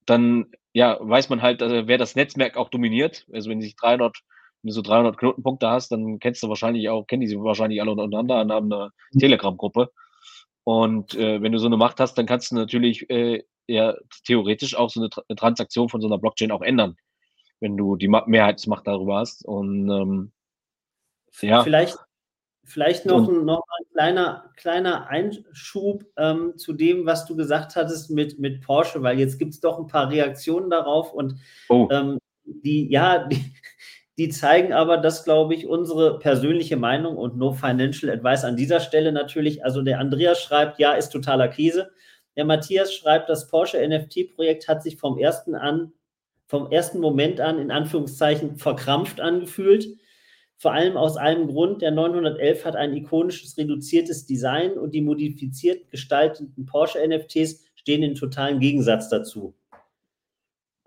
dann 0.06 0.48
ja, 0.74 0.98
weiß 1.02 1.30
man 1.30 1.42
halt, 1.42 1.62
also, 1.62 1.88
wer 1.88 1.98
das 1.98 2.16
Netzwerk 2.16 2.58
auch 2.58 2.70
dominiert. 2.70 3.26
Also 3.34 3.50
wenn 3.50 3.60
du 3.60 3.66
sich 3.66 3.76
300, 3.76 4.18
wenn 4.62 4.70
du 4.70 4.74
so 4.74 4.82
300 4.82 5.18
Knotenpunkte 5.18 5.70
hast, 5.70 5.92
dann 5.92 6.20
kennst 6.20 6.44
du 6.44 6.50
wahrscheinlich 6.50 6.90
auch, 6.90 7.06
kennen 7.08 7.22
die 7.22 7.28
sie 7.28 7.40
wahrscheinlich 7.40 7.82
alle 7.82 7.92
untereinander 7.92 8.42
und 8.42 8.52
haben 8.52 8.74
eine 8.74 8.92
mhm. 9.12 9.20
Telegram-Gruppe. 9.20 9.92
Und 10.64 11.16
äh, 11.16 11.42
wenn 11.42 11.52
du 11.52 11.60
so 11.60 11.66
eine 11.66 11.78
Macht 11.78 12.00
hast, 12.00 12.16
dann 12.16 12.26
kannst 12.28 12.52
du 12.52 12.56
natürlich 12.56 13.10
äh, 13.10 13.44
ja 13.68 13.96
theoretisch 14.26 14.76
auch 14.76 14.90
so 14.90 15.00
eine, 15.00 15.10
Tra 15.10 15.24
eine 15.28 15.36
Transaktion 15.36 15.90
von 15.90 16.02
so 16.02 16.08
einer 16.08 16.20
Blockchain 16.20 16.52
auch 16.52 16.62
ändern, 16.62 16.96
wenn 17.60 17.78
du 17.78 17.96
die 17.96 18.08
Ma 18.08 18.24
Mehrheitsmacht 18.28 18.88
darüber 18.88 19.18
hast. 19.18 19.46
Und 19.46 19.90
ähm, 19.90 20.32
ja. 21.42 21.64
vielleicht, 21.64 21.98
vielleicht 22.64 23.06
noch, 23.06 23.28
ein, 23.28 23.46
noch 23.46 23.64
ein 23.78 23.86
kleiner, 23.94 24.52
kleiner 24.56 25.08
Einschub 25.08 26.06
ähm, 26.18 26.58
zu 26.58 26.74
dem, 26.74 27.06
was 27.06 27.26
du 27.26 27.36
gesagt 27.36 27.76
hattest 27.76 28.12
mit, 28.12 28.40
mit 28.40 28.62
Porsche, 28.62 29.02
weil 29.04 29.20
jetzt 29.20 29.40
gibt 29.40 29.54
es 29.54 29.60
doch 29.60 29.80
ein 29.80 29.88
paar 29.88 30.10
Reaktionen 30.10 30.70
darauf 30.70 31.14
und 31.14 31.36
oh. 31.70 31.88
ähm, 31.92 32.20
die, 32.44 32.90
ja, 32.90 33.28
die, 33.28 33.54
die 34.18 34.30
zeigen 34.30 34.74
aber, 34.74 34.98
dass, 34.98 35.24
glaube 35.24 35.54
ich, 35.56 35.68
unsere 35.68 36.20
persönliche 36.20 36.78
Meinung 36.78 37.16
und 37.16 37.38
no 37.38 37.54
financial 37.54 38.12
advice 38.12 38.44
an 38.44 38.58
dieser 38.58 38.82
Stelle 38.82 39.12
natürlich, 39.12 39.64
also 39.64 39.82
der 39.82 40.00
Andreas 40.00 40.42
schreibt, 40.42 40.78
ja, 40.80 40.94
ist 40.94 41.10
totaler 41.10 41.48
Krise. 41.48 41.92
Der 42.36 42.46
Matthias 42.46 42.94
schreibt, 42.94 43.30
das 43.30 43.48
Porsche 43.48 43.86
NFT-Projekt 43.86 44.68
hat 44.68 44.84
sich 44.84 44.98
vom 44.98 45.18
ersten 45.18 45.56
an, 45.56 45.94
vom 46.50 46.72
ersten 46.72 47.00
Moment 47.00 47.40
an 47.40 47.60
in 47.60 47.70
Anführungszeichen 47.70 48.58
verkrampft 48.58 49.22
angefühlt. 49.22 49.88
Vor 50.58 50.74
allem 50.74 50.98
aus 50.98 51.16
einem 51.16 51.48
Grund, 51.48 51.84
der 51.84 51.92
911 51.92 52.66
hat 52.66 52.76
ein 52.76 52.94
ikonisches 52.96 53.56
reduziertes 53.56 54.26
Design 54.26 54.74
und 54.74 54.96
die 54.96 55.02
modifiziert 55.02 55.92
gestalteten 55.92 56.66
Porsche 56.66 57.08
NFTs 57.08 57.64
stehen 57.76 58.02
in 58.02 58.16
totalen 58.16 58.60
Gegensatz 58.60 59.10
dazu. 59.10 59.54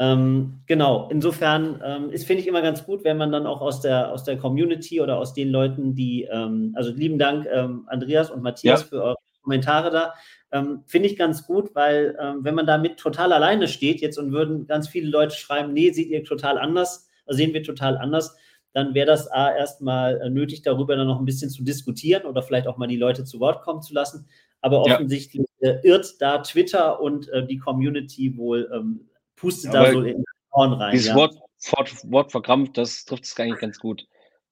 Ähm, 0.00 0.62
genau, 0.66 1.08
insofern 1.12 1.80
ähm, 1.84 2.10
ist, 2.10 2.26
finde 2.26 2.42
ich 2.42 2.48
immer 2.48 2.60
ganz 2.60 2.84
gut, 2.84 3.04
wenn 3.04 3.16
man 3.16 3.30
dann 3.30 3.46
auch 3.46 3.60
aus 3.60 3.80
der, 3.80 4.10
aus 4.10 4.24
der 4.24 4.36
Community 4.36 5.00
oder 5.00 5.16
aus 5.16 5.32
den 5.32 5.48
Leuten, 5.48 5.94
die, 5.94 6.24
ähm, 6.24 6.72
also 6.74 6.90
lieben 6.90 7.20
Dank, 7.20 7.46
ähm, 7.50 7.84
Andreas 7.86 8.32
und 8.32 8.42
Matthias, 8.42 8.80
ja. 8.80 8.86
für 8.88 9.02
eure 9.02 9.16
Kommentare 9.42 9.92
da. 9.92 10.14
Ähm, 10.52 10.82
finde 10.86 11.08
ich 11.08 11.16
ganz 11.16 11.46
gut, 11.46 11.74
weil 11.74 12.16
ähm, 12.20 12.44
wenn 12.44 12.54
man 12.54 12.66
damit 12.66 12.98
total 12.98 13.32
alleine 13.32 13.68
steht 13.68 14.02
jetzt 14.02 14.18
und 14.18 14.32
würden 14.32 14.66
ganz 14.66 14.86
viele 14.86 15.08
Leute 15.08 15.34
schreiben, 15.34 15.72
nee, 15.72 15.90
seht 15.90 16.08
ihr 16.08 16.24
total 16.24 16.58
anders, 16.58 17.08
also 17.24 17.38
sehen 17.38 17.54
wir 17.54 17.62
total 17.62 17.96
anders, 17.96 18.36
dann 18.74 18.94
wäre 18.94 19.06
das 19.06 19.28
A 19.28 19.54
erstmal 19.54 20.20
äh, 20.20 20.30
nötig, 20.30 20.62
darüber 20.62 20.94
dann 20.96 21.06
noch 21.06 21.18
ein 21.18 21.24
bisschen 21.24 21.50
zu 21.50 21.62
diskutieren 21.64 22.24
oder 22.26 22.42
vielleicht 22.42 22.66
auch 22.66 22.76
mal 22.76 22.86
die 22.86 22.96
Leute 22.96 23.24
zu 23.24 23.40
Wort 23.40 23.62
kommen 23.62 23.82
zu 23.82 23.94
lassen. 23.94 24.26
Aber 24.60 24.82
offensichtlich 24.82 25.46
ja. 25.60 25.70
äh, 25.70 25.80
irrt 25.82 26.20
da 26.20 26.38
Twitter 26.38 27.00
und 27.00 27.28
äh, 27.30 27.46
die 27.46 27.58
Community 27.58 28.36
wohl 28.36 28.70
ähm, 28.72 29.08
pustet 29.36 29.74
da 29.74 29.90
so 29.90 30.00
in 30.00 30.18
den 30.18 30.24
Ohren 30.52 30.74
rein. 30.74 30.92
Dieses 30.92 31.08
ja. 31.08 31.16
Wort, 31.16 31.34
Wort, 31.70 31.90
Wort 32.10 32.30
verkrampft, 32.30 32.76
das 32.76 33.04
trifft 33.04 33.24
es 33.24 33.38
eigentlich 33.40 33.60
ganz 33.60 33.78
gut. 33.78 34.06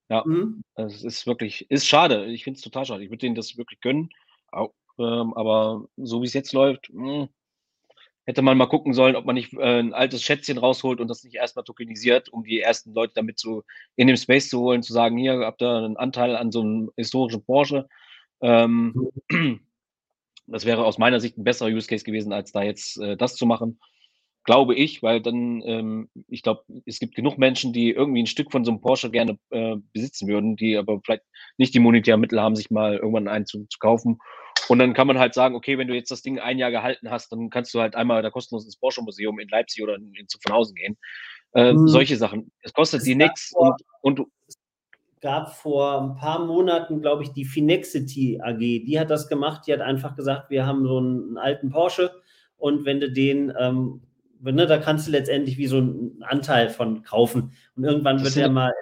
Ja, 0.09 0.23
mhm. 0.25 0.63
es 0.75 1.03
ist 1.03 1.25
wirklich, 1.25 1.69
ist 1.71 1.87
schade. 1.87 2.25
Ich 2.25 2.43
finde 2.43 2.57
es 2.57 2.63
total 2.63 2.85
schade. 2.85 3.03
Ich 3.03 3.09
würde 3.09 3.19
denen 3.19 3.35
das 3.35 3.57
wirklich 3.57 3.79
gönnen. 3.79 4.09
Ähm, 5.01 5.33
aber 5.33 5.85
so 5.97 6.21
wie 6.21 6.27
es 6.27 6.33
jetzt 6.33 6.53
läuft, 6.53 6.89
mh, 6.93 7.21
hm, 7.23 7.29
hätte 8.25 8.41
man 8.41 8.57
mal 8.57 8.67
gucken 8.67 8.93
sollen, 8.93 9.15
ob 9.15 9.25
man 9.25 9.35
nicht 9.35 9.53
äh, 9.53 9.79
ein 9.79 9.93
altes 9.93 10.23
Schätzchen 10.23 10.57
rausholt 10.57 10.99
und 10.99 11.07
das 11.07 11.23
nicht 11.23 11.35
erstmal 11.35 11.65
tokenisiert, 11.65 12.29
um 12.29 12.43
die 12.43 12.59
ersten 12.61 12.93
Leute 12.93 13.13
damit 13.15 13.39
zu, 13.39 13.63
in 13.95 14.07
dem 14.07 14.17
Space 14.17 14.49
zu 14.49 14.59
holen, 14.59 14.83
zu 14.83 14.93
sagen, 14.93 15.17
hier 15.17 15.39
habt 15.39 15.61
ihr 15.61 15.69
einen 15.69 15.97
Anteil 15.97 16.35
an 16.35 16.51
so 16.51 16.61
einem 16.61 16.91
historischen 16.95 17.43
Porsche. 17.43 17.87
Ähm, 18.41 19.11
mhm. 19.29 19.61
Das 20.47 20.65
wäre 20.65 20.85
aus 20.85 20.97
meiner 20.97 21.19
Sicht 21.19 21.37
ein 21.37 21.43
besserer 21.43 21.69
Use 21.69 21.87
Case 21.87 22.03
gewesen, 22.03 22.33
als 22.33 22.51
da 22.51 22.61
jetzt 22.63 22.97
äh, 22.97 23.15
das 23.15 23.35
zu 23.35 23.45
machen 23.45 23.79
glaube 24.51 24.75
ich, 24.75 25.01
weil 25.01 25.21
dann, 25.21 25.61
ähm, 25.63 26.09
ich 26.27 26.43
glaube, 26.43 26.63
es 26.85 26.99
gibt 26.99 27.15
genug 27.15 27.37
Menschen, 27.37 27.71
die 27.71 27.91
irgendwie 27.91 28.23
ein 28.23 28.27
Stück 28.27 28.51
von 28.51 28.65
so 28.65 28.71
einem 28.71 28.81
Porsche 28.81 29.09
gerne 29.09 29.37
äh, 29.49 29.77
besitzen 29.93 30.27
würden, 30.27 30.57
die 30.57 30.75
aber 30.75 30.99
vielleicht 31.05 31.23
nicht 31.57 31.73
die 31.73 31.79
monetären 31.79 32.19
Mittel 32.19 32.41
haben, 32.41 32.57
sich 32.57 32.69
mal 32.69 32.97
irgendwann 32.97 33.29
einen 33.29 33.45
zu, 33.45 33.65
zu, 33.69 33.79
kaufen. 33.79 34.19
Und 34.67 34.79
dann 34.79 34.93
kann 34.93 35.07
man 35.07 35.19
halt 35.19 35.35
sagen, 35.35 35.55
okay, 35.55 35.77
wenn 35.77 35.87
du 35.87 35.95
jetzt 35.95 36.11
das 36.11 36.21
Ding 36.21 36.37
ein 36.37 36.57
Jahr 36.57 36.69
gehalten 36.69 37.09
hast, 37.09 37.31
dann 37.31 37.49
kannst 37.49 37.73
du 37.73 37.79
halt 37.79 37.95
einmal 37.95 38.21
da 38.21 38.29
kostenlos 38.29 38.65
ins 38.65 38.75
Porsche 38.75 39.01
Museum 39.01 39.39
in 39.39 39.47
Leipzig 39.47 39.83
oder 39.83 39.95
in, 39.95 40.13
in 40.15 40.27
Zuffenhausen 40.27 40.75
gehen. 40.75 40.97
Äh, 41.53 41.71
mhm. 41.71 41.87
Solche 41.87 42.17
Sachen. 42.17 42.51
Es 42.61 42.73
kostet 42.73 42.99
es 42.99 43.05
die 43.05 43.15
nichts 43.15 43.53
und, 43.55 43.81
und 44.01 44.19
gab 45.21 45.55
vor 45.55 46.01
ein 46.01 46.15
paar 46.17 46.45
Monaten, 46.45 47.01
glaube 47.01 47.23
ich, 47.23 47.29
die 47.29 47.45
Finexity 47.45 48.41
AG. 48.41 48.59
Die 48.59 48.99
hat 48.99 49.11
das 49.11 49.29
gemacht. 49.29 49.65
Die 49.65 49.71
hat 49.71 49.79
einfach 49.79 50.17
gesagt, 50.17 50.49
wir 50.49 50.65
haben 50.65 50.85
so 50.85 50.97
einen 50.97 51.37
alten 51.37 51.69
Porsche 51.69 52.11
und 52.57 52.83
wenn 52.83 52.99
du 52.99 53.09
den 53.09 53.53
ähm, 53.57 54.01
ne, 54.41 54.65
da 54.67 54.77
kannst 54.77 55.07
du 55.07 55.11
letztendlich 55.11 55.57
wie 55.57 55.67
so 55.67 55.77
einen 55.77 56.23
Anteil 56.23 56.69
von 56.69 57.03
kaufen. 57.03 57.53
Und 57.75 57.83
irgendwann 57.83 58.17
das 58.17 58.25
wird 58.25 58.35
der 58.37 58.49
mal. 58.49 58.73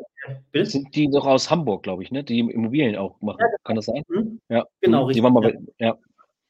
Bild? 0.51 0.69
Sind 0.69 0.95
die 0.95 1.09
doch 1.09 1.25
aus 1.25 1.49
Hamburg, 1.49 1.83
glaube 1.83 2.03
ich, 2.03 2.11
ne? 2.11 2.23
Die 2.23 2.39
Immobilien 2.39 2.95
auch 2.95 3.19
machen. 3.21 3.39
Ja, 3.39 3.47
Kann 3.63 3.75
das 3.75 3.85
sein? 3.85 4.03
Mhm. 4.09 4.39
Ja. 4.49 4.65
Genau, 4.81 5.05
richtig. 5.05 5.21
Die 5.21 5.23
waren 5.23 5.33
mal, 5.33 5.57
ja. 5.79 5.97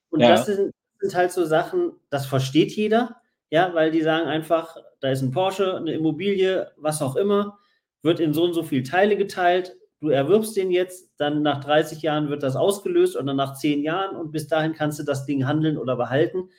Und 0.09 0.19
ja. 0.19 0.29
das 0.29 0.47
sind, 0.47 0.71
sind 0.99 1.15
halt 1.15 1.31
so 1.31 1.45
Sachen, 1.45 1.93
das 2.09 2.25
versteht 2.25 2.71
jeder, 2.71 3.15
ja, 3.49 3.73
weil 3.73 3.91
die 3.91 4.01
sagen 4.01 4.27
einfach, 4.27 4.77
da 4.99 5.09
ist 5.09 5.21
ein 5.21 5.31
Porsche, 5.31 5.77
eine 5.77 5.93
Immobilie, 5.93 6.71
was 6.77 7.01
auch 7.01 7.15
immer, 7.15 7.57
wird 8.01 8.19
in 8.19 8.33
so 8.33 8.43
und 8.43 8.53
so 8.53 8.63
viele 8.63 8.83
Teile 8.83 9.17
geteilt. 9.17 9.75
Du 10.01 10.09
erwirbst 10.09 10.55
den 10.55 10.71
jetzt, 10.71 11.11
dann 11.17 11.41
nach 11.41 11.63
30 11.63 12.01
Jahren 12.01 12.29
wird 12.29 12.43
das 12.43 12.55
ausgelöst 12.55 13.17
oder 13.17 13.33
nach 13.33 13.55
10 13.55 13.81
Jahren 13.81 14.15
und 14.15 14.31
bis 14.31 14.47
dahin 14.47 14.73
kannst 14.73 14.99
du 14.99 15.03
das 15.03 15.25
Ding 15.25 15.45
handeln 15.45 15.77
oder 15.77 15.95
behalten 15.95 16.49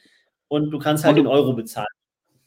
und 0.48 0.70
du 0.70 0.78
kannst 0.78 1.04
halt 1.04 1.16
in 1.16 1.26
Euro 1.26 1.54
bezahlen. 1.54 1.86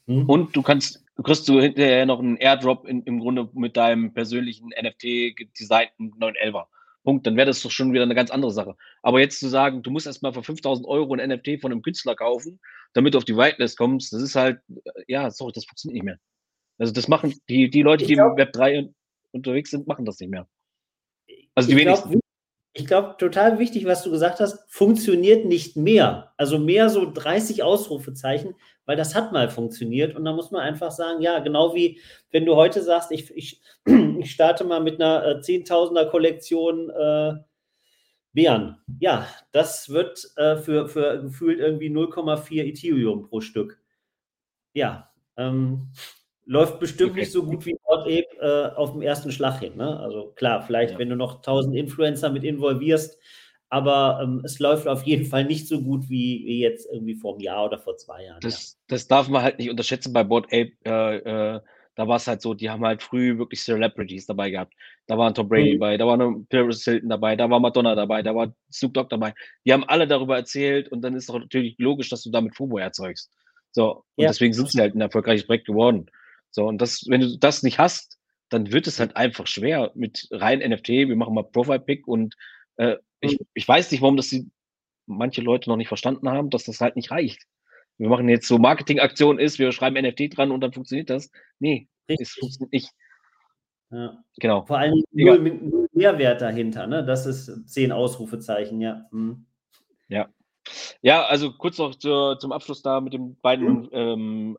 Mhm. 0.05 0.25
Und 0.29 0.55
du 0.55 0.61
kannst, 0.61 1.03
kriegst 1.23 1.47
du 1.47 1.61
hinterher 1.61 2.05
noch 2.05 2.19
einen 2.19 2.37
Airdrop 2.37 2.85
in, 2.85 3.03
im 3.03 3.19
Grunde 3.19 3.49
mit 3.53 3.77
deinem 3.77 4.13
persönlichen 4.13 4.69
NFT-designten 4.69 6.13
911er. 6.19 6.65
Punkt. 7.03 7.27
Dann 7.27 7.35
wäre 7.35 7.47
das 7.47 7.61
doch 7.61 7.71
schon 7.71 7.93
wieder 7.93 8.03
eine 8.03 8.15
ganz 8.15 8.31
andere 8.31 8.51
Sache. 8.51 8.75
Aber 9.01 9.19
jetzt 9.19 9.39
zu 9.39 9.49
sagen, 9.49 9.83
du 9.83 9.91
musst 9.91 10.07
erstmal 10.07 10.33
für 10.33 10.43
5000 10.43 10.87
Euro 10.87 11.13
ein 11.13 11.29
NFT 11.29 11.61
von 11.61 11.71
einem 11.71 11.81
Künstler 11.81 12.15
kaufen, 12.15 12.59
damit 12.93 13.13
du 13.13 13.17
auf 13.17 13.25
die 13.25 13.35
Whitelist 13.35 13.77
kommst, 13.77 14.13
das 14.13 14.21
ist 14.21 14.35
halt, 14.35 14.59
ja, 15.07 15.29
sorry, 15.29 15.51
das 15.53 15.65
funktioniert 15.65 15.95
nicht 15.95 16.05
mehr. 16.05 16.19
Also 16.77 16.93
das 16.93 17.07
machen 17.07 17.33
die, 17.49 17.69
die 17.69 17.81
Leute, 17.81 18.05
die 18.05 18.13
glaub, 18.13 18.31
im 18.31 18.37
Web 18.37 18.53
3 18.53 18.89
unterwegs 19.31 19.71
sind, 19.71 19.87
machen 19.87 20.05
das 20.05 20.19
nicht 20.19 20.29
mehr. 20.29 20.47
Also 21.55 21.69
die 21.69 21.75
wenigsten. 21.75 22.22
Ich 22.75 22.87
glaube, 22.87 23.15
total 23.19 23.59
wichtig, 23.59 23.85
was 23.85 24.03
du 24.03 24.09
gesagt 24.09 24.39
hast, 24.39 24.65
funktioniert 24.67 25.45
nicht 25.45 25.77
mehr. 25.77 26.33
Also 26.37 26.57
mehr 26.57 26.89
so 26.89 27.11
30 27.11 27.61
Ausrufezeichen, 27.61 28.55
weil 28.85 28.97
das 28.97 29.13
hat 29.13 29.31
mal 29.31 29.49
funktioniert. 29.49 30.15
Und 30.15 30.25
da 30.25 30.33
muss 30.33 30.49
man 30.49 30.61
einfach 30.61 30.91
sagen, 30.91 31.21
ja, 31.21 31.37
genau 31.39 31.75
wie 31.75 32.01
wenn 32.31 32.45
du 32.45 32.55
heute 32.55 32.81
sagst, 32.81 33.11
ich, 33.11 33.29
ich, 33.35 33.61
ich 34.19 34.31
starte 34.31 34.63
mal 34.63 34.81
mit 34.81 34.99
einer 34.99 35.23
äh, 35.23 35.35
10.000er 35.39 36.09
Kollektion 36.09 36.89
äh, 36.89 37.33
Bären. 38.33 38.77
Ja, 38.99 39.27
das 39.51 39.89
wird 39.89 40.27
äh, 40.37 40.57
für, 40.57 40.89
für 40.89 41.21
gefühlt 41.21 41.59
irgendwie 41.59 41.89
0,4 41.89 42.63
Ethereum 42.63 43.29
pro 43.29 43.41
Stück. 43.41 43.79
Ja, 44.73 45.11
ähm, 45.37 45.91
läuft 46.45 46.79
bestimmt 46.79 47.11
okay. 47.11 47.21
nicht 47.21 47.31
so 47.31 47.43
gut 47.43 47.65
wie 47.65 47.77
Ape 47.87 48.25
äh, 48.41 48.75
auf 48.75 48.91
dem 48.91 49.01
ersten 49.01 49.31
Schlag 49.31 49.59
hin. 49.59 49.77
Ne? 49.77 49.99
Also 49.99 50.33
klar, 50.35 50.61
vielleicht, 50.61 50.93
ja. 50.93 50.99
wenn 50.99 51.09
du 51.09 51.15
noch 51.15 51.37
1000 51.37 51.75
Influencer 51.75 52.29
mit 52.29 52.43
involvierst, 52.43 53.17
aber 53.69 54.19
ähm, 54.21 54.41
es 54.43 54.59
läuft 54.59 54.87
auf 54.87 55.03
jeden 55.03 55.25
Fall 55.25 55.45
nicht 55.45 55.67
so 55.67 55.81
gut 55.81 56.09
wie, 56.09 56.43
wie 56.45 56.59
jetzt 56.59 56.87
irgendwie 56.91 57.15
vor 57.15 57.33
einem 57.33 57.41
Jahr 57.41 57.65
oder 57.65 57.79
vor 57.79 57.97
zwei 57.97 58.25
Jahren. 58.25 58.39
Das, 58.41 58.73
ja. 58.73 58.79
das 58.89 59.07
darf 59.07 59.29
man 59.29 59.41
halt 59.41 59.57
nicht 59.57 59.69
unterschätzen 59.69 60.13
bei 60.13 60.23
Bored 60.23 60.45
Ape. 60.45 60.73
Äh, 60.85 61.55
äh, 61.55 61.59
da 61.95 62.07
war 62.07 62.17
es 62.17 62.27
halt 62.27 62.41
so, 62.41 62.53
die 62.53 62.69
haben 62.69 62.83
halt 62.83 63.03
früh 63.03 63.37
wirklich 63.37 63.61
Celebrities 63.61 64.25
dabei 64.25 64.49
gehabt. 64.49 64.73
Da 65.07 65.17
war 65.17 65.27
ein 65.27 65.33
Tom 65.33 65.47
Brady 65.47 65.75
mhm. 65.75 65.79
dabei, 65.79 65.97
da 65.97 66.07
war 66.07 66.35
Paris 66.49 66.83
Hilton 66.83 67.09
dabei, 67.09 67.35
da 67.35 67.49
war 67.49 67.59
Madonna 67.59 67.95
dabei, 67.95 68.23
da 68.23 68.35
war 68.35 68.53
Snoop 68.71 68.93
Dogg 68.93 69.09
dabei. 69.09 69.33
Die 69.65 69.73
haben 69.73 69.83
alle 69.85 70.07
darüber 70.07 70.35
erzählt 70.35 70.89
und 70.91 71.01
dann 71.01 71.15
ist 71.15 71.29
doch 71.29 71.39
natürlich 71.39 71.75
logisch, 71.77 72.09
dass 72.09 72.23
du 72.23 72.31
damit 72.31 72.55
FUBO 72.55 72.77
erzeugst. 72.77 73.31
So, 73.71 74.03
und 74.15 74.23
ja. 74.23 74.29
deswegen 74.29 74.53
sind 74.53 74.69
sie 74.69 74.79
halt 74.79 74.95
ein 74.95 75.01
erfolgreiches 75.01 75.45
Projekt 75.45 75.67
geworden. 75.67 76.07
So, 76.53 76.65
und 76.67 76.77
das, 76.79 77.05
wenn 77.07 77.21
du 77.21 77.37
das 77.37 77.63
nicht 77.63 77.79
hast, 77.79 78.19
dann 78.49 78.71
wird 78.71 78.85
es 78.85 78.99
halt 78.99 79.17
einfach 79.17 79.47
schwer 79.47 79.91
mit 79.95 80.27
rein 80.31 80.59
NFT, 80.59 80.89
wir 80.89 81.15
machen 81.15 81.33
mal 81.33 81.43
Profile-Pick 81.43 82.07
und 82.07 82.35
äh, 82.77 82.97
ich, 83.19 83.39
mhm. 83.39 83.45
ich 83.55 83.67
weiß 83.67 83.91
nicht, 83.91 84.01
warum 84.01 84.17
das 84.17 84.29
die, 84.29 84.49
manche 85.07 85.41
Leute 85.41 85.69
noch 85.69 85.77
nicht 85.77 85.87
verstanden 85.87 86.29
haben, 86.29 86.51
dass 86.51 86.65
das 86.65 86.79
halt 86.79 86.95
nicht 86.95 87.09
reicht. 87.09 87.43
Wir 87.97 88.09
machen 88.09 88.29
jetzt 88.29 88.47
so 88.47 88.59
Marketingaktion 88.59 89.39
ist, 89.39 89.57
wir 89.57 89.71
schreiben 89.71 90.01
NFT 90.01 90.37
dran 90.37 90.51
und 90.51 90.61
dann 90.61 90.73
funktioniert 90.73 91.09
das. 91.09 91.31
Nee, 91.59 91.87
Richtig. 92.07 92.27
das 92.27 92.37
funktioniert 92.37 92.73
nicht. 92.73 92.89
Ja. 93.91 94.23
Genau. 94.37 94.65
Vor 94.65 94.77
allem 94.77 95.03
null, 95.11 95.39
null 95.39 95.89
Mehrwert 95.93 96.41
dahinter, 96.41 96.87
ne? 96.87 97.05
Das 97.05 97.25
ist 97.25 97.67
zehn 97.69 97.91
Ausrufezeichen, 97.91 98.81
ja. 98.81 99.05
Hm. 99.11 99.45
Ja. 100.07 100.29
Ja, 101.01 101.25
also 101.25 101.53
kurz 101.53 101.77
noch 101.77 101.95
zu, 101.95 102.35
zum 102.35 102.51
Abschluss 102.51 102.81
da 102.81 103.01
mit 103.01 103.13
den 103.13 103.39
beiden 103.41 103.81
mhm. 103.81 103.89
ähm, 103.91 104.57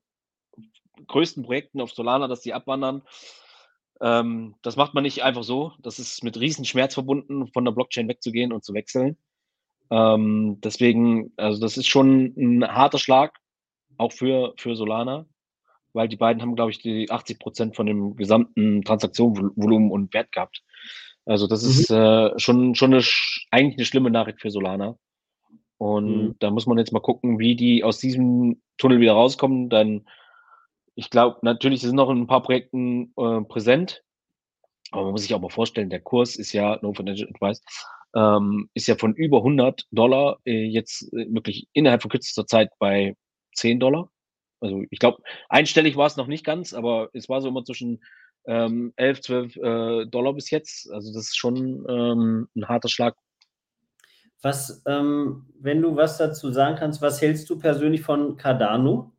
größten 1.07 1.43
Projekten 1.45 1.81
auf 1.81 1.93
Solana, 1.93 2.29
dass 2.29 2.41
die 2.41 2.55
abwandern. 2.55 3.03
Ähm, 4.01 4.55
das 4.63 4.77
macht 4.77 4.95
man 4.95 5.03
nicht 5.03 5.23
einfach 5.23 5.45
so. 5.45 5.73
Das 5.81 5.99
ist 5.99 6.25
mit 6.25 6.39
riesen 6.39 6.65
Schmerz 6.65 6.95
verbunden, 6.95 7.49
von 7.49 7.65
der 7.65 7.73
Blockchain 7.73 8.09
wegzugehen 8.09 8.53
und 8.53 8.65
zu 8.65 8.75
wechseln. 8.75 9.17
Ähm, 9.91 10.61
deswegen, 10.63 11.33
also 11.37 11.61
das 11.61 11.77
ist 11.77 11.87
schon 11.87 12.35
ein 12.37 12.67
harter 12.67 12.99
Schlag, 12.99 13.39
auch 13.99 14.13
für, 14.13 14.55
für 14.57 14.75
Solana, 14.75 15.27
weil 15.93 16.09
die 16.09 16.17
beiden 16.17 16.43
haben, 16.43 16.57
glaube 16.57 16.71
ich, 16.71 16.79
die 16.79 17.11
80 17.11 17.39
Prozent 17.39 17.77
von 17.77 17.87
dem 17.87 18.17
gesamten 18.17 18.83
Transaktionsvolumen 18.83 19.91
und 19.91 20.13
Wert 20.15 20.33
gehabt. 20.33 20.63
Also 21.27 21.47
das 21.47 21.63
mhm. 21.63 21.71
ist 21.71 21.91
äh, 21.91 22.39
schon, 22.39 22.75
schon 22.75 22.95
eine, 22.95 23.03
eigentlich 23.51 23.79
eine 23.79 23.87
schlimme 23.87 24.11
Nachricht 24.11 24.41
für 24.41 24.51
Solana. 24.51 24.99
Und 25.79 26.07
mhm. 26.07 26.37
da 26.39 26.51
muss 26.51 26.67
man 26.67 26.79
jetzt 26.79 26.93
mal 26.93 27.01
gucken, 27.01 27.39
wie 27.39 27.57
die 27.57 27.85
aus 27.85 27.99
diesem 27.99 28.63
Tunnel 28.79 29.01
wieder 29.01 29.13
rauskommen. 29.13 29.69
Dann 29.69 30.07
ich 30.95 31.11
glaube, 31.11 31.39
natürlich 31.43 31.81
sind 31.81 31.97
noch 31.97 32.11
ein 32.11 32.27
paar 32.27 32.43
Projekten 32.43 33.13
äh, 33.17 33.41
präsent, 33.43 34.03
Aber 34.93 35.05
man 35.05 35.13
muss 35.13 35.23
sich 35.23 35.35
auch 35.35 35.41
mal 35.41 35.51
vorstellen, 35.51 35.91
der 35.91 36.01
Kurs 36.01 36.37
ist 36.37 36.53
ja, 36.53 36.79
no 36.83 36.93
financial 36.95 37.29
advice, 37.29 37.63
ähm, 38.15 38.71
ist 38.75 38.87
ja 38.87 38.97
von 38.97 39.15
über 39.15 39.39
100 39.39 39.87
Dollar 39.91 40.39
äh, 40.45 40.67
jetzt 40.67 41.13
äh, 41.13 41.27
wirklich 41.33 41.67
innerhalb 41.73 42.03
von 42.03 42.11
kürzester 42.11 42.47
Zeit 42.47 42.71
bei 42.79 43.17
10 43.55 43.81
Dollar. 43.81 44.11
Also 44.61 44.83
ich 44.91 44.99
glaube, 44.99 45.23
einstellig 45.49 45.97
war 45.97 46.07
es 46.07 46.17
noch 46.17 46.29
nicht 46.29 46.45
ganz, 46.45 46.75
aber 46.75 47.11
es 47.13 47.29
war 47.29 47.41
so 47.41 47.49
immer 47.49 47.65
zwischen 47.65 48.03
ähm, 48.47 48.93
11, 48.97 49.21
12 49.23 49.57
äh, 49.57 50.07
Dollar 50.07 50.35
bis 50.35 50.51
jetzt. 50.51 50.91
Also 50.93 51.13
das 51.13 51.25
ist 51.25 51.37
schon 51.37 51.85
ähm, 51.89 52.49
ein 52.57 52.69
harter 52.69 52.89
Schlag. 52.89 53.17
Was, 54.43 54.83
ähm, 54.87 55.47
wenn 55.59 55.81
du 55.81 55.97
was 55.97 56.19
dazu 56.19 56.53
sagen 56.53 56.77
kannst, 56.77 57.01
was 57.01 57.21
hältst 57.23 57.49
du 57.49 57.59
persönlich 57.59 58.03
von 58.03 58.37
Cardano? 58.37 59.14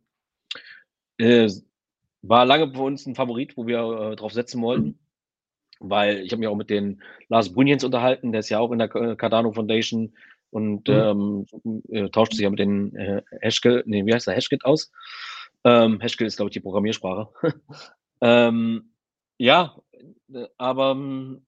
Äh, 1.18 1.48
war 2.22 2.44
lange 2.44 2.66
bei 2.66 2.80
uns 2.80 3.06
ein 3.06 3.14
Favorit, 3.14 3.56
wo 3.56 3.66
wir 3.66 3.78
äh, 4.12 4.16
drauf 4.16 4.32
setzen 4.32 4.62
wollten. 4.62 4.98
Weil 5.78 6.20
ich 6.20 6.32
habe 6.32 6.40
mich 6.40 6.48
auch 6.48 6.56
mit 6.56 6.70
den 6.70 7.02
Lars 7.28 7.52
Brunjens 7.52 7.84
unterhalten, 7.84 8.32
der 8.32 8.40
ist 8.40 8.48
ja 8.48 8.58
auch 8.60 8.72
in 8.72 8.78
der 8.78 8.88
Cardano 8.88 9.52
Foundation 9.52 10.14
und 10.50 10.88
mhm. 10.88 11.46
ähm, 11.58 11.82
äh, 11.90 12.08
tauscht 12.08 12.32
sich 12.32 12.42
ja 12.42 12.50
mit 12.50 12.58
den 12.58 12.96
äh, 12.96 13.22
Hashkel, 13.42 13.82
nee, 13.86 14.06
wie 14.06 14.14
heißt 14.14 14.26
der, 14.26 14.34
Hashkit 14.34 14.64
aus? 14.64 14.90
Ähm, 15.64 16.00
Hashkit 16.00 16.26
ist, 16.26 16.36
glaube 16.36 16.48
ich, 16.48 16.54
die 16.54 16.60
Programmiersprache. 16.60 17.28
ähm, 18.22 18.90
ja, 19.36 19.76
äh, 20.32 20.46
aber 20.56 20.92
ähm, 20.92 21.44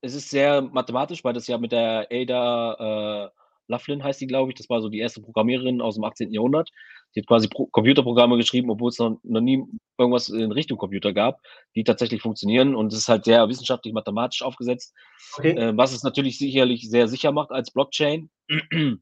es 0.00 0.14
ist 0.14 0.30
sehr 0.30 0.62
mathematisch, 0.62 1.22
weil 1.22 1.34
das 1.34 1.46
ja 1.46 1.58
mit 1.58 1.70
der 1.70 2.08
Ada 2.10 3.28
äh, 3.28 3.30
Laughlin 3.68 4.02
heißt 4.02 4.20
die, 4.20 4.26
glaube 4.26 4.50
ich, 4.50 4.56
das 4.56 4.68
war 4.68 4.80
so 4.80 4.88
die 4.88 4.98
erste 4.98 5.22
Programmiererin 5.22 5.80
aus 5.80 5.94
dem 5.94 6.04
18. 6.04 6.32
Jahrhundert. 6.32 6.70
Die 7.14 7.20
hat 7.20 7.26
quasi 7.26 7.48
Pro 7.48 7.66
Computerprogramme 7.66 8.36
geschrieben, 8.36 8.70
obwohl 8.70 8.88
es 8.88 8.98
noch, 8.98 9.18
noch, 9.22 9.40
nie 9.40 9.64
irgendwas 9.98 10.28
in 10.28 10.52
Richtung 10.52 10.78
Computer 10.78 11.12
gab, 11.12 11.40
die 11.74 11.84
tatsächlich 11.84 12.22
funktionieren. 12.22 12.74
Und 12.74 12.92
es 12.92 13.00
ist 13.00 13.08
halt 13.08 13.24
sehr 13.24 13.48
wissenschaftlich, 13.48 13.92
mathematisch 13.92 14.42
aufgesetzt, 14.42 14.94
okay. 15.36 15.52
äh, 15.52 15.76
was 15.76 15.92
es 15.92 16.02
natürlich 16.02 16.38
sicherlich 16.38 16.88
sehr 16.88 17.08
sicher 17.08 17.32
macht 17.32 17.50
als 17.50 17.70
Blockchain. 17.70 18.30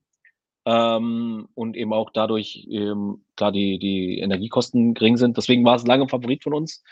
ähm, 0.67 1.49
und 1.55 1.77
eben 1.77 1.93
auch 1.93 2.11
dadurch, 2.13 2.67
ähm, 2.71 3.25
klar, 3.37 3.53
die, 3.53 3.79
die 3.79 4.19
Energiekosten 4.19 4.95
gering 4.95 5.17
sind. 5.17 5.37
Deswegen 5.37 5.65
war 5.65 5.77
es 5.77 5.87
lange 5.87 6.05
ein 6.05 6.09
Favorit 6.09 6.43
von 6.43 6.55
uns. 6.55 6.83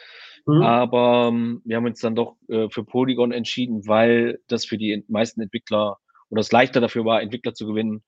Mhm. 0.47 0.63
Aber 0.63 1.29
ähm, 1.29 1.63
wir 1.65 1.77
haben 1.77 1.87
uns 1.87 2.01
dann 2.01 2.15
doch 2.15 2.37
äh, 2.49 2.69
für 2.71 2.85
Polygon 2.85 3.33
entschieden, 3.33 3.87
weil 3.87 4.41
das 4.49 4.65
für 4.65 4.79
die 4.79 5.05
meisten 5.09 5.41
Entwickler 5.41 5.99
oder 6.31 6.41
es 6.41 6.53
leichter 6.53 6.81
dafür 6.81 7.05
war, 7.05 7.23
Entwickler 7.23 7.55
zu 7.55 7.67
gewinnen 7.67 8.03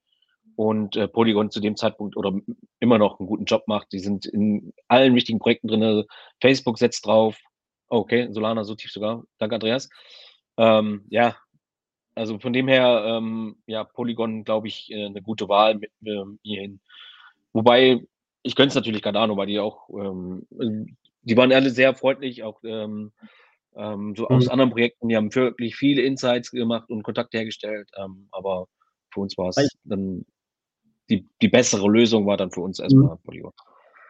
und 0.61 0.95
äh, 0.95 1.09
Polygon 1.09 1.51
zu 1.51 1.59
dem 1.59 1.75
Zeitpunkt 1.75 2.19
oder 2.19 2.39
immer 2.81 2.99
noch 2.99 3.19
einen 3.19 3.27
guten 3.27 3.47
Job 3.47 3.63
macht. 3.67 3.93
Die 3.93 3.99
sind 3.99 4.27
in 4.27 4.75
allen 4.89 5.15
wichtigen 5.15 5.39
Projekten 5.39 5.69
drin. 5.69 6.05
Facebook 6.39 6.77
setzt 6.77 7.07
drauf. 7.07 7.39
Okay, 7.89 8.29
Solana 8.31 8.63
so 8.65 8.75
tief 8.75 8.93
sogar. 8.93 9.25
Danke, 9.39 9.55
Andreas. 9.55 9.89
Ähm, 10.59 11.07
ja, 11.09 11.35
also 12.15 12.39
von 12.39 12.53
dem 12.53 12.69
her, 12.69 13.05
ähm, 13.07 13.57
ja, 13.65 13.85
Polygon, 13.85 14.45
glaube 14.45 14.69
ich, 14.69 14.91
äh, 14.91 15.07
eine 15.07 15.23
gute 15.23 15.49
Wahl 15.49 15.77
mit 15.77 15.93
äh, 16.05 16.25
hierhin. 16.43 16.81
Wobei, 17.55 18.03
ich 18.43 18.55
könnte 18.55 18.69
es 18.69 18.75
natürlich 18.75 19.01
Cardano, 19.01 19.39
weil 19.39 19.47
die 19.47 19.61
auch, 19.61 19.89
ähm, 19.89 20.47
die 21.23 21.39
waren 21.39 21.55
alle 21.55 21.71
sehr 21.71 21.95
freundlich, 21.95 22.43
auch 22.43 22.61
ähm, 22.65 23.13
ähm, 23.77 24.15
so 24.15 24.29
aus 24.29 24.45
mhm. 24.45 24.51
anderen 24.51 24.71
Projekten, 24.73 25.09
die 25.09 25.17
haben 25.17 25.35
wirklich 25.35 25.75
viele 25.77 26.03
Insights 26.03 26.51
gemacht 26.51 26.91
und 26.91 27.03
Kontakte 27.03 27.39
hergestellt, 27.39 27.89
ähm, 27.97 28.29
aber 28.31 28.67
für 29.11 29.21
uns 29.21 29.39
war 29.39 29.49
es 29.49 29.57
dann 29.85 30.27
die, 31.11 31.27
die 31.43 31.49
bessere 31.49 31.89
Lösung 31.89 32.27
war 32.27 32.37
dann 32.37 32.51
für 32.51 32.61
uns 32.61 32.79
erstmal 32.79 33.15
mhm. 33.15 33.19
Polygon. 33.25 33.53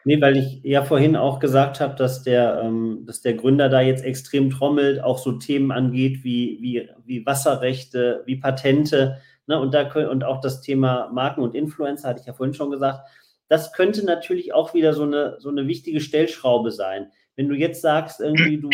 Nee, 0.05 0.21
weil 0.21 0.39
ich 0.39 0.61
ja 0.63 0.83
vorhin 0.83 1.15
auch 1.15 1.41
gesagt 1.41 1.79
habe, 1.81 1.95
dass 1.95 2.23
der, 2.23 2.63
ähm, 2.63 3.03
dass 3.07 3.21
der 3.21 3.35
Gründer 3.35 3.69
da 3.69 3.83
jetzt 3.83 4.05
extrem 4.05 4.49
trommelt, 4.49 5.03
auch 5.03 5.19
so 5.19 5.33
Themen 5.33 5.71
angeht 5.73 6.25
wie, 6.25 6.59
wie, 6.61 6.89
wie 7.05 7.27
Wasserrechte, 7.27 8.23
wie 8.25 8.37
Patente 8.37 9.19
ne, 9.47 9.61
und, 9.61 9.75
da, 9.75 9.91
und 10.09 10.25
auch 10.25 10.41
das 10.41 10.63
Thema 10.63 11.11
Marken 11.13 11.43
und 11.43 11.55
Influencer, 11.55 12.09
hatte 12.09 12.21
ich 12.21 12.27
ja 12.27 12.33
vorhin 12.33 12.55
schon 12.55 12.71
gesagt. 12.71 13.07
Das 13.49 13.73
könnte 13.73 14.07
natürlich 14.07 14.55
auch 14.55 14.73
wieder 14.73 14.95
so 14.95 15.03
eine, 15.03 15.37
so 15.39 15.51
eine 15.51 15.67
wichtige 15.67 16.01
Stellschraube 16.01 16.71
sein. 16.71 17.11
Wenn 17.37 17.49
du 17.49 17.55
jetzt 17.55 17.83
sagst, 17.83 18.21
irgendwie 18.21 18.59
du, 18.59 18.71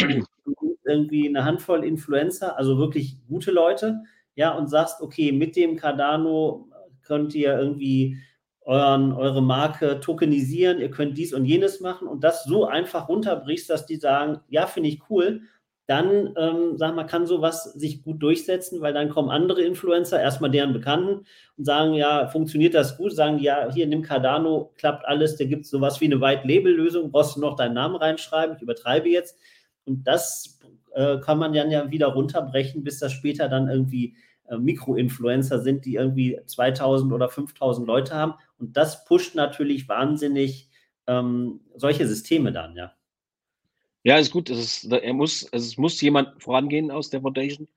irgendwie 0.85 1.29
eine 1.29 1.45
Handvoll 1.45 1.85
Influencer, 1.85 2.57
also 2.57 2.79
wirklich 2.79 3.16
gute 3.27 3.51
Leute, 3.51 4.03
ja, 4.37 4.53
und 4.53 4.68
sagst, 4.68 5.01
okay, 5.01 5.33
mit 5.33 5.57
dem 5.57 5.77
Cardano 5.77 6.68
könnt 7.07 7.34
ihr 7.34 7.59
irgendwie 7.59 8.18
euren, 8.62 9.12
eure 9.12 9.42
Marke 9.42 10.00
tokenisieren, 10.00 10.80
ihr 10.80 10.90
könnt 10.90 11.16
dies 11.16 11.32
und 11.32 11.44
jenes 11.44 11.80
machen 11.80 12.09
und 12.09 12.24
das 12.24 12.44
so 12.44 12.66
einfach 12.66 13.09
runterbrichst, 13.09 13.70
dass 13.70 13.86
die 13.86 13.96
sagen, 13.96 14.40
ja, 14.48 14.66
finde 14.66 14.88
ich 14.88 15.09
cool, 15.09 15.42
dann, 15.86 16.34
ähm, 16.36 16.76
sag 16.76 16.96
mal, 16.96 17.04
kann 17.04 17.26
sowas 17.26 17.72
sich 17.74 18.02
gut 18.02 18.20
durchsetzen, 18.20 18.80
weil 18.80 18.92
dann 18.92 19.09
kommen 19.09 19.30
andere 19.30 19.62
Influencer, 19.62 20.20
erstmal 20.20 20.50
deren 20.50 20.72
Bekannten 20.72 21.24
und 21.57 21.64
sagen, 21.64 21.94
ja, 21.94 22.26
funktioniert 22.26 22.74
das 22.74 22.96
gut? 22.96 23.14
Sagen, 23.14 23.38
ja, 23.38 23.72
hier 23.72 23.86
nimm 23.86 24.02
Cardano, 24.02 24.72
klappt 24.76 25.07
alles, 25.07 25.36
da 25.36 25.44
gibt 25.44 25.64
es 25.64 25.70
sowas 25.70 26.00
wie 26.00 26.07
eine 26.07 26.20
White-Label-Lösung, 26.20 27.12
brauchst 27.12 27.36
du 27.36 27.40
noch 27.40 27.54
deinen 27.54 27.74
Namen 27.74 27.94
reinschreiben, 27.94 28.57
ich 28.57 28.62
übertreibe 28.62 29.09
jetzt. 29.09 29.38
Und 29.84 30.09
das 30.09 30.59
äh, 30.94 31.18
kann 31.20 31.38
man 31.38 31.52
dann 31.52 31.70
ja 31.70 31.88
wieder 31.88 32.09
runterbrechen, 32.09 32.82
bis 32.82 32.98
das 32.98 33.12
später 33.12 33.48
dann 33.48 33.68
irgendwie 33.68 34.16
äh, 34.49 34.59
Mikroinfluencer 34.59 35.61
sind, 35.61 35.84
die 35.84 35.94
irgendwie 35.94 36.38
2000 36.47 37.12
oder 37.12 37.28
5000 37.28 37.86
Leute 37.86 38.14
haben. 38.14 38.34
Und 38.59 38.76
das 38.76 39.05
pusht 39.05 39.34
natürlich 39.34 39.88
wahnsinnig 39.88 40.70
ähm, 41.07 41.61
solche 41.74 42.07
Systeme 42.07 42.53
dann, 42.53 42.76
ja. 42.76 42.92
Ja, 44.03 44.18
ist 44.18 44.30
gut. 44.30 44.51
Es, 44.51 44.84
ist, 44.84 44.92
er 44.92 45.14
muss, 45.14 45.49
es 45.51 45.76
muss 45.76 46.01
jemand 46.01 46.40
vorangehen 46.40 46.90
aus 46.90 47.11
der 47.11 47.22
Foundation. 47.22 47.68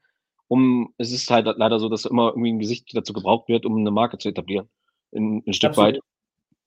Um, 0.48 0.94
es 0.98 1.12
ist 1.12 1.30
halt 1.30 1.48
leider 1.58 1.80
so, 1.80 1.90
dass 1.90 2.06
immer 2.06 2.30
irgendwie 2.30 2.52
ein 2.52 2.60
Gesicht 2.60 2.96
dazu 2.96 3.14
gebraucht 3.14 3.48
wird, 3.50 3.66
um 3.66 3.78
eine 3.78 3.92
Marke 3.92 4.18
zu 4.18 4.30
etablieren. 4.30 4.68
Ein, 5.12 5.44
ein 5.46 5.54
Stück 5.54 5.72
Absolut. 5.72 5.96
weit. 5.96 6.02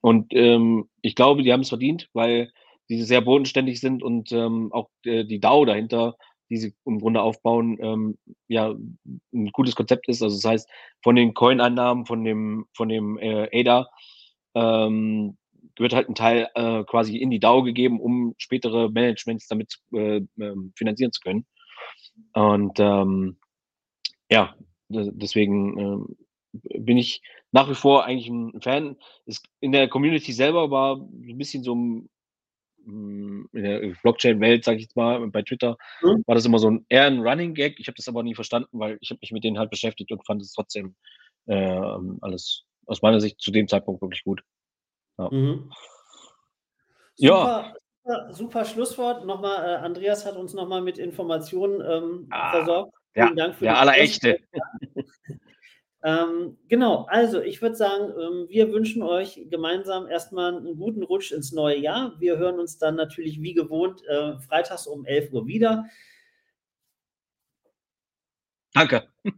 Und 0.00 0.34
ähm, 0.34 0.88
ich 1.00 1.14
glaube, 1.14 1.42
die 1.42 1.53
haben 1.53 1.61
es 1.61 1.68
verdient, 1.68 2.09
weil 2.12 2.53
die 2.88 3.03
sehr 3.03 3.20
bodenständig 3.20 3.80
sind 3.80 4.03
und 4.03 4.32
ähm, 4.32 4.72
auch 4.72 4.90
äh, 5.05 5.24
die 5.24 5.40
DAO 5.40 5.64
dahinter 5.64 6.16
die 6.53 6.59
sie 6.59 6.74
im 6.84 6.98
Grunde 6.98 7.22
aufbauen, 7.22 7.78
ähm, 7.80 8.18
ja, 8.46 8.74
ein 9.32 9.46
gutes 9.53 9.74
Konzept 9.74 10.07
ist. 10.07 10.22
Also 10.22 10.36
das 10.36 10.44
heißt, 10.44 10.70
von 11.03 11.16
den 11.16 11.32
Coin-Einnahmen, 11.32 12.05
von 12.05 12.22
dem, 12.24 12.66
von 12.74 12.90
dem 12.90 13.18
äh, 13.18 13.48
ADA, 13.59 13.88
ähm, 14.55 15.38
wird 15.78 15.94
halt 15.94 16.11
ein 16.11 16.14
Teil 16.14 16.48
äh, 16.55 16.84
quasi 16.84 17.16
in 17.16 17.30
die 17.30 17.40
DAO 17.40 17.62
gegeben, 17.62 18.00
um 18.00 18.34
spätere 18.36 18.90
Managements 18.90 19.48
damit 19.48 19.78
äh, 19.94 20.20
ähm, 20.38 20.74
finanzieren 20.76 21.12
zu 21.12 21.22
können. 21.22 21.46
Und 22.34 22.78
ähm, 22.78 23.38
ja, 24.30 24.55
deswegen 24.90 25.78
äh, 25.78 26.78
bin 26.78 26.98
ich 26.98 27.22
nach 27.50 27.70
wie 27.70 27.74
vor 27.74 28.05
eigentlich 28.05 28.28
ein 28.28 28.61
Fan. 28.61 28.96
In 29.61 29.72
der 29.72 29.88
Community 29.88 30.32
selber 30.32 30.70
war 30.70 30.96
ein 30.96 31.38
bisschen 31.38 31.62
so 31.62 31.74
ein 31.74 32.11
in 32.87 33.49
der 33.53 33.95
Blockchain-Welt, 34.03 34.64
sage 34.64 34.78
ich 34.78 34.85
jetzt 34.85 34.97
mal, 34.97 35.26
bei 35.28 35.43
Twitter, 35.43 35.76
mhm. 36.03 36.22
war 36.26 36.35
das 36.35 36.45
immer 36.45 36.59
so 36.59 36.70
ein 36.70 36.87
eher 36.89 37.05
ein 37.05 37.20
Running 37.20 37.55
Gag. 37.55 37.78
Ich 37.78 37.87
habe 37.87 37.97
das 37.97 38.09
aber 38.09 38.22
nie 38.22 38.35
verstanden, 38.35 38.78
weil 38.78 38.99
ich 39.01 39.11
habe 39.11 39.18
mich 39.20 39.33
mit 39.33 39.45
denen 39.45 39.59
halt 39.59 39.70
beschäftigt 39.70 40.12
und 40.12 40.26
fand 40.26 40.43
es 40.43 40.53
trotzdem 40.53 40.95
äh, 41.47 41.80
alles 42.20 42.64
aus 42.87 43.03
meiner 43.03 43.20
Sicht 43.20 43.41
zu 43.41 43.51
dem 43.51 43.68
Zeitpunkt 43.68 44.03
wirklich 44.03 44.24
gut. 44.24 44.43
Ja. 45.18 45.28
Mhm. 45.30 45.72
Super, 47.16 47.28
ja. 47.28 47.74
Super, 48.05 48.35
super, 48.35 48.64
Schlusswort. 48.64 49.24
Nochmal, 49.24 49.64
äh, 49.64 49.76
Andreas 49.76 50.26
hat 50.26 50.37
uns 50.37 50.55
nochmal 50.55 50.83
mit 50.83 50.99
Informationen 50.99 51.80
ähm, 51.80 52.26
ah, 52.30 52.51
versorgt. 52.51 52.95
Vielen 53.12 53.28
ja, 53.28 53.35
Dank 53.35 53.55
für 53.57 53.64
der 53.64 53.78
allerechte. 53.78 54.39
Ähm, 56.05 56.59
genau, 56.68 57.07
also 57.09 57.40
ich 57.40 57.62
würde 57.62 57.76
sagen, 57.76 58.12
ähm, 58.18 58.46
wir 58.48 58.72
wünschen 58.72 59.03
euch 59.03 59.46
gemeinsam 59.50 60.09
erstmal 60.09 60.57
einen 60.57 60.76
guten 60.76 61.05
Rutsch 61.05 61.30
ins 61.30 61.53
neue 61.53 61.78
Jahr. 61.78 62.16
Wir 62.18 62.38
hören 62.38 62.59
uns 62.59 62.78
dann 62.78 62.96
natürlich 62.96 63.40
wie 63.40 63.55
gewohnt 63.55 64.03
äh, 64.09 64.36
freitags 64.38 64.88
um 64.88 65.05
11 65.07 65.32
Uhr 65.32 65.46
wieder. 65.46 65.86
Danke. 68.74 69.03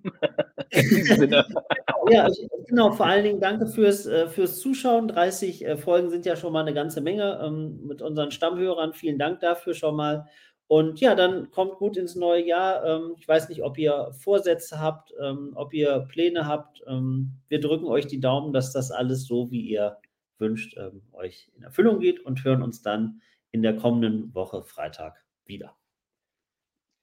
ja, 2.08 2.28
genau, 2.68 2.92
vor 2.92 3.06
allen 3.06 3.24
Dingen 3.24 3.40
danke 3.40 3.66
fürs, 3.66 4.06
äh, 4.06 4.28
fürs 4.28 4.60
Zuschauen. 4.60 5.08
30 5.08 5.66
äh, 5.66 5.76
Folgen 5.76 6.08
sind 6.08 6.24
ja 6.24 6.36
schon 6.36 6.52
mal 6.52 6.60
eine 6.60 6.72
ganze 6.72 7.00
Menge 7.00 7.40
ähm, 7.44 7.84
mit 7.84 8.00
unseren 8.00 8.30
Stammhörern. 8.30 8.94
Vielen 8.94 9.18
Dank 9.18 9.40
dafür 9.40 9.74
schon 9.74 9.96
mal. 9.96 10.28
Und 10.74 11.00
ja, 11.00 11.14
dann 11.14 11.52
kommt 11.52 11.76
gut 11.76 11.96
ins 11.96 12.16
neue 12.16 12.44
Jahr. 12.44 12.84
Ähm, 12.84 13.14
ich 13.16 13.28
weiß 13.28 13.48
nicht, 13.48 13.62
ob 13.62 13.78
ihr 13.78 14.10
Vorsätze 14.18 14.80
habt, 14.80 15.14
ähm, 15.22 15.52
ob 15.54 15.72
ihr 15.72 16.00
Pläne 16.10 16.48
habt. 16.48 16.82
Ähm, 16.88 17.30
wir 17.46 17.60
drücken 17.60 17.84
euch 17.84 18.08
die 18.08 18.18
Daumen, 18.18 18.52
dass 18.52 18.72
das 18.72 18.90
alles 18.90 19.24
so, 19.24 19.52
wie 19.52 19.60
ihr 19.60 19.98
wünscht, 20.38 20.76
euch 21.12 21.48
in 21.56 21.62
Erfüllung 21.62 22.00
geht 22.00 22.18
und 22.18 22.42
hören 22.42 22.60
uns 22.64 22.82
dann 22.82 23.22
in 23.52 23.62
der 23.62 23.76
kommenden 23.76 24.34
Woche 24.34 24.64
Freitag 24.64 25.24
wieder. 25.44 25.76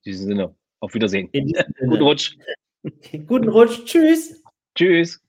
In 0.04 0.12
diesem 0.12 0.28
Sinne, 0.28 0.56
auf 0.82 0.94
Wiedersehen. 0.94 1.32
Guten 1.80 2.04
Rutsch. 2.04 2.38
Guten 3.26 3.48
Rutsch. 3.48 3.86
Tschüss. 3.86 4.44
Tschüss. 4.76 5.22